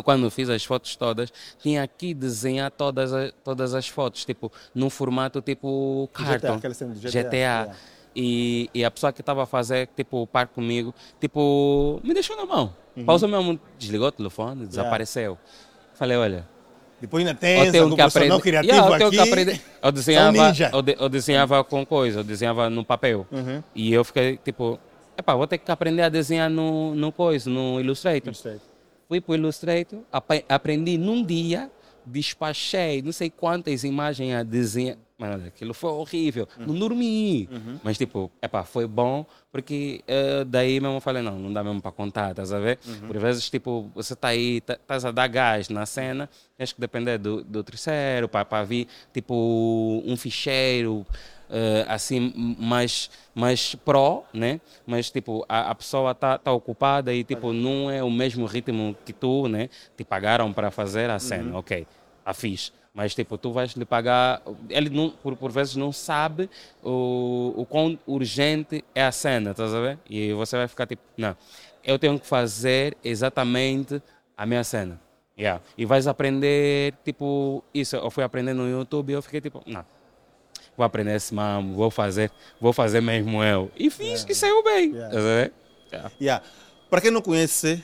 quando 0.03 0.29
fiz 0.31 0.49
as 0.51 0.65
fotos 0.65 0.97
todas, 0.97 1.33
tinha 1.61 1.87
que 1.87 2.13
desenhar 2.15 2.71
todas 2.71 3.13
as, 3.13 3.33
todas 3.45 3.75
as 3.75 3.89
fotos, 3.89 4.25
tipo, 4.25 4.51
num 4.75 4.91
formato 4.91 5.41
tipo 5.41 6.09
cartão, 6.13 6.59
GTA. 6.59 6.71
GTA. 6.71 7.11
GTA. 7.11 7.77
E, 8.17 8.71
e 8.73 8.85
a 8.85 8.91
pessoa 8.91 9.13
que 9.13 9.21
estava 9.21 9.43
a 9.43 9.47
fazer, 9.47 9.89
tipo, 9.97 10.23
o 10.23 10.27
par 10.27 10.47
comigo, 10.47 10.95
tipo, 11.21 12.01
me 12.03 12.15
deixou 12.15 12.37
na 12.37 12.47
mão. 12.47 12.75
Uhum. 12.97 13.05
Pausou 13.05 13.29
mesmo, 13.29 13.59
desligou 13.77 14.09
o 14.09 14.13
telefone, 14.13 14.67
desapareceu. 14.67 15.33
Yeah. 15.33 15.41
Falei, 15.95 16.17
olha... 16.17 16.49
Depois 17.01 17.27
ainda 17.27 17.39
tem 17.39 17.61
essa 17.61 17.73
que 17.73 18.01
aprender. 18.01 18.41
criativo 18.41 18.73
yeah, 18.73 18.99
eu 18.99 19.07
aqui, 19.09 19.17
que 19.17 19.23
aprender. 19.23 19.61
Eu 19.83 19.93
desenhava, 19.93 20.39
eu, 20.73 20.83
de, 20.83 20.97
eu, 20.99 21.09
desenhava 21.09 21.65
com 21.65 21.85
coisa, 21.85 22.21
eu 22.21 22.25
desenhava 22.25 22.71
no 22.71 22.85
papel. 22.85 23.27
Uhum. 23.31 23.63
E 23.75 23.93
eu 23.93 24.05
fiquei, 24.05 24.39
tipo, 24.39 24.79
epá, 25.19 25.35
vou 25.35 25.47
ter 25.47 25.59
que 25.59 25.71
aprender 25.71 26.03
a 26.03 26.09
desenhar 26.09 26.49
no, 26.49 26.95
no 26.95 27.11
coisa, 27.11 27.51
no 27.51 27.81
Illustrator. 27.81 28.29
Illustrator 28.29 28.74
fui 29.09 29.21
para 29.21 29.33
o 29.33 29.35
Illustrator, 29.37 30.01
ap 30.13 30.31
aprendi 30.49 30.99
num 30.99 31.23
dia, 31.23 31.71
despachei 32.05 33.03
não 33.03 33.13
sei 33.13 33.31
quantas 33.31 33.85
imagens 33.85 34.35
a 34.35 34.43
desenhar. 34.43 34.97
Mano, 35.17 35.47
aquilo 35.47 35.73
foi 35.73 35.91
horrível. 35.91 36.49
Uhum. 36.59 36.67
Não 36.67 36.75
dormi. 36.75 37.49
Uhum. 37.51 37.79
Mas, 37.85 37.97
tipo, 37.97 38.33
epá, 38.43 38.65
foi 38.65 38.85
bom, 38.85 39.25
porque 39.53 40.03
uh, 40.09 40.45
daí 40.45 40.81
mesmo 40.81 40.97
eu 40.97 41.01
falei, 41.01 41.23
não, 41.23 41.39
não 41.39 41.53
dá 41.53 41.63
mesmo 41.63 41.81
para 41.81 41.93
contar, 41.93 42.31
estás 42.31 42.53
a 42.53 42.59
ver? 42.59 42.81
Uhum. 42.85 43.07
Por 43.07 43.19
vezes, 43.19 43.49
tipo, 43.49 43.91
você 43.95 44.13
está 44.13 44.29
aí, 44.29 44.57
estás 44.57 45.05
tá 45.05 45.09
a 45.09 45.13
dar 45.13 45.29
gás 45.29 45.69
na 45.69 45.87
cena, 45.87 46.29
tens 46.59 46.73
que 46.73 46.81
depender 46.81 47.19
do, 47.19 47.45
do 47.45 47.63
terceiro 47.63 48.29
para 48.29 48.65
vir, 48.65 48.89
tipo, 49.13 50.03
um 50.05 50.17
ficheiro 50.17 51.07
uh, 51.51 51.85
assim 51.89 52.33
mais 52.59 53.11
mais 53.35 53.75
pró, 53.75 54.25
né? 54.33 54.61
Mas 54.87 55.11
tipo 55.11 55.45
a, 55.49 55.71
a 55.71 55.75
pessoa 55.75 56.13
está 56.13 56.39
tá 56.39 56.53
ocupada 56.53 57.13
e 57.13 57.25
tipo 57.25 57.53
não 57.53 57.91
é 57.91 58.03
o 58.03 58.11
mesmo 58.11 58.47
ritmo 58.47 58.97
que 59.05 59.13
tu, 59.13 59.49
né? 59.49 59.69
Te 59.97 60.05
pagaram 60.05 60.53
para 60.53 60.71
fazer 60.71 61.11
a 61.11 61.19
cena, 61.19 61.53
uhum. 61.53 61.59
ok? 61.59 61.87
A 62.25 62.33
fiz. 62.33 62.73
Mas, 62.95 63.13
tipo, 63.13 63.37
tu 63.37 63.51
vais 63.51 63.73
lhe 63.73 63.85
pagar. 63.85 64.41
Ele, 64.71 64.89
não, 64.89 65.11
por, 65.11 65.37
por 65.37 65.51
vezes, 65.51 65.75
não 65.75 65.91
sabe 65.91 66.49
o, 66.81 67.53
o 67.57 67.67
quão 67.67 67.99
urgente 68.07 68.85
é 68.95 69.03
a 69.03 69.11
cena, 69.11 69.51
estás 69.51 69.75
a 69.75 69.81
ver? 69.81 69.99
E 70.09 70.33
você 70.33 70.57
vai 70.57 70.69
ficar 70.69 70.87
tipo, 70.87 71.03
não, 71.17 71.37
eu 71.83 71.99
tenho 71.99 72.19
que 72.21 72.27
fazer 72.27 72.97
exatamente 73.03 74.01
a 74.37 74.47
minha 74.47 74.63
cena. 74.63 75.01
Yeah. 75.37 75.61
E 75.77 75.85
vais 75.85 76.07
aprender, 76.07 76.95
tipo, 77.05 77.65
isso. 77.75 77.97
Eu 77.97 78.11
fui 78.13 78.23
aprendendo 78.23 78.63
no 78.63 78.71
YouTube 78.71 79.11
e 79.11 79.15
eu 79.15 79.23
fiquei 79.23 79.41
tipo, 79.41 79.61
não, 79.67 79.85
vou 80.77 80.85
aprender 80.85 81.15
esse 81.15 81.35
mambo, 81.35 81.75
vou 81.75 81.91
fazer, 81.91 82.31
vou 82.61 82.73
fazer 82.73 83.01
mesmo 83.01 83.43
eu. 83.43 83.71
E 83.77 83.91
fiz 83.91 84.23
yeah. 84.23 84.33
e 84.33 84.35
saiu 84.35 84.63
bem. 84.63 84.93
Yeah. 84.93 85.51
Yeah. 85.93 86.11
yeah. 86.21 86.45
Para 86.91 87.01
quem 87.01 87.11
não 87.11 87.23
conhece, 87.23 87.83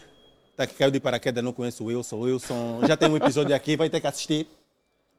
tá 0.56 0.66
que 0.66 0.74
caiu 0.74 0.90
de 0.90 1.00
paraquedas, 1.00 1.42
não 1.42 1.52
conhece 1.52 1.82
o 1.82 1.86
Wilson. 1.86 2.16
O 2.16 2.20
Wilson 2.20 2.80
já 2.86 2.96
tem 2.96 3.08
um 3.08 3.16
episódio 3.16 3.54
aqui, 3.54 3.76
vai 3.76 3.88
ter 3.88 4.00
que 4.00 4.06
assistir. 4.06 4.46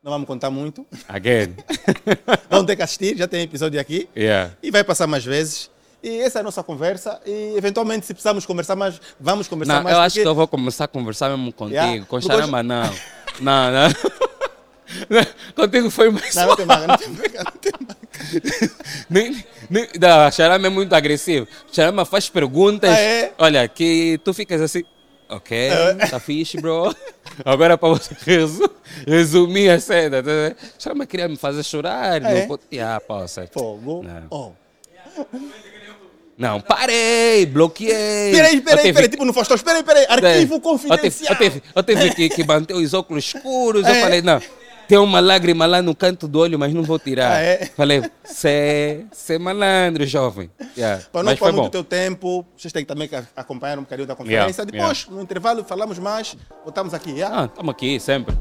Não 0.03 0.11
vamos 0.11 0.25
contar 0.25 0.49
muito. 0.49 0.85
Again. 1.07 1.55
Vamos 2.49 2.65
ter 2.65 2.75
que 2.75 2.81
assistir, 2.81 3.15
já 3.15 3.27
tem 3.27 3.43
episódio 3.43 3.79
aqui. 3.79 4.09
Yeah. 4.17 4.51
E 4.63 4.71
vai 4.71 4.83
passar 4.83 5.05
mais 5.05 5.23
vezes. 5.23 5.69
E 6.01 6.21
essa 6.21 6.39
é 6.39 6.41
a 6.41 6.43
nossa 6.43 6.63
conversa. 6.63 7.21
E 7.23 7.53
eventualmente, 7.55 8.07
se 8.07 8.13
precisarmos 8.13 8.43
conversar 8.43 8.75
mais, 8.75 8.99
vamos 9.19 9.47
conversar 9.47 9.75
não, 9.75 9.83
mais. 9.83 9.95
Eu 9.95 10.01
acho 10.01 10.15
que 10.15 10.27
eu 10.27 10.33
vou 10.33 10.47
começar 10.47 10.85
a 10.85 10.87
conversar 10.87 11.29
mesmo 11.29 11.53
contigo. 11.53 11.75
Yeah. 11.75 12.05
Com 12.07 12.19
Xarama, 12.19 12.63
não. 12.63 12.91
não, 13.39 13.71
não. 13.71 13.89
Contigo 15.55 15.89
foi 15.89 16.09
mais. 16.09 16.35
Não, 16.35 16.47
não 16.47 16.55
tem 16.55 16.65
não 16.65 16.97
tem 16.97 17.09
manga, 17.09 17.43
não 17.43 17.59
tem 17.59 17.73
manga. 17.79 18.01
nem, 19.09 19.45
nem, 19.69 19.87
não, 19.99 20.31
Xarama 20.31 20.67
é 20.67 20.69
muito 20.69 20.93
agressivo. 20.93 21.47
Xarama 21.71 22.05
faz 22.05 22.29
perguntas. 22.29 22.89
Ah, 22.89 22.99
é? 22.99 23.33
Olha, 23.37 23.67
que 23.67 24.19
tu 24.23 24.33
ficas 24.33 24.61
assim. 24.61 24.83
Ok, 25.29 25.57
é. 25.57 25.93
tá 26.07 26.19
fixe, 26.19 26.59
bro. 26.59 26.93
Agora 27.45 27.77
para 27.77 27.89
você 27.89 28.13
resu 28.25 28.69
resumir 29.07 29.69
a 29.69 29.79
cena. 29.79 30.21
Tá? 30.21 30.29
Xarama 30.77 31.05
queria 31.05 31.27
me 31.27 31.37
fazer 31.37 31.63
chorar. 31.63 32.15
Ah, 32.15 32.19
não 32.19 32.29
é? 32.29 32.47
Ah, 32.81 32.99
posso. 32.99 33.41
Fogo. 33.51 34.03
Não. 34.03 34.27
Oh. 34.29 34.51
Não, 36.37 36.59
parei, 36.59 37.45
bloqueei. 37.45 38.31
Peraí, 38.31 38.61
peraí, 38.61 38.91
peraí, 38.91 39.09
tipo 39.09 39.23
no 39.23 39.31
Faustão, 39.31 39.55
peraí, 39.59 39.83
peraí, 39.83 40.05
arquivo 40.09 40.59
confidencial. 40.59 41.33
Eu 41.33 41.37
tive, 41.37 41.61
eu 41.75 41.83
tive, 41.83 42.01
eu 42.01 42.09
tive 42.09 42.29
que, 42.29 42.35
que 42.35 42.43
manter 42.43 42.73
os 42.73 42.93
óculos 42.95 43.25
escuros, 43.25 43.85
é. 43.85 43.91
eu 43.91 44.01
falei, 44.01 44.21
não, 44.23 44.41
tem 44.91 44.97
uma 44.97 45.21
lágrima 45.21 45.65
lá 45.65 45.81
no 45.81 45.95
canto 45.95 46.27
do 46.27 46.37
olho, 46.39 46.59
mas 46.59 46.73
não 46.73 46.83
vou 46.83 46.99
tirar. 46.99 47.31
Ah, 47.31 47.39
é? 47.39 47.65
Falei, 47.77 48.03
você 48.25 49.05
é 49.29 49.39
malandro, 49.39 50.05
jovem. 50.05 50.51
Yeah. 50.77 51.05
Para 51.09 51.23
não 51.23 51.33
tomar 51.33 51.53
muito 51.53 51.71
teu 51.71 51.81
tempo, 51.81 52.45
vocês 52.57 52.73
têm 52.73 52.83
também 52.83 53.07
que 53.07 53.15
acompanhar 53.33 53.79
um 53.79 53.83
bocadinho 53.83 54.05
da 54.05 54.17
conferência. 54.17 54.63
Yeah. 54.63 54.65
Depois, 54.65 55.03
yeah. 55.03 55.15
no 55.15 55.21
intervalo, 55.21 55.63
falamos 55.63 55.97
mais, 55.97 56.35
voltamos 56.65 56.93
aqui. 56.93 57.11
Yeah? 57.11 57.43
Ah, 57.43 57.45
estamos 57.45 57.71
aqui, 57.71 58.01
sempre. 58.01 58.35